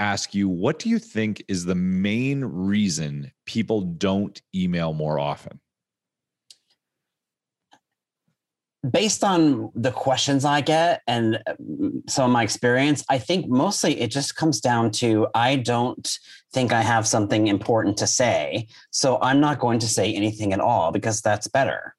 ask 0.00 0.34
you 0.34 0.48
what 0.48 0.78
do 0.80 0.88
you 0.88 0.98
think 0.98 1.44
is 1.48 1.64
the 1.64 1.74
main 1.74 2.44
reason 2.44 3.32
people 3.46 3.82
don't 3.82 4.42
email 4.54 4.92
more 4.94 5.18
often? 5.18 5.60
Based 8.90 9.25
on 9.25 9.70
the 9.75 9.90
questions 9.90 10.44
I 10.44 10.61
get 10.61 11.03
and 11.07 11.38
um, 11.47 12.03
some 12.09 12.27
of 12.27 12.31
my 12.33 12.42
experience, 12.42 13.05
I 13.09 13.18
think 13.18 13.49
mostly 13.49 14.01
it 14.01 14.11
just 14.11 14.37
comes 14.37 14.61
down 14.61 14.90
to 14.92 15.27
I 15.35 15.57
don't 15.57 16.18
think 16.53 16.73
I 16.73 16.83
have 16.83 17.07
something 17.07 17.47
important 17.47 17.97
to 17.99 18.07
say. 18.07 18.68
So 18.90 19.18
I'm 19.20 19.40
not 19.40 19.59
going 19.59 19.79
to 19.81 19.88
say 19.88 20.14
anything 20.14 20.53
at 20.53 20.61
all 20.61 20.92
because 20.92 21.20
that's 21.20 21.49
better. 21.49 21.94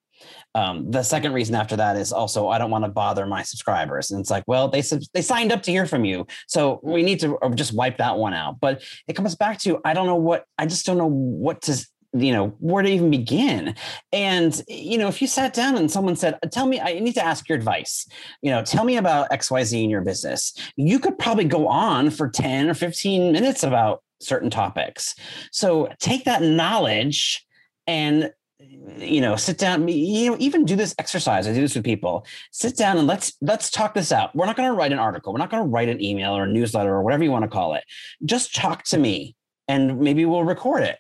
Um, 0.56 0.90
the 0.90 1.04
second 1.04 1.34
reason 1.34 1.54
after 1.54 1.76
that 1.76 1.98
is 1.98 2.14
also 2.14 2.48
I 2.48 2.58
don't 2.58 2.72
want 2.72 2.86
to 2.86 2.90
bother 2.90 3.26
my 3.26 3.44
subscribers, 3.44 4.10
and 4.10 4.22
it's 4.22 4.30
like, 4.30 4.46
well, 4.48 4.70
they 4.70 4.82
they 5.14 5.22
signed 5.22 5.52
up 5.52 5.62
to 5.64 5.72
hear 5.72 5.86
from 5.86 6.06
you, 6.06 6.26
so 6.48 6.80
we 6.82 7.04
need 7.04 7.20
to 7.20 7.38
uh, 7.40 7.50
just 7.50 7.74
wipe 7.74 7.98
that 7.98 8.18
one 8.18 8.34
out. 8.34 8.62
But 8.62 8.82
it 9.10 9.18
comes 9.18 9.36
back 9.36 9.60
to 9.60 9.82
I 9.84 9.94
don't 9.94 10.08
know 10.08 10.16
what 10.16 10.46
I 10.58 10.66
just 10.66 10.86
don't 10.86 10.98
know 10.98 11.10
what 11.10 11.62
to 11.64 11.86
you 12.16 12.32
know 12.32 12.48
where 12.60 12.84
to 12.84 12.90
even 12.90 13.12
begin. 13.12 13.76
And 14.14 14.62
you 14.68 14.98
know 14.98 15.08
if 15.08 15.22
you 15.22 15.28
sat 15.28 15.54
down 15.54 15.76
and 15.78 15.92
someone 15.92 16.16
said 16.16 16.38
uh, 16.44 16.48
tell 16.48 16.66
me 16.66 16.80
i 16.80 17.00
need 17.00 17.16
to 17.16 17.26
ask 17.26 17.48
your 17.50 17.58
advice. 17.58 18.08
You 18.42 18.52
know 18.52 18.64
tell 18.64 18.86
me 18.86 18.98
about 18.98 19.30
xyz 19.32 19.84
in 19.84 19.90
your 19.90 20.02
business. 20.02 20.54
You 20.76 21.00
could 21.00 21.18
probably 21.18 21.46
go 21.46 21.68
on 21.68 22.10
for 22.10 22.30
10 22.30 22.70
or 22.70 22.74
15 22.74 23.32
minutes 23.32 23.64
about 23.64 24.04
certain 24.22 24.50
topics. 24.50 25.16
So 25.52 25.90
take 26.00 26.26
that 26.26 26.42
knowledge 26.42 27.46
and 27.88 28.32
you 28.98 29.20
know 29.20 29.36
sit 29.36 29.58
down 29.58 29.86
you 29.86 30.32
know 30.32 30.38
even 30.40 30.64
do 30.64 30.76
this 30.76 30.96
exercise. 30.98 31.48
I 31.48 31.54
do 31.54 31.62
this 31.62 31.76
with 31.76 31.84
people. 31.84 32.26
Sit 32.52 32.78
down 32.78 32.98
and 32.98 33.08
let's 33.08 33.34
let's 33.42 33.70
talk 33.70 33.94
this 33.94 34.12
out. 34.12 34.34
We're 34.36 34.46
not 34.46 34.56
going 34.56 34.70
to 34.70 34.76
write 34.76 34.94
an 34.94 35.00
article. 35.00 35.34
We're 35.34 35.40
not 35.40 35.52
going 35.52 35.64
to 35.64 35.70
write 35.70 35.90
an 35.90 36.02
email 36.02 36.32
or 36.38 36.44
a 36.44 36.48
newsletter 36.48 36.94
or 36.94 37.04
whatever 37.04 37.24
you 37.24 37.32
want 37.32 37.44
to 37.44 37.50
call 37.50 37.74
it. 37.74 37.84
Just 38.24 38.56
talk 38.56 38.84
to 38.86 38.98
me 38.98 39.36
and 39.68 40.00
maybe 40.00 40.26
we'll 40.26 40.44
record 40.44 40.84
it 40.84 40.98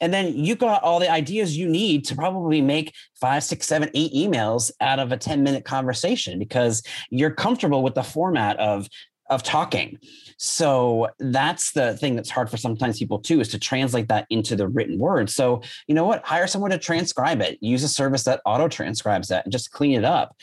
and 0.00 0.12
then 0.12 0.36
you 0.36 0.54
got 0.56 0.82
all 0.82 0.98
the 0.98 1.10
ideas 1.10 1.56
you 1.56 1.68
need 1.68 2.04
to 2.06 2.14
probably 2.14 2.60
make 2.60 2.94
five, 3.20 3.44
six, 3.44 3.66
seven, 3.66 3.90
eight 3.94 4.12
emails 4.12 4.70
out 4.80 4.98
of 4.98 5.12
a 5.12 5.16
10 5.16 5.42
minute 5.42 5.64
conversation 5.64 6.38
because 6.38 6.82
you're 7.10 7.30
comfortable 7.30 7.82
with 7.82 7.94
the 7.94 8.02
format 8.02 8.58
of 8.58 8.88
of 9.30 9.42
talking. 9.42 9.98
So 10.36 11.08
that's 11.18 11.72
the 11.72 11.96
thing 11.96 12.16
that's 12.16 12.28
hard 12.28 12.50
for 12.50 12.58
sometimes 12.58 12.98
people 12.98 13.18
too 13.18 13.40
is 13.40 13.48
to 13.48 13.58
translate 13.58 14.08
that 14.08 14.26
into 14.28 14.56
the 14.56 14.68
written 14.68 14.98
word. 14.98 15.30
So, 15.30 15.62
you 15.86 15.94
know 15.94 16.04
what? 16.04 16.24
Hire 16.24 16.46
someone 16.46 16.70
to 16.72 16.78
transcribe 16.78 17.40
it. 17.40 17.56
Use 17.62 17.82
a 17.82 17.88
service 17.88 18.24
that 18.24 18.42
auto 18.44 18.68
transcribes 18.68 19.28
that 19.28 19.46
and 19.46 19.52
just 19.52 19.70
clean 19.70 19.96
it 19.96 20.04
up 20.04 20.36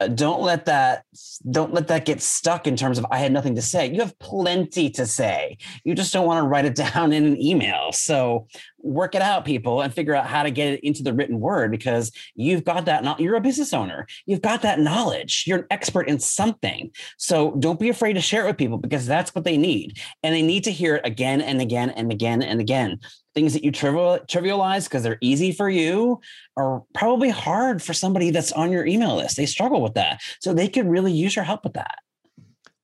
Uh, 0.00 0.06
don't 0.06 0.42
let 0.42 0.64
that 0.64 1.04
don't 1.50 1.74
let 1.74 1.88
that 1.88 2.04
get 2.04 2.22
stuck 2.22 2.68
in 2.68 2.76
terms 2.76 2.98
of 2.98 3.06
i 3.10 3.18
had 3.18 3.32
nothing 3.32 3.56
to 3.56 3.62
say. 3.62 3.92
You 3.92 4.00
have 4.00 4.18
plenty 4.20 4.90
to 4.90 5.06
say. 5.06 5.58
You 5.84 5.94
just 5.94 6.12
don't 6.12 6.26
want 6.26 6.42
to 6.42 6.48
write 6.48 6.64
it 6.64 6.74
down 6.94 7.12
in 7.12 7.24
an 7.24 7.42
email. 7.42 7.90
So 7.92 8.46
work 8.80 9.14
it 9.14 9.22
out 9.22 9.44
people 9.44 9.80
and 9.80 9.92
figure 9.92 10.14
out 10.14 10.26
how 10.26 10.42
to 10.42 10.50
get 10.50 10.74
it 10.74 10.80
into 10.84 11.02
the 11.02 11.12
written 11.12 11.40
word 11.40 11.70
because 11.70 12.12
you've 12.34 12.64
got 12.64 12.84
that 12.84 13.20
you're 13.20 13.34
a 13.34 13.40
business 13.40 13.72
owner 13.72 14.06
you've 14.26 14.42
got 14.42 14.62
that 14.62 14.78
knowledge 14.78 15.44
you're 15.46 15.58
an 15.58 15.66
expert 15.70 16.08
in 16.08 16.18
something 16.18 16.90
so 17.16 17.56
don't 17.58 17.80
be 17.80 17.88
afraid 17.88 18.12
to 18.12 18.20
share 18.20 18.44
it 18.44 18.46
with 18.46 18.56
people 18.56 18.78
because 18.78 19.06
that's 19.06 19.34
what 19.34 19.44
they 19.44 19.56
need 19.56 19.98
and 20.22 20.34
they 20.34 20.42
need 20.42 20.64
to 20.64 20.70
hear 20.70 20.96
it 20.96 21.06
again 21.06 21.40
and 21.40 21.60
again 21.60 21.90
and 21.90 22.12
again 22.12 22.42
and 22.42 22.60
again 22.60 22.98
things 23.38 23.52
that 23.52 23.62
you 23.62 23.70
trivial, 23.70 24.18
trivialize 24.26 24.84
because 24.84 25.04
they're 25.04 25.18
easy 25.20 25.52
for 25.52 25.70
you 25.70 26.20
are 26.56 26.82
probably 26.92 27.30
hard 27.30 27.80
for 27.80 27.94
somebody 27.94 28.30
that's 28.30 28.50
on 28.50 28.72
your 28.72 28.84
email 28.84 29.16
list. 29.16 29.36
They 29.36 29.46
struggle 29.46 29.80
with 29.80 29.94
that. 29.94 30.20
So 30.40 30.52
they 30.52 30.66
could 30.66 30.88
really 30.88 31.12
use 31.12 31.36
your 31.36 31.44
help 31.44 31.62
with 31.62 31.74
that. 31.74 31.98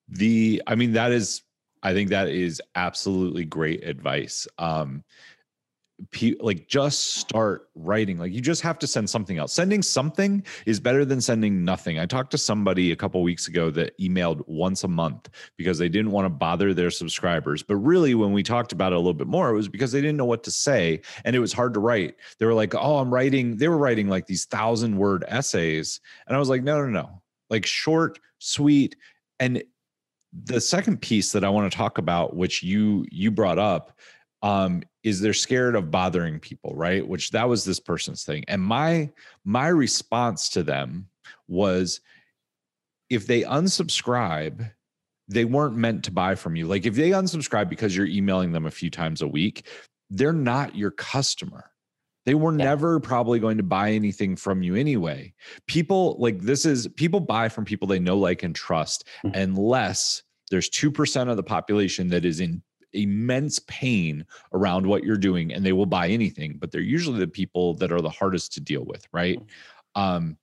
The 0.09 0.63
I 0.67 0.77
mean 0.77 0.93
that 0.93 1.11
is 1.11 1.43
I 1.83 1.93
think 1.93 2.11
that 2.11 2.29
is 2.29 2.63
absolutely 2.77 3.45
great 3.45 3.83
advice. 3.85 4.47
Um 4.59 5.03
like 6.41 6.67
just 6.67 7.17
start 7.17 7.69
writing. 7.75 8.19
Like 8.19 8.33
you 8.33 8.41
just 8.41 8.63
have 8.63 8.79
to 8.81 8.87
send 8.87 9.09
something 9.09 9.39
else 9.39 9.53
sending 9.53 9.81
something 9.81 10.45
is 10.67 10.81
better 10.81 11.05
than 11.05 11.21
sending 11.21 11.65
nothing. 11.65 11.99
I 11.99 12.07
talked 12.07 12.33
to 12.33 12.39
somebody 12.39 12.91
a 12.91 12.97
couple 12.97 13.23
weeks 13.23 13.47
ago 13.47 13.71
that 13.71 13.97
emailed 14.01 14.43
once 14.49 14.83
a 14.83 14.89
month 14.89 15.29
because 15.57 15.79
they 15.79 15.89
didn't 15.89 16.11
want 16.11 16.27
to 16.27 16.31
bother 16.31 16.75
their 16.75 16.91
subscribers. 16.91 17.63
But 17.63 17.77
really 17.77 18.15
when 18.15 18.33
we 18.33 18.43
talked 18.43 18.73
about 18.73 18.93
it 18.93 18.97
a 18.97 18.99
little 18.99 19.15
bit 19.15 19.29
more 19.29 19.51
it 19.51 19.55
was 19.55 19.69
because 19.69 19.93
they 19.93 20.01
didn't 20.01 20.17
know 20.17 20.25
what 20.25 20.43
to 20.45 20.51
say 20.51 21.01
and 21.25 21.37
it 21.37 21.41
was 21.41 21.53
hard 21.53 21.75
to 21.75 21.81
write. 21.81 22.17
They 22.39 22.47
were 22.47 22.55
like 22.55 22.75
oh 22.75 22.99
i'm 22.99 23.13
writing 23.13 23.57
they 23.57 23.69
were 23.69 23.79
writing 23.79 24.09
like 24.09 24.27
these 24.27 24.47
thousand 24.47 24.97
word 24.97 25.25
essays. 25.29 26.01
And 26.27 26.35
i 26.35 26.39
was 26.39 26.49
like 26.49 26.63
no 26.63 26.81
no 26.81 26.89
no. 26.89 27.23
Like 27.51 27.67
short 27.67 28.19
sweet 28.39 28.97
and 29.39 29.63
the 30.45 30.61
second 30.61 31.01
piece 31.01 31.31
that 31.31 31.45
i 31.45 31.49
want 31.49 31.71
to 31.71 31.77
talk 31.77 31.99
about 31.99 32.35
which 32.35 32.63
you 32.63 33.07
you 33.11 33.31
brought 33.31 33.59
up 33.59 33.97
um, 34.45 34.83
is 35.05 35.21
they're 35.21 35.35
scared 35.35 35.77
of 35.77 35.91
bothering 35.91 36.41
people, 36.41 36.75
right? 36.75 37.07
Which 37.07 37.31
that 37.31 37.49
was 37.49 37.65
this 37.65 37.79
person's 37.79 38.25
thing. 38.25 38.43
And 38.49 38.61
my 38.63 39.11
my 39.45 39.69
response 39.69 40.49
to 40.51 40.63
them 40.63 41.07
was 41.47 42.01
if 43.11 43.27
they 43.27 43.43
unsubscribe, 43.43 44.71
they 45.29 45.45
weren't 45.45 45.77
meant 45.77 46.05
to 46.05 46.11
buy 46.11 46.35
from 46.35 46.57
you. 46.57 46.67
Like 46.67 46.87
if 46.87 46.95
they 46.95 47.11
unsubscribe 47.11 47.69
because 47.69 47.95
you're 47.95 48.07
emailing 48.07 48.53
them 48.53 48.67
a 48.67 48.71
few 48.71 48.91
times 48.91 49.23
a 49.23 49.29
week, 49.29 49.67
they're 50.11 50.33
not 50.33 50.75
your 50.75 50.91
customer. 50.91 51.71
They 52.25 52.35
were 52.35 52.53
Yeah. 52.53 52.65
never 52.65 52.99
probably 53.01 53.39
going 53.39 53.59
to 53.59 53.63
buy 53.63 53.93
anything 53.93 54.37
from 54.37 54.63
you 54.63 54.75
anyway. 54.75 55.35
People 55.67 56.17
like 56.19 56.41
this 56.41 56.65
is 56.65 56.89
people 56.97 57.21
buy 57.21 57.51
from 57.51 57.67
people 57.67 57.87
they 57.87 57.99
know, 57.99 58.17
like, 58.17 58.43
and 58.43 58.55
trust, 58.55 59.05
Mhm. 59.25 59.37
unless 59.37 60.23
there's 60.51 60.71
2% 60.71 61.29
of 61.29 61.37
the 61.37 61.43
population 61.43 62.09
that 62.09 62.25
is 62.25 62.41
in 62.41 62.63
immense 62.95 63.59
pain 63.67 64.25
around 64.53 64.87
what 64.87 65.05
you're 65.05 65.17
doing 65.17 65.53
and 65.53 65.65
they 65.65 65.73
will 65.73 65.87
buy 65.87 66.09
anything 66.09 66.57
but 66.59 66.71
they're 66.71 66.81
usually 66.81 67.19
the 67.19 67.27
people 67.27 67.75
that 67.75 67.93
are 67.93 68.01
the 68.01 68.11
hardest 68.11 68.53
to 68.53 68.61
deal 68.61 68.85
with 68.85 69.07
right? 69.13 69.41
Um 69.95 70.37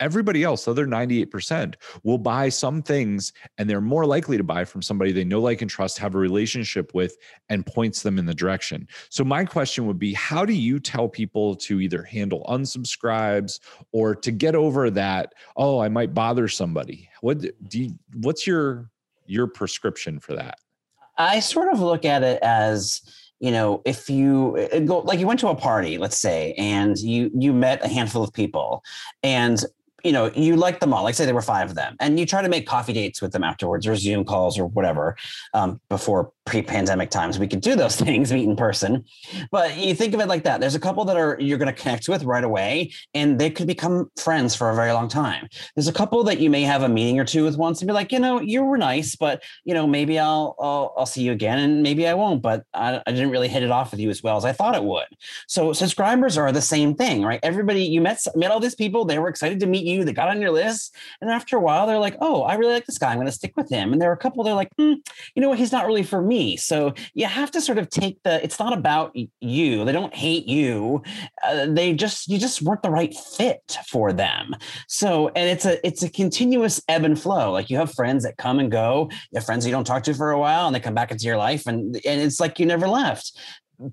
everybody 0.00 0.42
else 0.42 0.64
the 0.64 0.70
other 0.70 0.86
98% 0.86 1.74
will 2.02 2.18
buy 2.18 2.48
some 2.48 2.82
things 2.82 3.32
and 3.58 3.68
they're 3.68 3.80
more 3.80 4.06
likely 4.06 4.36
to 4.36 4.44
buy 4.44 4.64
from 4.64 4.82
somebody 4.82 5.12
they 5.12 5.24
know 5.24 5.40
like 5.40 5.62
and 5.62 5.70
trust 5.70 5.98
have 5.98 6.14
a 6.14 6.18
relationship 6.18 6.92
with 6.94 7.16
and 7.48 7.64
points 7.66 8.02
them 8.02 8.18
in 8.18 8.26
the 8.26 8.34
direction. 8.34 8.88
So 9.08 9.24
my 9.24 9.44
question 9.44 9.86
would 9.86 9.98
be 9.98 10.12
how 10.14 10.44
do 10.44 10.52
you 10.52 10.78
tell 10.80 11.08
people 11.08 11.54
to 11.56 11.80
either 11.80 12.02
handle 12.02 12.44
unsubscribes 12.48 13.60
or 13.92 14.14
to 14.16 14.30
get 14.30 14.54
over 14.54 14.90
that 14.90 15.34
oh 15.56 15.78
i 15.80 15.88
might 15.88 16.14
bother 16.14 16.48
somebody. 16.48 17.08
What 17.20 17.40
do 17.40 17.80
you, 17.80 17.98
what's 18.14 18.46
your 18.46 18.90
your 19.26 19.46
prescription 19.46 20.18
for 20.20 20.34
that 20.34 20.58
I 21.16 21.40
sort 21.40 21.72
of 21.72 21.80
look 21.80 22.04
at 22.04 22.22
it 22.22 22.38
as 22.42 23.00
you 23.40 23.50
know 23.50 23.82
if 23.84 24.08
you 24.08 24.68
uh, 24.72 24.80
go 24.80 25.00
like 25.00 25.18
you 25.18 25.26
went 25.26 25.40
to 25.40 25.48
a 25.48 25.54
party 25.54 25.98
let's 25.98 26.18
say 26.18 26.54
and 26.56 26.96
you 26.98 27.30
you 27.34 27.52
met 27.52 27.84
a 27.84 27.88
handful 27.88 28.22
of 28.22 28.32
people 28.32 28.82
and 29.22 29.64
you 30.04 30.12
know 30.12 30.30
you 30.34 30.54
like 30.56 30.80
them 30.80 30.92
all 30.92 31.02
like 31.02 31.14
say 31.14 31.24
there 31.24 31.34
were 31.34 31.42
five 31.42 31.70
of 31.70 31.74
them 31.74 31.96
and 31.98 32.20
you 32.20 32.26
try 32.26 32.42
to 32.42 32.48
make 32.48 32.66
coffee 32.66 32.92
dates 32.92 33.20
with 33.20 33.32
them 33.32 33.42
afterwards 33.42 33.86
or 33.86 33.96
zoom 33.96 34.24
calls 34.24 34.58
or 34.58 34.66
whatever 34.66 35.16
um, 35.52 35.80
before 35.88 36.32
pre-pandemic 36.44 37.10
times 37.10 37.38
we 37.38 37.48
could 37.48 37.60
do 37.60 37.74
those 37.74 37.96
things 38.04 38.32
meet 38.32 38.48
in 38.48 38.56
person. 38.56 39.04
But 39.50 39.76
you 39.76 39.94
think 39.94 40.14
of 40.14 40.20
it 40.20 40.28
like 40.28 40.44
that. 40.44 40.60
There's 40.60 40.74
a 40.74 40.80
couple 40.80 41.04
that 41.06 41.16
are 41.16 41.36
you're 41.40 41.58
going 41.58 41.74
to 41.74 41.80
connect 41.80 42.08
with 42.08 42.24
right 42.24 42.44
away 42.44 42.92
and 43.14 43.38
they 43.38 43.50
could 43.50 43.66
become 43.66 44.10
friends 44.16 44.54
for 44.54 44.70
a 44.70 44.74
very 44.74 44.92
long 44.92 45.08
time. 45.08 45.48
There's 45.74 45.88
a 45.88 45.92
couple 45.92 46.22
that 46.24 46.40
you 46.40 46.50
may 46.50 46.62
have 46.62 46.82
a 46.82 46.88
meeting 46.88 47.18
or 47.18 47.24
two 47.24 47.44
with 47.44 47.56
once 47.56 47.80
and 47.80 47.86
be 47.86 47.92
like 47.92 48.12
you 48.12 48.18
know 48.18 48.40
you 48.40 48.62
were 48.62 48.76
nice 48.76 49.16
but 49.16 49.42
you 49.64 49.74
know 49.74 49.86
maybe 49.86 50.18
i'll 50.18 50.54
i'll, 50.58 50.94
I'll 50.96 51.06
see 51.06 51.22
you 51.22 51.32
again 51.32 51.58
and 51.58 51.82
maybe 51.82 52.06
i 52.06 52.14
won't 52.14 52.42
but 52.42 52.64
I, 52.74 53.02
I 53.06 53.12
didn't 53.12 53.30
really 53.30 53.48
hit 53.48 53.62
it 53.62 53.70
off 53.70 53.90
with 53.90 54.00
you 54.00 54.10
as 54.10 54.22
well 54.22 54.36
as 54.36 54.44
i 54.44 54.52
thought 54.52 54.74
it 54.74 54.84
would. 54.84 55.06
So 55.48 55.72
subscribers 55.72 56.36
are 56.36 56.52
the 56.52 56.62
same 56.62 56.94
thing 56.94 57.22
right? 57.22 57.40
Everybody 57.42 57.84
you 57.84 58.00
met 58.00 58.24
met 58.34 58.50
all 58.50 58.60
these 58.60 58.74
people 58.74 59.04
they 59.04 59.18
were 59.18 59.28
excited 59.28 59.60
to 59.60 59.66
meet 59.66 59.84
you 59.84 60.04
they 60.04 60.12
got 60.12 60.28
on 60.28 60.40
your 60.40 60.50
list 60.50 60.94
and 61.20 61.30
after 61.30 61.56
a 61.56 61.60
while 61.60 61.86
they're 61.86 61.98
like 61.98 62.16
oh 62.20 62.42
i 62.42 62.54
really 62.54 62.74
like 62.74 62.86
this 62.86 62.98
guy 62.98 63.10
i'm 63.10 63.16
going 63.16 63.26
to 63.26 63.32
stick 63.32 63.56
with 63.56 63.68
him. 63.68 63.92
And 63.92 64.00
there 64.00 64.10
are 64.10 64.14
a 64.14 64.18
couple 64.18 64.44
they're 64.44 64.54
like 64.54 64.72
hmm, 64.76 64.94
you 65.34 65.42
know 65.42 65.48
what 65.48 65.58
he's 65.58 65.72
not 65.72 65.86
really 65.86 66.02
for 66.02 66.20
me 66.20 66.33
So 66.56 66.94
you 67.14 67.26
have 67.26 67.50
to 67.52 67.60
sort 67.60 67.78
of 67.78 67.88
take 67.88 68.22
the, 68.22 68.42
it's 68.42 68.58
not 68.58 68.72
about 68.72 69.14
you. 69.40 69.84
They 69.84 69.92
don't 69.92 70.14
hate 70.14 70.46
you. 70.46 71.02
Uh, 71.44 71.66
they 71.66 71.94
just, 71.94 72.28
you 72.28 72.38
just 72.38 72.62
weren't 72.62 72.82
the 72.82 72.90
right 72.90 73.14
fit 73.14 73.78
for 73.88 74.12
them. 74.12 74.54
So, 74.88 75.28
and 75.28 75.48
it's 75.48 75.64
a, 75.64 75.84
it's 75.86 76.02
a 76.02 76.10
continuous 76.10 76.82
ebb 76.88 77.04
and 77.04 77.20
flow. 77.20 77.52
Like 77.52 77.70
you 77.70 77.76
have 77.78 77.92
friends 77.92 78.24
that 78.24 78.36
come 78.36 78.58
and 78.58 78.70
go, 78.70 79.08
you 79.10 79.36
have 79.36 79.46
friends 79.46 79.64
you 79.64 79.72
don't 79.72 79.84
talk 79.84 80.02
to 80.04 80.14
for 80.14 80.32
a 80.32 80.38
while 80.38 80.66
and 80.66 80.74
they 80.74 80.80
come 80.80 80.94
back 80.94 81.10
into 81.10 81.24
your 81.24 81.36
life 81.36 81.66
and, 81.66 81.96
and 82.04 82.20
it's 82.20 82.40
like 82.40 82.58
you 82.58 82.66
never 82.66 82.88
left 82.88 83.38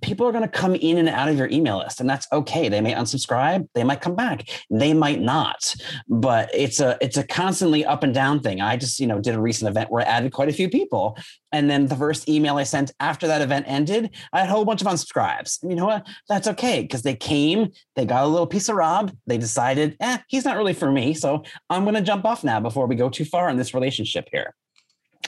people 0.02 0.28
are 0.28 0.32
going 0.32 0.44
to 0.44 0.48
come 0.48 0.76
in 0.76 0.98
and 0.98 1.10
out 1.10 1.28
of 1.28 1.38
your 1.38 1.48
email 1.50 1.80
list 1.80 2.00
and 2.00 2.10
that's 2.10 2.28
okay. 2.32 2.70
They 2.70 2.82
may 2.82 2.94
unsubscribe 2.94 3.68
they 3.74 3.84
might 3.84 4.02
come 4.02 4.16
back 4.16 4.50
they 4.70 4.94
might 4.94 5.22
not. 5.22 5.76
But 6.08 6.50
it's 6.54 6.80
a 6.80 6.98
it's 7.02 7.18
a 7.18 7.24
constantly 7.24 7.86
up 7.86 8.04
and 8.04 8.14
down 8.14 8.40
thing. 8.40 8.62
I 8.62 8.78
just 8.78 9.00
you 9.00 9.08
know 9.08 9.20
did 9.20 9.36
a 9.36 9.42
recent 9.42 9.70
event 9.70 9.92
where 9.92 10.06
i 10.06 10.10
added 10.10 10.32
quite 10.32 10.50
a 10.50 10.54
few 10.54 10.70
people 10.70 11.18
and 11.52 11.70
then 11.70 11.88
the 11.88 11.96
first 11.96 12.30
email 12.30 12.58
i 12.58 12.64
sent 12.64 12.92
after 13.00 13.28
that 13.28 13.42
event 13.42 13.66
ended 13.68 14.16
i 14.34 14.40
had 14.40 14.50
a 14.50 14.52
whole 14.52 14.66
bunch 14.66 14.82
of 14.82 14.88
unsubscribes. 14.88 15.62
And 15.62 15.72
you 15.72 15.78
know 15.78 15.86
what? 15.86 16.08
That's 16.30 16.48
okay 16.48 16.82
because 16.82 17.02
they 17.02 17.16
came 17.16 17.70
they 17.96 18.06
got 18.06 18.24
a 18.24 18.28
little 18.28 18.48
piece 18.48 18.70
of 18.70 18.76
rob 18.76 19.12
they 19.28 19.38
decided 19.38 19.98
eh 20.00 20.18
he's 20.28 20.46
not 20.46 20.58
really 20.58 20.74
for 20.74 20.92
me 20.92 21.14
so 21.14 21.44
i'm 21.70 21.84
going 21.84 21.96
to 21.96 22.02
jump 22.02 22.26
off 22.26 22.44
now 22.44 22.60
before 22.60 22.88
we 22.88 22.96
go 22.96 23.10
too 23.10 23.26
far 23.26 23.50
in 23.50 23.58
this 23.58 23.74
relationship 23.74 24.28
here. 24.32 24.56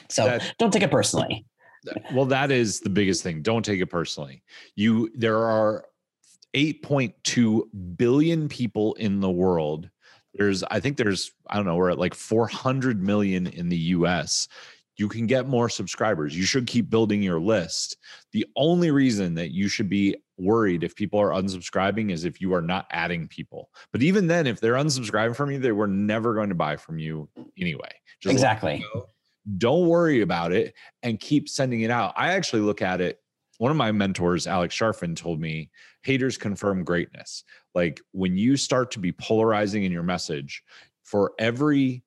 So 0.08 0.24
that, 0.24 0.54
don't 0.58 0.72
take 0.72 0.82
it 0.82 0.90
personally 0.90 1.44
well 2.12 2.24
that 2.26 2.50
is 2.50 2.80
the 2.80 2.90
biggest 2.90 3.22
thing. 3.22 3.42
Don't 3.42 3.64
take 3.64 3.80
it 3.80 3.86
personally. 3.86 4.42
You 4.74 5.10
there 5.14 5.44
are 5.44 5.84
8.2 6.54 7.96
billion 7.96 8.48
people 8.48 8.94
in 8.94 9.20
the 9.20 9.30
world. 9.30 9.90
There's 10.34 10.64
i 10.64 10.80
think 10.80 10.96
there's 10.96 11.32
i 11.48 11.56
don't 11.56 11.64
know 11.64 11.76
we're 11.76 11.90
at 11.90 11.98
like 11.98 12.14
400 12.14 13.02
million 13.02 13.46
in 13.46 13.68
the 13.68 13.78
us 13.78 14.48
you 14.96 15.08
can 15.08 15.26
get 15.26 15.48
more 15.48 15.68
subscribers. 15.68 16.36
You 16.36 16.44
should 16.44 16.66
keep 16.66 16.88
building 16.88 17.22
your 17.22 17.40
list. 17.40 17.96
The 18.32 18.46
only 18.56 18.90
reason 18.90 19.34
that 19.34 19.50
you 19.50 19.68
should 19.68 19.88
be 19.88 20.16
worried 20.36 20.84
if 20.84 20.94
people 20.94 21.20
are 21.20 21.30
unsubscribing 21.30 22.10
is 22.10 22.24
if 22.24 22.40
you 22.40 22.54
are 22.54 22.62
not 22.62 22.86
adding 22.90 23.28
people. 23.28 23.70
But 23.92 24.02
even 24.02 24.26
then 24.26 24.46
if 24.46 24.60
they're 24.60 24.74
unsubscribing 24.74 25.36
from 25.36 25.50
you 25.50 25.58
they 25.58 25.72
were 25.72 25.86
never 25.86 26.34
going 26.34 26.48
to 26.48 26.54
buy 26.54 26.76
from 26.76 26.98
you 26.98 27.28
anyway. 27.58 27.92
Just 28.20 28.32
exactly 28.32 28.84
don't 29.58 29.86
worry 29.86 30.22
about 30.22 30.52
it 30.52 30.74
and 31.02 31.20
keep 31.20 31.48
sending 31.48 31.82
it 31.82 31.90
out. 31.90 32.14
I 32.16 32.32
actually 32.32 32.62
look 32.62 32.82
at 32.82 33.00
it. 33.00 33.20
One 33.58 33.70
of 33.70 33.76
my 33.76 33.92
mentors, 33.92 34.46
Alex 34.46 34.76
Charfen, 34.76 35.16
told 35.16 35.40
me 35.40 35.70
haters 36.02 36.36
confirm 36.36 36.82
greatness. 36.82 37.44
Like 37.74 38.00
when 38.12 38.36
you 38.36 38.56
start 38.56 38.90
to 38.92 38.98
be 38.98 39.12
polarizing 39.12 39.84
in 39.84 39.92
your 39.92 40.02
message, 40.02 40.62
for 41.04 41.32
every 41.38 42.02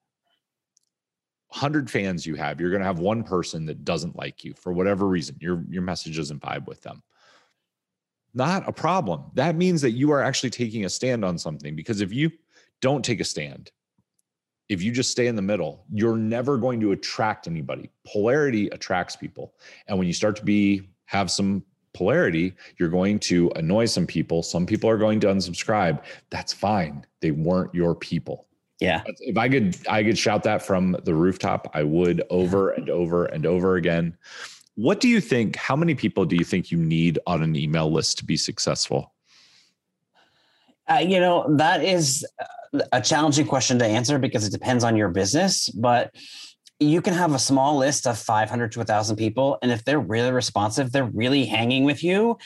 100 1.50 1.90
fans 1.90 2.26
you 2.26 2.36
have, 2.36 2.60
you're 2.60 2.72
going 2.72 2.82
to 2.82 2.88
have 2.88 3.00
one 3.00 3.24
person 3.24 3.66
that 3.68 3.86
doesn't 3.86 4.18
like 4.18 4.44
you 4.44 4.54
for 4.56 4.74
whatever 4.74 5.08
reason. 5.08 5.38
Your 5.40 5.64
your 5.70 5.84
message 5.84 6.18
doesn't 6.18 6.42
vibe 6.42 6.68
with 6.68 6.82
them. 6.82 7.02
Not 8.34 8.68
a 8.68 8.74
problem. 8.74 9.32
That 9.36 9.56
means 9.56 9.82
that 9.82 9.92
you 9.92 10.12
are 10.12 10.22
actually 10.22 10.50
taking 10.50 10.86
a 10.86 10.90
stand 10.90 11.24
on 11.24 11.38
something 11.38 11.76
because 11.76 12.02
if 12.02 12.12
you 12.12 12.32
don't 12.82 13.06
take 13.06 13.22
a 13.22 13.24
stand, 13.24 13.72
if 14.70 14.82
you 14.82 14.92
just 14.92 15.12
stay 15.12 15.28
in 15.28 15.36
the 15.36 15.42
middle, 15.42 15.86
you're 15.92 16.18
never 16.18 16.58
going 16.58 16.80
to 16.82 16.92
attract 16.92 17.48
anybody. 17.48 17.90
Polarity 18.06 18.68
attracts 18.70 19.16
people. 19.16 19.54
And 19.88 19.98
when 19.98 20.08
you 20.08 20.14
start 20.14 20.36
to 20.38 20.44
be 20.44 20.90
have 21.06 21.32
some 21.32 21.64
polarity, 21.94 22.54
you're 22.78 22.90
going 22.90 23.18
to 23.18 23.52
annoy 23.56 23.86
some 23.86 24.06
people. 24.06 24.44
Some 24.44 24.66
people 24.66 24.90
are 24.90 24.98
going 24.98 25.20
to 25.22 25.28
unsubscribe. 25.28 26.04
That's 26.30 26.54
fine. 26.54 27.06
They 27.22 27.32
weren't 27.32 27.74
your 27.74 27.96
people. 27.96 28.46
Yeah. 28.80 29.02
If 29.06 29.38
I 29.38 29.50
could 29.50 29.76
I 29.90 30.04
could 30.04 30.18
shout 30.18 30.44
that 30.44 30.62
from 30.62 30.96
the 31.04 31.16
rooftop, 31.16 31.72
I 31.74 31.84
would 31.84 32.24
over 32.30 32.72
and 32.72 32.90
over 32.90 33.26
and 33.26 33.46
over 33.46 33.76
again. 33.76 34.16
What 34.76 35.00
do 35.00 35.08
you 35.08 35.20
think 35.20 35.56
how 35.56 35.76
many 35.76 35.96
people 35.96 36.26
do 36.26 36.36
you 36.36 36.44
think 36.44 36.70
you 36.70 36.78
need 36.78 37.18
on 37.26 37.42
an 37.42 37.56
email 37.56 37.92
list 37.92 38.20
to 38.20 38.26
be 38.26 38.38
successful? 38.38 39.14
Uh, 40.90 41.00
you 41.00 41.20
know, 41.20 41.56
that 41.58 41.84
is 41.84 42.26
a 42.92 43.02
challenging 43.02 43.48
question 43.48 43.80
to 43.80 43.86
answer 43.86 44.20
because 44.20 44.46
it 44.46 44.52
depends 44.52 44.84
on 44.84 44.96
your 44.96 45.10
business, 45.10 45.70
but 45.70 46.16
you 46.80 47.02
can 47.02 47.14
have 47.14 47.34
a 47.34 47.40
small 47.40 47.78
list 47.78 48.06
of 48.06 48.18
500 48.20 48.72
to 48.74 48.80
1000 48.80 49.16
people 49.16 49.58
and 49.64 49.72
if 49.72 49.84
they're 49.84 50.00
really 50.00 50.32
responsive 50.32 50.92
they're 50.92 51.10
really 51.12 51.44
hanging 51.44 51.86
with 51.86 52.04
you 52.04 52.38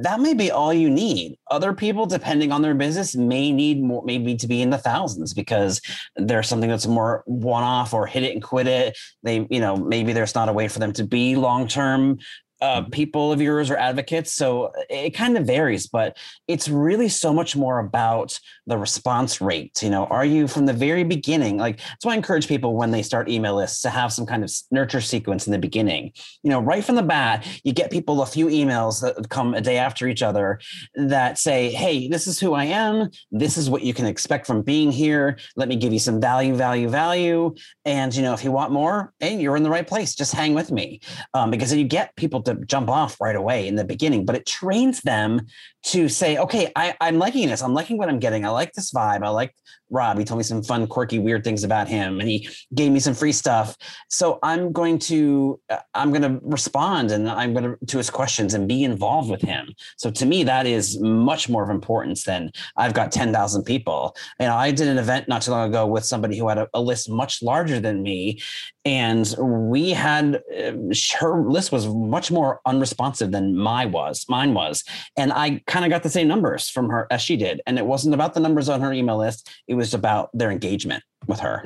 that 0.00 0.20
may 0.20 0.32
be 0.32 0.50
all 0.50 0.72
you 0.72 0.88
need. 0.88 1.36
Other 1.50 1.74
people 1.74 2.06
depending 2.06 2.50
on 2.50 2.62
their 2.62 2.74
business 2.74 3.14
may 3.14 3.52
need 3.52 3.82
more 3.82 4.02
maybe 4.04 4.36
to 4.36 4.46
be 4.46 4.62
in 4.62 4.70
the 4.70 4.78
thousands 4.78 5.34
because 5.34 5.80
there's 6.16 6.48
something 6.48 6.70
that's 6.70 6.86
more 6.86 7.22
one 7.26 7.62
off 7.62 7.92
or 7.92 8.06
hit 8.06 8.22
it 8.22 8.32
and 8.32 8.42
quit 8.42 8.66
it. 8.66 8.96
They 9.22 9.46
you 9.50 9.60
know 9.60 9.76
maybe 9.76 10.12
there's 10.12 10.34
not 10.34 10.48
a 10.48 10.52
way 10.52 10.68
for 10.68 10.78
them 10.78 10.92
to 10.94 11.04
be 11.04 11.36
long 11.36 11.68
term 11.68 12.18
uh, 12.62 12.82
people 12.92 13.32
of 13.32 13.42
yours 13.42 13.70
or 13.70 13.76
advocates. 13.76 14.32
So 14.32 14.72
it 14.88 15.10
kind 15.10 15.36
of 15.36 15.44
varies, 15.44 15.88
but 15.88 16.16
it's 16.46 16.68
really 16.68 17.08
so 17.08 17.32
much 17.32 17.56
more 17.56 17.80
about 17.80 18.38
the 18.68 18.78
response 18.78 19.40
rate. 19.40 19.82
You 19.82 19.90
know, 19.90 20.06
are 20.06 20.24
you 20.24 20.46
from 20.46 20.66
the 20.66 20.72
very 20.72 21.02
beginning? 21.02 21.58
Like, 21.58 21.78
that's 21.78 22.04
why 22.04 22.12
I 22.12 22.16
encourage 22.16 22.46
people 22.46 22.76
when 22.76 22.92
they 22.92 23.02
start 23.02 23.28
email 23.28 23.56
lists 23.56 23.82
to 23.82 23.90
have 23.90 24.12
some 24.12 24.26
kind 24.26 24.44
of 24.44 24.52
nurture 24.70 25.00
sequence 25.00 25.44
in 25.48 25.52
the 25.52 25.58
beginning. 25.58 26.12
You 26.44 26.50
know, 26.50 26.60
right 26.60 26.84
from 26.84 26.94
the 26.94 27.02
bat, 27.02 27.44
you 27.64 27.72
get 27.72 27.90
people 27.90 28.22
a 28.22 28.26
few 28.26 28.46
emails 28.46 29.00
that 29.00 29.28
come 29.28 29.54
a 29.54 29.60
day 29.60 29.78
after 29.78 30.06
each 30.06 30.22
other 30.22 30.60
that 30.94 31.38
say, 31.38 31.72
Hey, 31.72 32.06
this 32.06 32.28
is 32.28 32.38
who 32.38 32.54
I 32.54 32.66
am. 32.66 33.10
This 33.32 33.58
is 33.58 33.68
what 33.68 33.82
you 33.82 33.92
can 33.92 34.06
expect 34.06 34.46
from 34.46 34.62
being 34.62 34.92
here. 34.92 35.36
Let 35.56 35.68
me 35.68 35.74
give 35.74 35.92
you 35.92 35.98
some 35.98 36.20
value, 36.20 36.54
value, 36.54 36.88
value. 36.88 37.56
And, 37.84 38.14
you 38.14 38.22
know, 38.22 38.34
if 38.34 38.44
you 38.44 38.52
want 38.52 38.70
more, 38.70 39.12
hey, 39.18 39.40
you're 39.40 39.56
in 39.56 39.64
the 39.64 39.70
right 39.70 39.86
place. 39.86 40.14
Just 40.14 40.32
hang 40.32 40.54
with 40.54 40.70
me. 40.70 41.00
Um, 41.34 41.50
because 41.50 41.70
then 41.70 41.80
you 41.80 41.86
get 41.86 42.14
people 42.14 42.40
to 42.42 42.51
jump 42.54 42.88
off 42.88 43.20
right 43.20 43.36
away 43.36 43.66
in 43.66 43.76
the 43.76 43.84
beginning, 43.84 44.24
but 44.24 44.36
it 44.36 44.46
trains 44.46 45.00
them 45.02 45.46
to 45.84 46.08
say, 46.08 46.38
okay, 46.38 46.70
I, 46.76 46.94
I'm 47.00 47.18
liking 47.18 47.48
this. 47.48 47.62
I'm 47.62 47.74
liking 47.74 47.98
what 47.98 48.08
I'm 48.08 48.20
getting. 48.20 48.44
I 48.44 48.50
like 48.50 48.72
this 48.72 48.92
vibe. 48.92 49.24
I 49.24 49.30
like 49.30 49.54
Rob. 49.90 50.18
He 50.18 50.24
told 50.24 50.38
me 50.38 50.44
some 50.44 50.62
fun, 50.62 50.86
quirky, 50.86 51.18
weird 51.18 51.44
things 51.44 51.64
about 51.64 51.88
him, 51.88 52.20
and 52.20 52.28
he 52.28 52.48
gave 52.74 52.92
me 52.92 53.00
some 53.00 53.14
free 53.14 53.32
stuff. 53.32 53.76
So 54.08 54.38
I'm 54.42 54.72
going 54.72 54.98
to 55.00 55.60
uh, 55.68 55.78
I'm 55.94 56.10
going 56.10 56.22
to 56.22 56.40
respond, 56.42 57.10
and 57.10 57.28
I'm 57.28 57.52
going 57.52 57.64
to 57.64 57.86
to 57.86 57.98
his 57.98 58.10
questions 58.10 58.54
and 58.54 58.66
be 58.68 58.84
involved 58.84 59.30
with 59.30 59.42
him. 59.42 59.72
So 59.98 60.10
to 60.10 60.24
me, 60.24 60.44
that 60.44 60.66
is 60.66 60.98
much 61.00 61.48
more 61.48 61.62
of 61.62 61.70
importance 61.70 62.24
than 62.24 62.52
I've 62.76 62.94
got 62.94 63.12
ten 63.12 63.32
thousand 63.32 63.64
people. 63.64 64.16
You 64.40 64.46
know, 64.46 64.56
I 64.56 64.70
did 64.70 64.88
an 64.88 64.98
event 64.98 65.28
not 65.28 65.42
too 65.42 65.50
long 65.50 65.68
ago 65.68 65.86
with 65.86 66.04
somebody 66.04 66.38
who 66.38 66.48
had 66.48 66.58
a, 66.58 66.68
a 66.74 66.80
list 66.80 67.10
much 67.10 67.42
larger 67.42 67.80
than 67.80 68.02
me, 68.02 68.40
and 68.84 69.34
we 69.38 69.90
had 69.90 70.36
uh, 70.36 70.72
her 71.18 71.48
list 71.48 71.70
was 71.70 71.86
much 71.86 72.30
more 72.30 72.60
unresponsive 72.66 73.30
than 73.30 73.56
my 73.56 73.86
was 73.86 74.24
mine 74.28 74.54
was 74.54 74.84
and 75.16 75.32
i 75.32 75.60
kind 75.72 75.86
of 75.86 75.90
got 75.90 76.02
the 76.02 76.10
same 76.10 76.28
numbers 76.28 76.68
from 76.68 76.90
her 76.90 77.06
as 77.10 77.22
she 77.22 77.34
did 77.34 77.62
and 77.66 77.78
it 77.78 77.86
wasn't 77.86 78.12
about 78.12 78.34
the 78.34 78.40
numbers 78.40 78.68
on 78.68 78.82
her 78.82 78.92
email 78.92 79.16
list 79.16 79.50
it 79.68 79.74
was 79.74 79.94
about 79.94 80.28
their 80.34 80.50
engagement 80.50 81.02
with 81.26 81.40
her. 81.40 81.64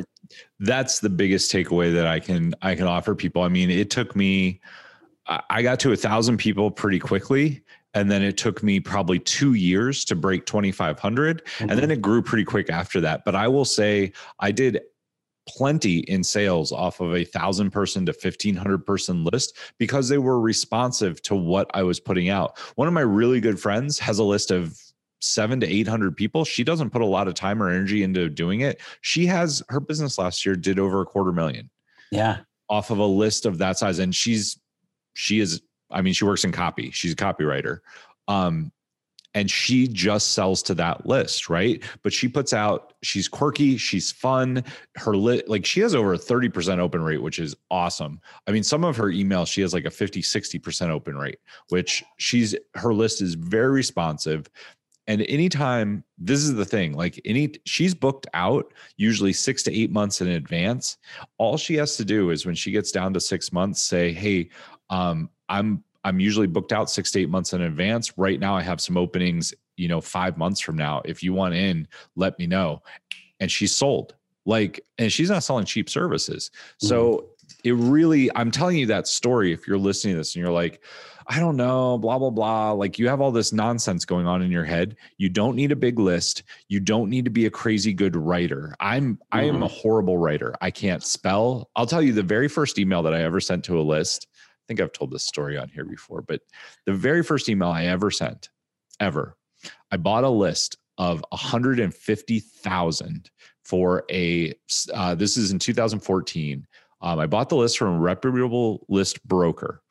That's 0.61 1.01
the 1.01 1.11
biggest 1.11 1.51
takeaway 1.51 1.93
that 1.93 2.07
i 2.07 2.21
can 2.21 2.55
i 2.63 2.77
can 2.77 2.87
offer 2.87 3.17
people. 3.17 3.43
I 3.43 3.49
mean 3.49 3.69
it 3.69 3.91
took 3.91 4.15
me 4.15 4.61
i 5.51 5.61
got 5.61 5.81
to 5.81 5.91
a 5.91 5.97
thousand 5.97 6.37
people 6.37 6.71
pretty 6.71 7.01
quickly 7.01 7.65
and 7.95 8.09
then 8.09 8.23
it 8.23 8.37
took 8.37 8.63
me 8.63 8.79
probably 8.79 9.19
two 9.19 9.55
years 9.55 10.05
to 10.05 10.15
break 10.15 10.47
2500 10.47 11.45
mm-hmm. 11.45 11.71
and 11.71 11.81
then 11.81 11.91
it 11.91 12.01
grew 12.01 12.23
pretty 12.23 12.45
quick 12.45 12.71
after 12.71 13.01
that. 13.01 13.25
But 13.25 13.35
i 13.35 13.49
will 13.49 13.65
say 13.65 14.13
i 14.39 14.53
did 14.53 14.83
plenty 15.49 15.99
in 16.01 16.25
sales 16.25 16.73
off 16.73 17.01
of 17.01 17.15
a 17.15 17.25
thousand 17.25 17.71
person 17.71 18.05
to 18.07 18.13
1500 18.13 18.85
person 18.85 19.25
list 19.25 19.57
because 19.79 20.09
they 20.09 20.19
were 20.19 20.41
responsive 20.41 21.23
to 21.23 21.35
what 21.35 21.71
I 21.75 21.83
was 21.83 22.01
putting 22.01 22.29
out. 22.29 22.59
One 22.75 22.89
of 22.89 22.95
my 22.95 23.01
really 23.01 23.41
good 23.41 23.61
friends 23.61 23.99
has 23.99 24.19
a 24.19 24.25
list 24.25 24.51
of 24.51 24.77
seven 25.21 25.61
to 25.61 25.67
800 25.67 26.17
people. 26.17 26.45
She 26.45 26.65
doesn't 26.65 26.91
put 26.91 27.03
a 27.03 27.07
lot 27.07 27.29
of 27.29 27.35
time 27.35 27.63
or 27.63 27.71
energy 27.71 28.03
into 28.03 28.29
doing 28.29 28.61
it. 28.61 28.81
She 29.01 29.27
has 29.27 29.63
her 29.69 29.81
business 29.81 30.19
last 30.19 30.45
year 30.45 30.57
did 30.57 30.79
over 30.79 31.01
a 31.01 31.07
quarter 31.07 31.33
million. 31.33 31.71
Yeah. 32.11 32.39
Off 32.69 32.91
of 32.91 32.99
a 32.99 33.07
list 33.07 33.47
of 33.47 33.59
that 33.59 33.79
size. 33.79 33.99
And 33.99 34.15
she's, 34.15 34.59
she 35.15 35.41
is, 35.41 35.63
I 35.91 36.03
mean, 36.03 36.15
she 36.15 36.25
works 36.25 36.45
in 36.45 36.53
copy. 36.53 36.91
She's 36.91 37.13
a 37.13 37.17
copywriter. 37.17 37.79
Um, 38.29 38.73
and 39.37 39.51
she 39.51 39.87
just 39.87 40.33
sells 40.33 40.63
to 40.63 40.75
that 40.75 41.05
list 41.07 41.51
right? 41.51 41.83
But 42.03 42.13
she 42.13 42.27
puts 42.27 42.55
out 42.55 42.95
she's 43.03 43.29
quirky 43.29 43.77
she's 43.77 44.11
fun. 44.11 44.65
Her 44.97 45.15
lit 45.15 45.49
like 45.49 45.67
she 45.67 45.81
has 45.81 45.95
over 45.95 46.15
a 46.15 46.19
30% 46.19 46.79
open 46.79 47.03
rate 47.03 47.23
which 47.23 47.39
is 47.39 47.55
awesome. 47.71 48.21
I 48.49 48.51
mean 48.51 48.65
some 48.65 48.83
of 48.83 48.97
her 48.97 49.13
emails 49.13 49.49
she 49.49 49.61
has 49.61 49.75
like 49.75 49.85
a 49.85 49.91
50 49.91 50.23
60% 50.23 50.89
open 50.89 51.17
rate 51.19 51.39
which 51.69 52.03
she's 52.17 52.57
her 52.75 52.95
list 52.95 53.21
is 53.21 53.35
very 53.35 53.71
responsive. 53.71 54.49
And 55.07 55.23
anytime 55.29 56.03
this 56.19 56.41
is 56.41 56.55
the 56.55 56.65
thing 56.65 56.95
like 56.95 57.21
any 57.27 57.53
she's 57.67 57.95
booked 57.95 58.27
out 58.33 58.73
usually 58.97 59.35
six 59.35 59.63
to 59.65 59.79
eight 59.79 59.93
months 59.93 60.23
in 60.23 60.29
advance. 60.29 60.97
All 61.37 61.59
she 61.59 61.75
has 61.75 61.99
to 61.99 62.07
do 62.07 62.31
is 62.31 62.47
when 62.47 62.55
she 62.55 62.73
gets 62.73 62.91
down 62.91 63.13
to 63.13 63.21
six 63.21 63.53
months 63.53 63.83
say 63.83 64.13
hey 64.13 64.49
um, 64.89 65.29
i'm 65.49 65.83
I'm 66.07 66.21
usually 66.21 66.47
booked 66.47 66.73
out 66.73 66.89
six 66.89 67.11
to 67.11 67.21
eight 67.21 67.29
months 67.29 67.53
in 67.53 67.63
advance. 67.63 68.17
Right 68.17 68.39
now, 68.39 68.55
I 68.55 68.63
have 68.63 68.81
some 68.81 68.97
openings, 68.97 69.53
you 69.77 69.89
know, 69.89 70.01
five 70.01 70.39
months 70.39 70.61
from 70.61 70.77
now. 70.77 71.03
If 71.05 71.21
you 71.21 71.33
want 71.33 71.55
in, 71.55 71.89
let 72.15 72.39
me 72.39 72.47
know. 72.47 72.81
And 73.41 73.51
she's 73.51 73.75
sold. 73.75 74.15
Like, 74.45 74.85
and 74.99 75.13
she's 75.13 75.31
not 75.31 75.43
selling 75.43 75.65
cheap 75.65 75.91
services. 75.91 76.53
Mm-hmm. 76.55 76.87
So 76.87 77.31
it 77.65 77.73
really, 77.73 78.31
I'm 78.37 78.53
telling 78.53 78.77
you 78.77 78.87
that 78.87 79.09
story. 79.09 79.53
If 79.53 79.67
you're 79.67 79.79
listening 79.79 80.15
to 80.15 80.19
this 80.19 80.37
and 80.37 80.45
you're 80.45 80.53
like, 80.53 80.81
I 81.27 81.41
don't 81.41 81.57
know, 81.57 81.99
blah, 81.99 82.21
blah, 82.21 82.31
blah. 82.31 82.71
Like 82.71 83.01
you 83.01 83.09
have 83.09 83.21
all 83.21 83.33
this 83.33 83.53
nonsense 83.53 84.05
going 84.05 84.29
on 84.29 84.43
in 84.43 84.53
your 84.53 84.65
head. 84.65 84.95
You 85.19 85.29
don't 85.29 85.57
need 85.57 85.73
a 85.73 85.77
big 85.77 85.99
list. 85.99 86.45
You 86.69 86.79
don't 86.79 87.11
need 87.11 87.25
to 87.25 87.33
be 87.33 87.47
a 87.47 87.51
crazy 87.51 87.93
good 87.93 88.15
writer. 88.15 88.77
I'm, 88.79 89.15
mm-hmm. 89.15 89.37
I 89.37 89.43
am 89.43 89.65
a 89.65 89.67
mm-hmm. 89.67 89.75
horrible 89.75 90.19
writer. 90.19 90.55
I 90.61 90.71
can't 90.71 91.03
spell. 91.03 91.69
I'll 91.75 91.85
tell 91.85 92.01
you 92.01 92.13
the 92.13 92.23
very 92.23 92.47
first 92.47 92.79
email 92.79 93.03
that 93.03 93.13
I 93.13 93.25
ever 93.25 93.41
sent 93.41 93.65
to 93.65 93.81
a 93.81 93.83
list. 93.83 94.29
Think 94.69 94.81
I've 94.81 94.93
told 94.93 95.11
this 95.11 95.25
story 95.25 95.57
on 95.57 95.69
here 95.69 95.85
before, 95.85 96.23
but 96.23 96.43
the 96.87 96.93
very 96.93 97.23
first 97.23 97.49
email 97.49 97.69
I 97.69 97.87
ever 97.87 98.11
sent, 98.11 98.51
ever, 99.01 99.37
I 99.91 99.97
bought 99.97 100.25
a 100.25 100.29
list 100.29 100.77
of 100.99 101.25
150,000 101.31 103.31
for 103.65 104.05
a, 104.11 104.55
uh, 104.93 105.15
this 105.15 105.37
is 105.37 105.53
in 105.53 105.59
2014. 105.59 106.67
Um, 107.03 107.19
I 107.19 107.27
bought 107.27 107.49
the 107.49 107.57
list 107.57 107.79
from 107.79 107.95
a 107.95 107.99
reputable 107.99 108.85
list 108.89 109.27
broker 109.27 109.83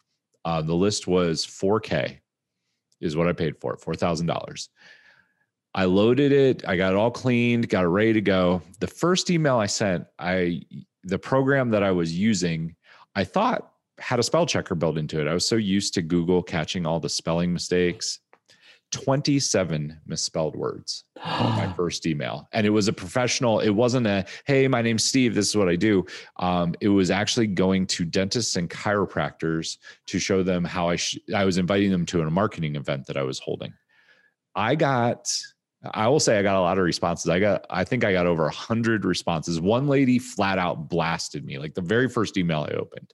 uh, 0.46 0.62
the 0.62 0.76
list 0.76 1.08
was 1.08 1.44
4K, 1.44 2.20
is 3.02 3.18
what 3.18 3.28
I 3.28 3.34
paid 3.34 3.60
for 3.60 3.74
it, 3.74 3.82
$4,000. 3.82 4.70
I 5.74 5.86
loaded 5.86 6.32
it, 6.32 6.64
I 6.66 6.78
got 6.78 6.94
it 6.94 6.96
all 6.96 7.12
cleaned, 7.12 7.68
got 7.68 7.84
it 7.84 7.88
ready 7.88 8.14
to 8.14 8.22
go. 8.22 8.62
The 8.80 8.88
first 8.88 9.30
email 9.30 9.58
I 9.58 9.66
sent, 9.66 10.06
I 10.20 10.62
the 11.04 11.20
program 11.20 11.72
that 11.72 11.84
I 11.84 11.92
was 11.92 12.18
using, 12.18 12.76
I 13.16 13.26
thought 13.26 13.72
had 14.00 14.20
a 14.20 14.24
spell 14.24 14.46
checker 14.46 14.76
built 14.76 14.98
into 14.98 15.22
it. 15.22 15.28
I 15.28 15.34
was 15.34 15.48
so 15.48 15.56
used 15.56 15.94
to 15.96 16.02
Google 16.02 16.44
catching 16.44 16.86
all 16.86 17.00
the 17.00 17.10
spelling 17.10 17.54
mistakes 17.54 18.20
27 18.92 20.00
misspelled 20.06 20.56
words 20.56 21.06
on 21.22 21.56
my 21.58 21.74
first 21.76 22.06
email. 22.06 22.48
And 22.54 22.66
it 22.66 22.70
was 22.70 22.88
a 22.88 22.94
professional, 22.94 23.60
it 23.60 23.70
wasn't 23.70 24.08
a, 24.08 24.26
hey, 24.46 24.68
my 24.68 24.82
name's 24.82 25.04
Steve, 25.04 25.36
this 25.36 25.50
is 25.50 25.58
what 25.58 25.68
I 25.68 25.76
do. 25.76 26.06
Um, 26.38 26.76
it 26.82 26.90
was 26.90 27.12
actually 27.12 27.48
going 27.48 27.88
to 27.88 28.06
dentists 28.06 28.56
and 28.56 28.70
chiropractors 28.70 29.78
to 30.08 30.20
show 30.20 30.44
them 30.44 30.64
how 30.64 30.90
I, 30.90 30.96
sh- 30.96 31.20
I 31.36 31.46
was 31.46 31.58
inviting 31.58 31.92
them 31.92 32.06
to 32.08 32.22
a 32.22 32.30
marketing 32.30 32.76
event 32.76 33.08
that 33.08 33.18
I 33.18 33.24
was 33.24 33.40
holding. 33.40 33.74
I 34.56 34.76
got, 34.76 35.30
I 35.92 36.08
will 36.08 36.20
say 36.20 36.40
I 36.40 36.42
got 36.42 36.56
a 36.56 36.62
lot 36.62 36.78
of 36.78 36.84
responses. 36.86 37.30
I 37.30 37.40
got, 37.40 37.66
I 37.70 37.84
think 37.84 38.04
I 38.06 38.14
got 38.14 38.28
over 38.28 38.46
a 38.46 38.54
hundred 38.54 39.04
responses. 39.04 39.60
One 39.60 39.88
lady 39.88 40.20
flat 40.20 40.58
out 40.58 40.88
blasted 40.88 41.44
me, 41.44 41.60
like 41.60 41.74
the 41.74 41.82
very 41.82 42.08
first 42.08 42.38
email 42.38 42.66
I 42.70 42.76
opened 42.76 43.14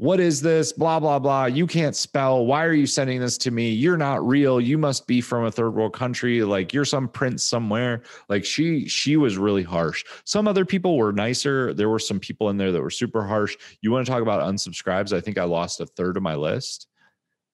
what 0.00 0.18
is 0.18 0.40
this? 0.40 0.72
Blah, 0.72 0.98
blah, 0.98 1.18
blah. 1.18 1.44
You 1.44 1.66
can't 1.66 1.94
spell. 1.94 2.46
Why 2.46 2.64
are 2.64 2.72
you 2.72 2.86
sending 2.86 3.20
this 3.20 3.36
to 3.36 3.50
me? 3.50 3.68
You're 3.68 3.98
not 3.98 4.26
real. 4.26 4.58
You 4.58 4.78
must 4.78 5.06
be 5.06 5.20
from 5.20 5.44
a 5.44 5.52
third 5.52 5.74
world 5.74 5.92
country. 5.92 6.42
Like 6.42 6.72
you're 6.72 6.86
some 6.86 7.06
prince 7.06 7.44
somewhere. 7.44 8.04
Like 8.30 8.42
she, 8.42 8.88
she 8.88 9.18
was 9.18 9.36
really 9.36 9.62
harsh. 9.62 10.02
Some 10.24 10.48
other 10.48 10.64
people 10.64 10.96
were 10.96 11.12
nicer. 11.12 11.74
There 11.74 11.90
were 11.90 11.98
some 11.98 12.18
people 12.18 12.48
in 12.48 12.56
there 12.56 12.72
that 12.72 12.80
were 12.80 12.88
super 12.88 13.22
harsh. 13.22 13.58
You 13.82 13.90
want 13.90 14.06
to 14.06 14.10
talk 14.10 14.22
about 14.22 14.40
unsubscribes? 14.50 15.12
I 15.12 15.20
think 15.20 15.36
I 15.36 15.44
lost 15.44 15.82
a 15.82 15.86
third 15.86 16.16
of 16.16 16.22
my 16.22 16.34
list. 16.34 16.86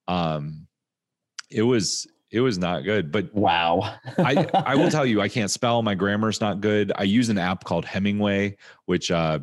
Um, 0.07 0.67
it 1.51 1.63
was, 1.63 2.07
it 2.31 2.39
was 2.39 2.57
not 2.57 2.85
good, 2.85 3.11
but 3.11 3.35
wow. 3.35 3.93
I, 4.19 4.47
I 4.53 4.75
will 4.75 4.89
tell 4.89 5.05
you, 5.05 5.19
I 5.19 5.27
can't 5.27 5.51
spell. 5.51 5.83
My 5.83 5.95
grammar's 5.95 6.39
not 6.39 6.61
good. 6.61 6.93
I 6.95 7.03
use 7.03 7.27
an 7.27 7.39
app 7.39 7.65
called 7.65 7.83
Hemingway, 7.83 8.55
which 8.85 9.11
uh, 9.11 9.39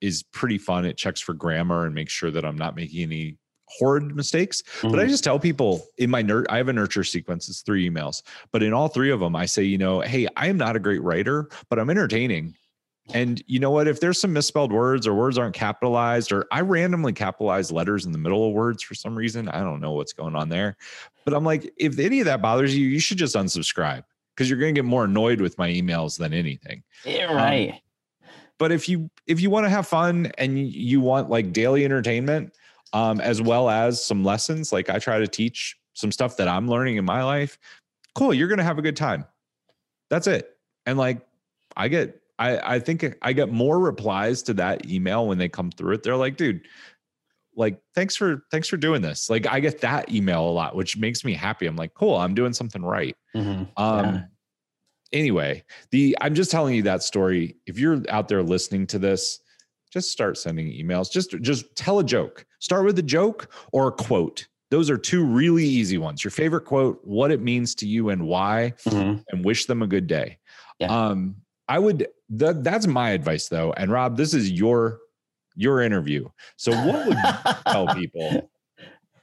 is 0.00 0.22
pretty 0.22 0.58
fun. 0.58 0.84
It 0.84 0.96
checks 0.96 1.20
for 1.20 1.34
grammar 1.34 1.86
and 1.86 1.94
makes 1.94 2.12
sure 2.12 2.30
that 2.30 2.44
I'm 2.44 2.58
not 2.58 2.76
making 2.76 3.02
any 3.02 3.36
horrid 3.68 4.14
mistakes. 4.14 4.62
Mm-hmm. 4.62 4.90
But 4.90 4.98
I 4.98 5.02
mm-hmm. 5.02 5.10
just 5.10 5.24
tell 5.24 5.38
people 5.38 5.86
in 5.98 6.10
my 6.10 6.22
nerd, 6.22 6.46
I 6.48 6.56
have 6.56 6.68
a 6.68 6.72
nurture 6.72 7.04
sequence. 7.04 7.48
It's 7.48 7.62
three 7.62 7.88
emails, 7.88 8.22
but 8.52 8.62
in 8.62 8.72
all 8.72 8.88
three 8.88 9.10
of 9.10 9.20
them, 9.20 9.36
I 9.36 9.46
say, 9.46 9.62
you 9.62 9.78
know, 9.78 10.00
hey, 10.00 10.26
I 10.36 10.48
am 10.48 10.56
not 10.56 10.76
a 10.76 10.80
great 10.80 11.02
writer, 11.02 11.48
but 11.68 11.78
I'm 11.78 11.90
entertaining. 11.90 12.54
And 13.14 13.42
you 13.46 13.58
know 13.58 13.70
what? 13.70 13.88
If 13.88 14.00
there's 14.00 14.20
some 14.20 14.34
misspelled 14.34 14.70
words 14.70 15.06
or 15.06 15.14
words 15.14 15.38
aren't 15.38 15.54
capitalized, 15.54 16.30
or 16.30 16.46
I 16.52 16.60
randomly 16.60 17.14
capitalize 17.14 17.72
letters 17.72 18.04
in 18.04 18.12
the 18.12 18.18
middle 18.18 18.46
of 18.46 18.52
words 18.52 18.82
for 18.82 18.94
some 18.94 19.16
reason, 19.16 19.48
I 19.48 19.60
don't 19.60 19.80
know 19.80 19.92
what's 19.92 20.12
going 20.12 20.36
on 20.36 20.50
there. 20.50 20.76
But 21.24 21.32
I'm 21.32 21.44
like, 21.44 21.72
if 21.78 21.98
any 21.98 22.20
of 22.20 22.26
that 22.26 22.42
bothers 22.42 22.76
you, 22.76 22.86
you 22.86 23.00
should 23.00 23.16
just 23.16 23.34
unsubscribe 23.34 24.04
because 24.34 24.50
you're 24.50 24.58
going 24.58 24.74
to 24.74 24.78
get 24.78 24.84
more 24.84 25.04
annoyed 25.04 25.40
with 25.40 25.56
my 25.56 25.70
emails 25.70 26.18
than 26.18 26.34
anything. 26.34 26.82
Yeah, 27.04 27.32
right. 27.32 27.72
Um, 27.72 27.78
but 28.58 28.72
if 28.72 28.88
you 28.88 29.10
if 29.26 29.40
you 29.40 29.50
want 29.50 29.66
to 29.66 29.70
have 29.70 29.86
fun 29.86 30.32
and 30.36 30.58
you 30.58 31.00
want 31.00 31.30
like 31.30 31.52
daily 31.52 31.84
entertainment, 31.84 32.54
um, 32.92 33.20
as 33.20 33.40
well 33.40 33.70
as 33.70 34.04
some 34.04 34.24
lessons, 34.24 34.72
like 34.72 34.90
I 34.90 34.98
try 34.98 35.18
to 35.18 35.26
teach 35.26 35.76
some 35.94 36.12
stuff 36.12 36.36
that 36.36 36.48
I'm 36.48 36.68
learning 36.68 36.96
in 36.96 37.04
my 37.04 37.22
life, 37.22 37.58
cool. 38.14 38.34
You're 38.34 38.48
gonna 38.48 38.64
have 38.64 38.78
a 38.78 38.82
good 38.82 38.96
time. 38.96 39.24
That's 40.10 40.26
it. 40.26 40.56
And 40.86 40.98
like 40.98 41.20
I 41.76 41.88
get 41.88 42.20
I, 42.38 42.74
I 42.74 42.78
think 42.80 43.04
I 43.22 43.32
get 43.32 43.50
more 43.50 43.78
replies 43.78 44.42
to 44.44 44.54
that 44.54 44.90
email 44.90 45.26
when 45.26 45.38
they 45.38 45.48
come 45.48 45.70
through 45.70 45.94
it. 45.94 46.02
They're 46.02 46.16
like, 46.16 46.36
dude, 46.36 46.62
like 47.54 47.80
thanks 47.94 48.16
for 48.16 48.44
thanks 48.50 48.68
for 48.68 48.76
doing 48.76 49.02
this. 49.02 49.30
Like 49.30 49.46
I 49.46 49.60
get 49.60 49.80
that 49.82 50.12
email 50.12 50.48
a 50.48 50.50
lot, 50.50 50.74
which 50.74 50.96
makes 50.96 51.24
me 51.24 51.34
happy. 51.34 51.66
I'm 51.66 51.76
like, 51.76 51.94
cool, 51.94 52.16
I'm 52.16 52.34
doing 52.34 52.52
something 52.52 52.82
right. 52.82 53.16
Mm-hmm. 53.36 53.64
Um, 53.76 54.04
yeah 54.04 54.22
anyway, 55.12 55.64
the 55.90 56.16
I'm 56.20 56.34
just 56.34 56.50
telling 56.50 56.74
you 56.74 56.82
that 56.82 57.02
story. 57.02 57.56
If 57.66 57.78
you're 57.78 58.02
out 58.08 58.28
there 58.28 58.42
listening 58.42 58.86
to 58.88 58.98
this, 58.98 59.40
just 59.92 60.10
start 60.10 60.38
sending 60.38 60.68
emails. 60.68 61.10
Just 61.10 61.30
just 61.40 61.74
tell 61.76 61.98
a 61.98 62.04
joke. 62.04 62.44
Start 62.60 62.84
with 62.84 62.98
a 62.98 63.02
joke 63.02 63.50
or 63.72 63.88
a 63.88 63.92
quote. 63.92 64.46
Those 64.70 64.90
are 64.90 64.98
two 64.98 65.24
really 65.24 65.64
easy 65.64 65.96
ones. 65.96 66.22
Your 66.22 66.30
favorite 66.30 66.66
quote, 66.66 67.00
what 67.02 67.30
it 67.30 67.40
means 67.40 67.74
to 67.76 67.86
you 67.86 68.10
and 68.10 68.26
why, 68.26 68.74
mm-hmm. 68.84 69.20
and 69.30 69.44
wish 69.44 69.64
them 69.64 69.82
a 69.82 69.86
good 69.86 70.06
day. 70.06 70.38
Yeah. 70.78 70.88
Um, 70.88 71.36
I 71.68 71.78
would 71.78 72.08
that 72.30 72.64
that's 72.64 72.86
my 72.86 73.10
advice 73.10 73.48
though. 73.48 73.72
And 73.72 73.90
Rob, 73.90 74.16
this 74.16 74.34
is 74.34 74.50
your 74.50 75.00
your 75.54 75.82
interview. 75.82 76.28
So 76.56 76.72
what 76.72 77.06
would 77.06 77.16
you 77.16 77.52
tell 77.66 77.86
people 77.94 78.50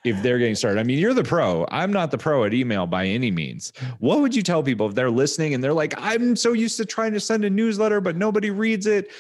if 0.06 0.22
they're 0.22 0.38
getting 0.38 0.56
started? 0.56 0.80
I 0.80 0.84
mean, 0.84 1.00
you're 1.00 1.14
the 1.14 1.24
pro. 1.24 1.66
I'm 1.70 1.92
not 1.92 2.12
the 2.12 2.18
pro 2.18 2.44
at 2.44 2.54
email 2.54 2.88
by 2.88 3.06
any 3.06 3.32
means. 3.32 3.74
What 4.00 4.20
would 4.20 4.36
you 4.36 4.42
tell 4.42 4.64
people 4.64 4.88
if 4.88 4.96
they're 4.96 5.12
listening 5.12 5.54
and 5.54 5.64
they're 5.64 5.74
like, 5.74 5.94
I'm 5.98 6.36
so 6.36 6.54
used 6.54 6.78
to 6.78 6.86
trying 6.86 7.14
to 7.14 7.20
send 7.20 7.46
a 7.46 7.50
newsletter, 7.50 8.02
but 8.02 8.16
nobody 8.16 8.52
reads 8.52 8.88
it? 8.88 9.12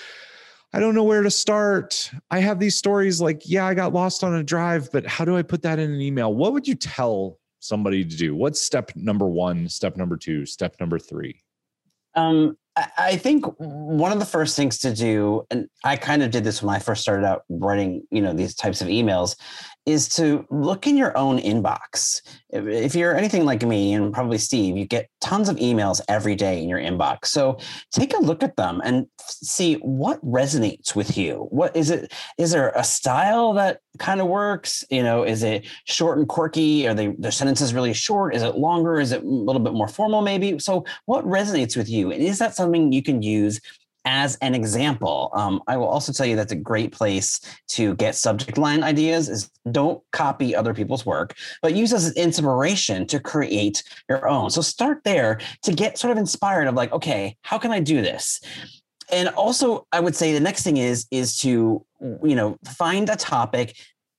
I 0.73 0.79
don't 0.79 0.93
know 0.93 1.03
where 1.03 1.23
to 1.23 1.31
start. 1.31 2.11
I 2.31 2.39
have 2.39 2.59
these 2.59 2.75
stories 2.75 3.21
like, 3.21 3.43
yeah, 3.45 3.65
I 3.65 3.73
got 3.73 3.93
lost 3.93 4.23
on 4.23 4.33
a 4.35 4.43
drive, 4.43 4.91
but 4.91 5.05
how 5.05 5.23
do 5.23 5.37
I 5.37 5.41
put 5.41 5.61
that 5.61 5.79
in 5.79 5.91
an 5.91 6.01
email? 6.01 6.33
What 6.33 6.53
would 6.53 6.67
you 6.67 6.75
tell 6.75 7.39
somebody 7.59 8.03
to 8.03 8.17
do? 8.17 8.35
What's 8.35 8.59
step 8.59 8.91
number 8.95 9.27
one, 9.27 9.69
step 9.69 9.95
number 9.95 10.17
two, 10.17 10.45
step 10.45 10.75
number 10.79 10.99
three? 10.99 11.41
Um, 12.15 12.57
I 12.97 13.15
think 13.15 13.45
one 13.57 14.11
of 14.11 14.19
the 14.19 14.25
first 14.25 14.57
things 14.57 14.79
to 14.79 14.93
do, 14.93 15.45
and 15.49 15.69
I 15.85 15.95
kind 15.95 16.21
of 16.21 16.31
did 16.31 16.43
this 16.43 16.61
when 16.61 16.75
I 16.75 16.79
first 16.79 17.01
started 17.01 17.25
out 17.25 17.43
writing, 17.47 18.05
you 18.11 18.21
know, 18.21 18.33
these 18.33 18.53
types 18.53 18.81
of 18.81 18.89
emails, 18.89 19.37
is 19.85 20.09
to 20.09 20.45
look 20.49 20.87
in 20.87 20.97
your 20.97 21.15
own 21.17 21.37
inbox. 21.39 22.21
If 22.49 22.95
you're 22.95 23.15
anything 23.15 23.45
like 23.45 23.63
me 23.63 23.93
and 23.93 24.13
probably 24.13 24.37
Steve, 24.37 24.75
you 24.77 24.85
get 24.85 25.09
tons 25.21 25.47
of 25.47 25.57
emails 25.57 26.01
every 26.07 26.35
day 26.35 26.61
in 26.61 26.67
your 26.67 26.79
inbox. 26.79 27.27
So 27.27 27.57
take 27.91 28.15
a 28.15 28.21
look 28.21 28.41
at 28.41 28.55
them 28.55 28.81
and 28.83 29.07
see 29.19 29.75
what 29.75 30.23
resonates 30.25 30.95
with 30.95 31.17
you. 31.17 31.47
What 31.51 31.75
is 31.75 31.91
it? 31.91 32.11
Is 32.37 32.51
there 32.51 32.69
a 32.75 32.83
style 32.83 33.53
that 33.53 33.79
kind 33.99 34.21
of 34.21 34.27
works? 34.27 34.83
You 34.89 35.03
know, 35.03 35.23
is 35.23 35.43
it 35.43 35.67
short 35.85 36.17
and 36.17 36.27
quirky? 36.27 36.87
Are 36.87 36.93
they 36.93 37.07
the 37.19 37.31
sentences 37.31 37.73
really 37.73 37.93
short? 37.93 38.35
Is 38.35 38.41
it 38.43 38.55
longer? 38.55 38.99
Is 38.99 39.11
it 39.11 39.23
a 39.23 39.27
little 39.27 39.61
bit 39.61 39.73
more 39.73 39.87
formal 39.87 40.21
maybe? 40.21 40.57
So 40.59 40.85
what 41.05 41.25
resonates 41.25 41.77
with 41.77 41.89
you? 41.89 42.11
And 42.11 42.23
is 42.23 42.39
that 42.39 42.55
something 42.55 42.91
you 42.91 43.03
can 43.03 43.21
use 43.21 43.61
as 44.05 44.37
an 44.37 44.55
example. 44.55 45.31
Um, 45.33 45.61
I 45.67 45.77
will 45.77 45.87
also 45.87 46.13
tell 46.13 46.25
you 46.25 46.35
that's 46.35 46.51
a 46.51 46.55
great 46.55 46.91
place 46.91 47.39
to 47.69 47.95
get 47.95 48.15
subject 48.15 48.57
line 48.57 48.83
ideas 48.83 49.29
is 49.29 49.51
don't 49.71 50.01
copy 50.11 50.55
other 50.55 50.73
people's 50.73 51.05
work, 51.05 51.35
but 51.61 51.75
use 51.75 51.91
as 51.91 52.13
inspiration 52.13 53.07
to 53.07 53.19
create 53.19 53.83
your 54.07 54.27
own. 54.27 54.49
So 54.51 54.61
start 54.61 55.03
there 55.03 55.39
to 55.63 55.73
get 55.73 55.97
sort 55.97 56.11
of 56.11 56.17
inspired 56.17 56.67
of 56.67 56.75
like, 56.75 56.91
okay, 56.93 57.35
how 57.41 57.57
can 57.57 57.71
I 57.71 57.79
do 57.79 58.01
this? 58.01 58.39
And 59.11 59.29
also 59.29 59.87
I 59.91 59.99
would 59.99 60.15
say 60.15 60.33
the 60.33 60.39
next 60.39 60.63
thing 60.63 60.77
is 60.77 61.07
is 61.11 61.37
to, 61.39 61.85
you 62.23 62.35
know, 62.35 62.57
find 62.65 63.09
a 63.09 63.15
topic 63.15 63.75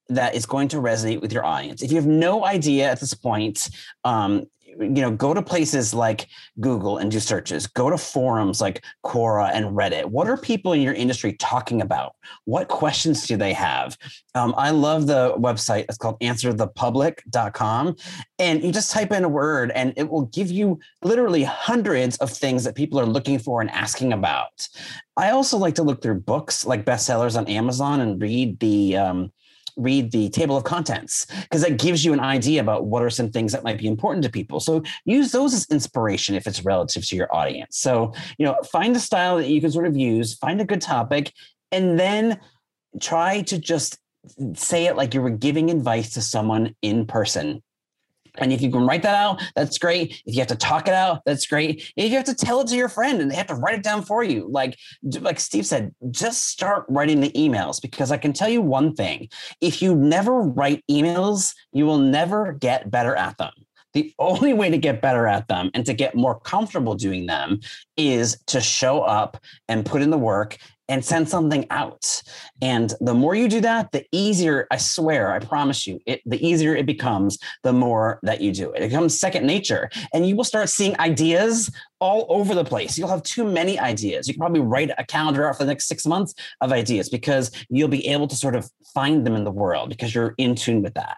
that 0.09 0.35
is 0.35 0.47
going 0.47 0.69
to 0.69 0.77
resonate 0.77 1.21
with 1.21 1.33
your 1.33 1.45
audience. 1.45 1.83
If 1.83 1.91
you 1.91 1.97
have 1.97 2.07
no 2.07 2.45
idea 2.45 2.91
at 2.91 3.01
this 3.01 3.15
point, 3.15 3.69
um, 4.05 4.45
you 4.79 5.03
know 5.03 5.11
go 5.11 5.35
to 5.35 5.43
places 5.43 5.95
like 5.95 6.27
google 6.61 6.99
and 6.99 7.11
do 7.11 7.21
searches. 7.21 7.67
Go 7.67 7.91
to 7.91 7.99
forums 7.99 8.61
like 8.61 8.85
quora 9.05 9.51
and 9.53 9.77
reddit. 9.77 10.07
What 10.07 10.29
are 10.29 10.37
people 10.37 10.73
in 10.73 10.81
your 10.81 10.95
industry 10.95 11.35
talking 11.35 11.81
about? 11.83 12.15
What 12.45 12.69
questions 12.69 13.27
do 13.27 13.37
they 13.37 13.53
have? 13.53 13.97
Um, 14.35 14.55
i 14.57 14.71
love 14.71 15.07
the 15.07 15.35
website. 15.39 15.85
It's 15.89 15.99
called 15.99 16.21
answerthepublic.com 16.21 17.97
and 18.39 18.63
you 18.63 18.73
just 18.73 18.91
type 18.91 19.13
in 19.13 19.25
a 19.25 19.29
word 19.29 19.71
and 19.75 19.93
it 19.97 20.09
will 20.09 20.27
give 20.27 20.51
you 20.51 20.79
literally 21.03 21.45
hundreds 21.45 22.17
of 22.19 22.31
things 22.31 22.65
that 22.65 22.75
people 22.75 23.01
are 23.01 23.07
looking 23.07 23.39
for 23.39 23.61
and 23.61 23.71
asking 23.71 24.13
about. 24.13 24.69
I 25.17 25.31
also 25.31 25.57
like 25.57 25.75
to 25.77 25.83
look 25.83 26.03
through 26.03 26.21
books 26.21 26.67
like 26.67 26.85
bestsellers 26.85 27.37
on 27.37 27.49
amazon 27.49 28.01
and 28.01 28.21
read 28.21 28.61
the 28.61 28.97
um, 28.97 29.33
read 29.77 30.11
the 30.11 30.29
table 30.31 30.57
of 30.57 30.65
contents 30.65 31.27
because 31.43 31.63
that 31.63 31.79
gives 31.79 32.05
you 32.05 32.13
an 32.13 32.21
idea 32.21 32.61
about 32.61 32.87
what 32.87 33.03
are 33.03 33.11
some 33.11 33.31
things 33.31 33.53
that 33.53 33.63
might 33.63 33.79
be 33.79 33.87
important 33.87 34.25
to 34.25 34.31
people. 34.31 34.59
So 34.59 34.83
use 35.05 35.33
those 35.33 35.55
as 35.55 35.67
inspiration 35.71 36.35
if 36.35 36.47
it's 36.47 36.65
relative 36.65 37.07
to 37.07 37.17
your 37.17 37.35
audience. 37.35 37.79
So, 37.79 38.13
you 38.39 38.47
know, 38.47 38.57
find 38.73 38.97
a 38.97 39.01
style 39.01 39.37
that 39.37 39.49
you 39.49 39.61
can 39.61 39.71
sort 39.71 39.87
of 39.87 39.97
use, 39.97 40.35
find 40.35 40.61
a 40.61 40.65
good 40.65 40.81
topic, 40.81 41.33
and 41.71 41.99
then 41.99 42.41
try 43.01 43.43
to 43.43 43.59
just 43.59 43.99
say 44.55 44.87
it 44.87 44.97
like 44.97 45.15
you 45.15 45.23
were 45.23 45.31
giving 45.31 45.71
advice 45.71 46.11
to 46.15 46.23
someone 46.23 46.75
in 46.83 47.07
person. 47.07 47.63
And 48.39 48.53
if 48.53 48.61
you 48.61 48.71
can 48.71 48.87
write 48.87 49.03
that 49.03 49.15
out, 49.15 49.43
that's 49.55 49.79
great. 49.79 50.23
If 50.27 50.35
you 50.35 50.41
have 50.41 50.49
to 50.49 50.57
talk 50.57 50.89
it 50.89 50.95
out, 50.95 51.23
that's 51.25 51.47
great. 51.47 51.93
If 51.97 52.11
you 52.11 52.17
have 52.17 52.25
to 52.27 52.35
tell 52.35 52.61
it 52.61 52.69
to 52.69 52.77
your 52.77 52.89
friend 52.89 53.21
and 53.21 53.31
they 53.31 53.37
have 53.37 53.47
to 53.49 53.55
write 53.55 53.79
it 53.79 53.83
down 53.83 54.03
for 54.03 54.23
you, 54.23 54.49
like 54.51 54.77
like 55.21 55.41
Steve 55.41 55.67
said, 55.67 55.95
just 56.11 56.49
start 56.49 56.85
writing 56.89 57.21
the 57.21 57.31
emails 57.31 57.81
because 57.81 58.11
I 58.13 58.17
can 58.17 58.33
tell 58.33 58.49
you 58.49 58.63
one 58.63 58.95
thing. 58.95 59.29
If 59.61 59.83
you 59.83 59.95
never 59.95 60.41
write 60.41 60.85
emails, 60.91 61.55
you 61.73 61.87
will 61.87 61.99
never 61.99 62.53
get 62.53 62.91
better 62.91 63.15
at 63.15 63.39
them. 63.39 63.53
The 63.97 64.13
only 64.19 64.53
way 64.53 64.69
to 64.69 64.77
get 64.77 65.01
better 65.01 65.27
at 65.27 65.49
them 65.49 65.71
and 65.73 65.87
to 65.87 65.95
get 65.95 66.15
more 66.15 66.39
comfortable 66.39 66.95
doing 66.95 67.25
them 67.25 67.61
is 67.97 68.39
to 68.49 68.61
show 68.61 69.01
up 69.01 69.43
and 69.69 69.87
put 69.87 70.03
in 70.03 70.11
the 70.11 70.19
work 70.19 70.59
and 70.89 71.05
send 71.05 71.29
something 71.29 71.67
out. 71.71 72.23
And 72.63 72.95
the 73.01 73.15
more 73.15 73.35
you 73.35 73.49
do 73.49 73.61
that, 73.61 73.93
the 73.93 74.05
easier, 74.13 74.67
I 74.71 74.77
swear, 74.77 75.33
I 75.33 75.39
promise 75.39 75.87
you, 75.87 75.99
it, 76.07 76.21
the 76.25 76.45
easier 76.47 76.75
it 76.75 76.87
becomes, 76.87 77.39
the 77.63 77.73
more 77.73 78.21
that 78.23 78.41
you 78.41 78.53
do 78.53 78.73
it. 78.73 78.83
It 78.83 78.91
becomes 78.91 79.19
second 79.19 79.47
nature. 79.47 79.91
And 80.13 80.27
you 80.27 80.37
will 80.37 80.45
start 80.45 80.69
seeing 80.69 80.99
ideas 81.01 81.71
all 82.01 82.27
over 82.29 82.55
the 82.55 82.65
place. 82.65 82.97
You'll 82.97 83.09
have 83.09 83.23
too 83.23 83.45
many 83.45 83.79
ideas. 83.79 84.29
You 84.29 84.35
can 84.35 84.41
probably 84.41 84.61
write 84.61 84.91
a 84.97 85.05
calendar 85.05 85.49
out 85.49 85.57
for 85.57 85.65
the 85.65 85.71
next 85.71 85.89
six 85.89 86.07
months 86.07 86.35
of 86.61 86.73
ideas 86.73 87.09
because 87.09 87.51
you'll 87.69 87.89
be 87.89 88.07
able 88.09 88.29
to 88.29 88.37
sort 88.37 88.55
of 88.55 88.71
find 88.95 89.27
them 89.27 89.35
in 89.35 89.45
the 89.45 89.51
world 89.51 89.89
because 89.89 90.15
you're 90.15 90.35
in 90.39 90.55
tune 90.55 90.83
with 90.83 90.95
that. 90.95 91.17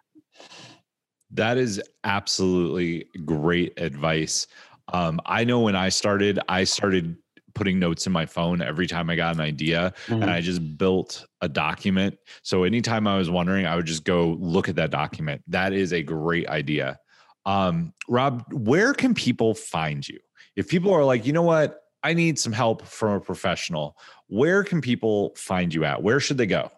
That 1.31 1.59
is 1.59 1.81
absolutely 2.05 3.07
great 3.27 3.79
advice. 3.79 4.47
Um, 4.93 5.21
I 5.27 5.45
know 5.45 5.61
when 5.61 5.77
I 5.77 5.91
started, 5.91 6.41
I 6.49 6.65
started 6.65 7.17
putting 7.55 7.79
notes 7.79 8.07
in 8.07 8.13
my 8.13 8.27
phone 8.27 8.63
every 8.63 8.87
time 8.87 9.11
I 9.11 9.17
got 9.17 9.35
an 9.35 9.41
idea 9.41 9.95
mm-hmm. 10.07 10.23
and 10.23 10.31
I 10.31 10.41
just 10.41 10.79
built 10.79 11.27
a 11.41 11.49
document. 11.49 12.19
So 12.43 12.65
anytime 12.65 13.07
I 13.07 13.17
was 13.17 13.31
wondering, 13.31 13.67
I 13.67 13.77
would 13.77 13.87
just 13.87 14.05
go 14.05 14.37
look 14.41 14.69
at 14.69 14.77
that 14.77 14.91
document. 14.91 15.43
That 15.49 15.73
is 15.73 15.93
a 15.93 16.03
great 16.03 16.49
idea. 16.49 16.99
Um, 17.47 17.95
Rob, 18.09 18.45
where 18.53 18.93
can 18.93 19.15
people 19.15 19.55
find 19.55 20.07
you? 20.07 20.19
If 20.57 20.69
people 20.69 20.93
are 20.93 21.05
like, 21.05 21.25
you 21.27 21.33
know 21.33 21.43
what, 21.43 21.81
I 22.03 22.15
need 22.15 22.39
some 22.39 22.53
help 22.53 22.87
from 22.87 23.15
a 23.15 23.21
professional, 23.21 23.97
where 24.29 24.63
can 24.63 24.81
people 24.81 25.33
find 25.37 25.73
you 25.73 25.85
at? 25.85 26.03
Where 26.03 26.21
should 26.21 26.39
they 26.39 26.47
go? 26.47 26.71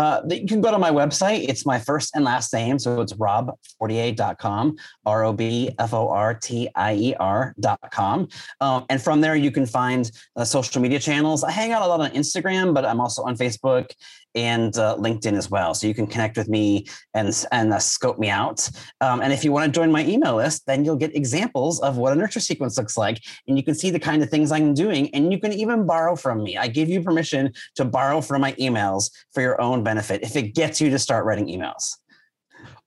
Uh, 0.00 0.22
you 0.30 0.46
can 0.46 0.62
go 0.62 0.70
to 0.70 0.78
my 0.78 0.90
website. 0.90 1.46
It's 1.46 1.66
my 1.66 1.78
first 1.78 2.16
and 2.16 2.24
last 2.24 2.54
name. 2.54 2.78
So 2.78 3.02
it's 3.02 3.12
robfortier.com, 3.12 4.76
R 5.04 5.24
O 5.24 5.32
B 5.34 5.70
F 5.78 5.92
O 5.92 6.08
R 6.08 6.32
T 6.32 6.70
I 6.74 6.94
E 6.94 7.14
R.com. 7.20 8.28
Um, 8.62 8.86
and 8.88 9.02
from 9.02 9.20
there, 9.20 9.36
you 9.36 9.50
can 9.50 9.66
find 9.66 10.10
uh, 10.36 10.44
social 10.44 10.80
media 10.80 10.98
channels. 10.98 11.44
I 11.44 11.50
hang 11.50 11.72
out 11.72 11.82
a 11.82 11.86
lot 11.86 12.00
on 12.00 12.12
Instagram, 12.12 12.72
but 12.72 12.86
I'm 12.86 12.98
also 12.98 13.24
on 13.24 13.36
Facebook 13.36 13.90
and 14.34 14.76
uh, 14.76 14.96
LinkedIn 14.98 15.36
as 15.36 15.50
well. 15.50 15.74
So 15.74 15.86
you 15.86 15.94
can 15.94 16.06
connect 16.06 16.36
with 16.36 16.48
me 16.48 16.86
and, 17.14 17.46
and 17.52 17.72
uh, 17.72 17.78
scope 17.78 18.18
me 18.18 18.30
out. 18.30 18.68
Um, 19.00 19.20
and 19.20 19.32
if 19.32 19.44
you 19.44 19.52
want 19.52 19.72
to 19.72 19.78
join 19.78 19.90
my 19.90 20.04
email 20.04 20.36
list, 20.36 20.66
then 20.66 20.84
you'll 20.84 20.96
get 20.96 21.16
examples 21.16 21.80
of 21.80 21.96
what 21.96 22.12
a 22.12 22.16
nurture 22.16 22.40
sequence 22.40 22.78
looks 22.78 22.96
like. 22.96 23.20
And 23.48 23.56
you 23.56 23.64
can 23.64 23.74
see 23.74 23.90
the 23.90 23.98
kind 23.98 24.22
of 24.22 24.30
things 24.30 24.52
I'm 24.52 24.74
doing. 24.74 25.12
And 25.14 25.32
you 25.32 25.38
can 25.38 25.52
even 25.52 25.86
borrow 25.86 26.16
from 26.16 26.42
me. 26.42 26.56
I 26.56 26.68
give 26.68 26.88
you 26.88 27.02
permission 27.02 27.52
to 27.76 27.84
borrow 27.84 28.20
from 28.20 28.42
my 28.42 28.52
emails 28.52 29.10
for 29.32 29.40
your 29.40 29.60
own 29.60 29.82
benefit 29.82 30.22
if 30.22 30.36
it 30.36 30.54
gets 30.54 30.80
you 30.80 30.90
to 30.90 30.98
start 30.98 31.24
writing 31.24 31.46
emails. 31.46 31.96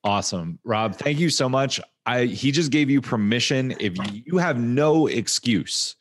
Awesome. 0.03 0.59
Rob, 0.65 0.95
thank 0.95 1.17
you 1.17 1.29
so 1.29 1.47
much. 1.47 1.79
I 2.05 2.25
he 2.25 2.51
just 2.51 2.71
gave 2.71 2.89
you 2.89 2.99
permission. 2.99 3.73
If 3.79 3.93
you 4.25 4.37
have 4.37 4.59
no 4.59 5.07
excuse 5.07 5.95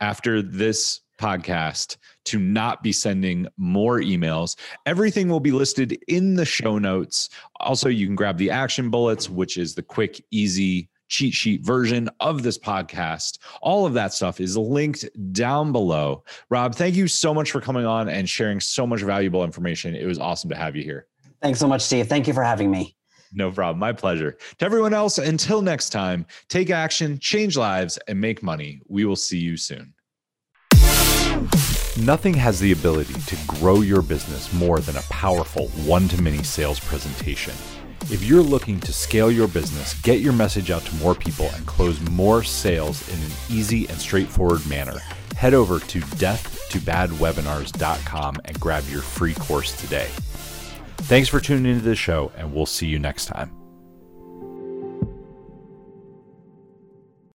after 0.00 0.42
this 0.42 1.00
podcast 1.18 1.96
to 2.26 2.38
not 2.38 2.82
be 2.82 2.92
sending 2.92 3.46
more 3.56 4.00
emails. 4.00 4.56
Everything 4.86 5.28
will 5.28 5.40
be 5.40 5.52
listed 5.52 5.98
in 6.08 6.34
the 6.34 6.44
show 6.44 6.78
notes. 6.78 7.28
Also, 7.60 7.88
you 7.88 8.06
can 8.06 8.14
grab 8.14 8.38
the 8.38 8.50
action 8.50 8.90
bullets, 8.90 9.28
which 9.28 9.56
is 9.56 9.74
the 9.74 9.82
quick, 9.82 10.24
easy 10.30 10.88
cheat 11.08 11.34
sheet 11.34 11.64
version 11.64 12.08
of 12.20 12.42
this 12.42 12.58
podcast. 12.58 13.38
All 13.62 13.86
of 13.86 13.94
that 13.94 14.12
stuff 14.12 14.40
is 14.40 14.56
linked 14.56 15.04
down 15.32 15.70
below. 15.72 16.24
Rob, 16.50 16.74
thank 16.74 16.94
you 16.94 17.08
so 17.08 17.32
much 17.32 17.50
for 17.50 17.60
coming 17.60 17.86
on 17.86 18.08
and 18.08 18.28
sharing 18.28 18.60
so 18.60 18.86
much 18.86 19.02
valuable 19.02 19.44
information. 19.44 19.94
It 19.94 20.06
was 20.06 20.18
awesome 20.18 20.50
to 20.50 20.56
have 20.56 20.74
you 20.76 20.82
here. 20.82 21.06
Thanks 21.42 21.60
so 21.60 21.68
much, 21.68 21.82
Steve. 21.82 22.08
Thank 22.08 22.26
you 22.26 22.32
for 22.32 22.42
having 22.42 22.70
me. 22.70 22.96
No 23.32 23.50
problem. 23.50 23.78
My 23.78 23.92
pleasure. 23.92 24.38
To 24.58 24.64
everyone 24.64 24.94
else, 24.94 25.18
until 25.18 25.60
next 25.60 25.90
time, 25.90 26.26
take 26.48 26.70
action, 26.70 27.18
change 27.18 27.56
lives, 27.56 27.98
and 28.08 28.20
make 28.20 28.42
money. 28.42 28.80
We 28.88 29.04
will 29.04 29.16
see 29.16 29.38
you 29.38 29.56
soon. 29.56 29.93
Nothing 32.02 32.34
has 32.34 32.58
the 32.58 32.72
ability 32.72 33.14
to 33.14 33.36
grow 33.46 33.82
your 33.82 34.02
business 34.02 34.52
more 34.52 34.80
than 34.80 34.96
a 34.96 35.02
powerful 35.02 35.68
one 35.86 36.08
to 36.08 36.20
many 36.20 36.42
sales 36.42 36.80
presentation. 36.80 37.54
If 38.10 38.24
you're 38.24 38.42
looking 38.42 38.80
to 38.80 38.92
scale 38.92 39.30
your 39.30 39.46
business, 39.46 39.94
get 40.02 40.18
your 40.20 40.32
message 40.32 40.72
out 40.72 40.84
to 40.86 40.94
more 40.96 41.14
people, 41.14 41.50
and 41.54 41.64
close 41.66 42.00
more 42.10 42.42
sales 42.42 43.08
in 43.08 43.20
an 43.20 43.30
easy 43.48 43.88
and 43.88 43.96
straightforward 43.96 44.66
manner, 44.66 44.98
head 45.36 45.54
over 45.54 45.78
to 45.78 46.00
deathtobadwebinars.com 46.00 48.36
and 48.44 48.60
grab 48.60 48.82
your 48.88 49.02
free 49.02 49.34
course 49.34 49.80
today. 49.80 50.08
Thanks 50.96 51.28
for 51.28 51.38
tuning 51.38 51.72
into 51.72 51.84
the 51.84 51.94
show, 51.94 52.32
and 52.36 52.52
we'll 52.52 52.66
see 52.66 52.88
you 52.88 52.98
next 52.98 53.26
time. 53.26 53.63